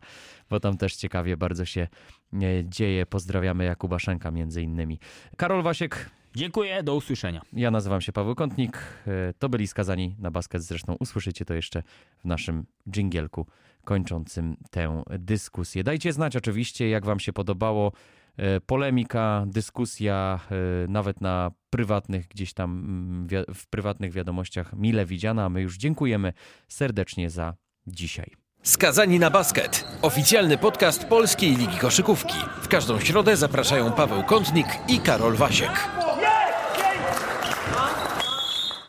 bo 0.50 0.60
tam 0.60 0.78
też 0.78 0.96
ciekawie 0.96 1.38
bardzo 1.38 1.66
się 1.66 1.88
e, 2.34 2.38
dzieje. 2.64 3.06
Pozdrawiamy 3.06 3.66
Jakuba 3.66 4.00
Szenka 4.00 4.32
między 4.32 4.62
innymi. 4.62 5.00
Karol 5.38 5.64
Wasiek, 5.64 6.10
Dziękuję, 6.36 6.84
do 6.84 6.96
usłyszenia. 6.96 7.42
ja 7.54 7.72
nazywam 7.72 8.02
się 8.02 8.12
Paweł 8.12 8.36
Kątnik. 8.36 8.78
E, 9.08 9.34
To 9.40 9.50
byli 9.50 9.68
skazani 9.68 10.16
na 10.20 10.32
basket. 10.32 10.64
Zresztą 10.64 10.96
usłyszycie 11.00 11.46
to 11.46 11.54
jeszcze 11.54 11.84
w 12.18 12.26
naszym 12.26 12.66
dżingielku 12.90 13.46
kończącym 13.84 14.58
tę 14.72 15.04
dyskusję. 15.20 15.84
Dajcie 15.84 16.14
znać 16.14 16.36
oczywiście, 16.36 16.90
jak 16.90 17.06
wam 17.06 17.20
się 17.20 17.34
podobało. 17.34 17.92
E, 18.38 18.62
Polemika, 18.62 19.44
dyskusja, 19.48 20.40
e, 20.52 20.88
nawet 20.88 21.22
na 21.22 21.52
prywatnych, 21.70 22.28
gdzieś 22.28 22.54
tam 22.54 22.72
mm, 22.72 23.46
w 23.56 23.68
prywatnych 23.68 24.12
wiadomościach 24.12 24.74
mile 24.74 25.06
widziana. 25.06 25.46
A 25.46 25.50
my 25.50 25.62
już 25.62 25.78
dziękujemy 25.78 26.34
serdecznie 26.68 27.30
za 27.30 27.54
dzisiaj. 27.88 28.32
Skazani 28.64 29.20
na 29.20 29.30
basket. 29.30 29.88
Oficjalny 30.02 30.58
podcast 30.58 31.06
Polskiej 31.06 31.56
Ligi 31.56 31.78
Koszykówki. 31.78 32.36
W 32.62 32.68
każdą 32.68 33.00
środę 33.00 33.38
zapraszają 33.38 33.92
Paweł 33.92 34.24
Kątnik 34.24 34.68
i 34.88 35.00
Karol 35.00 35.36
Wasiek. 35.36 35.90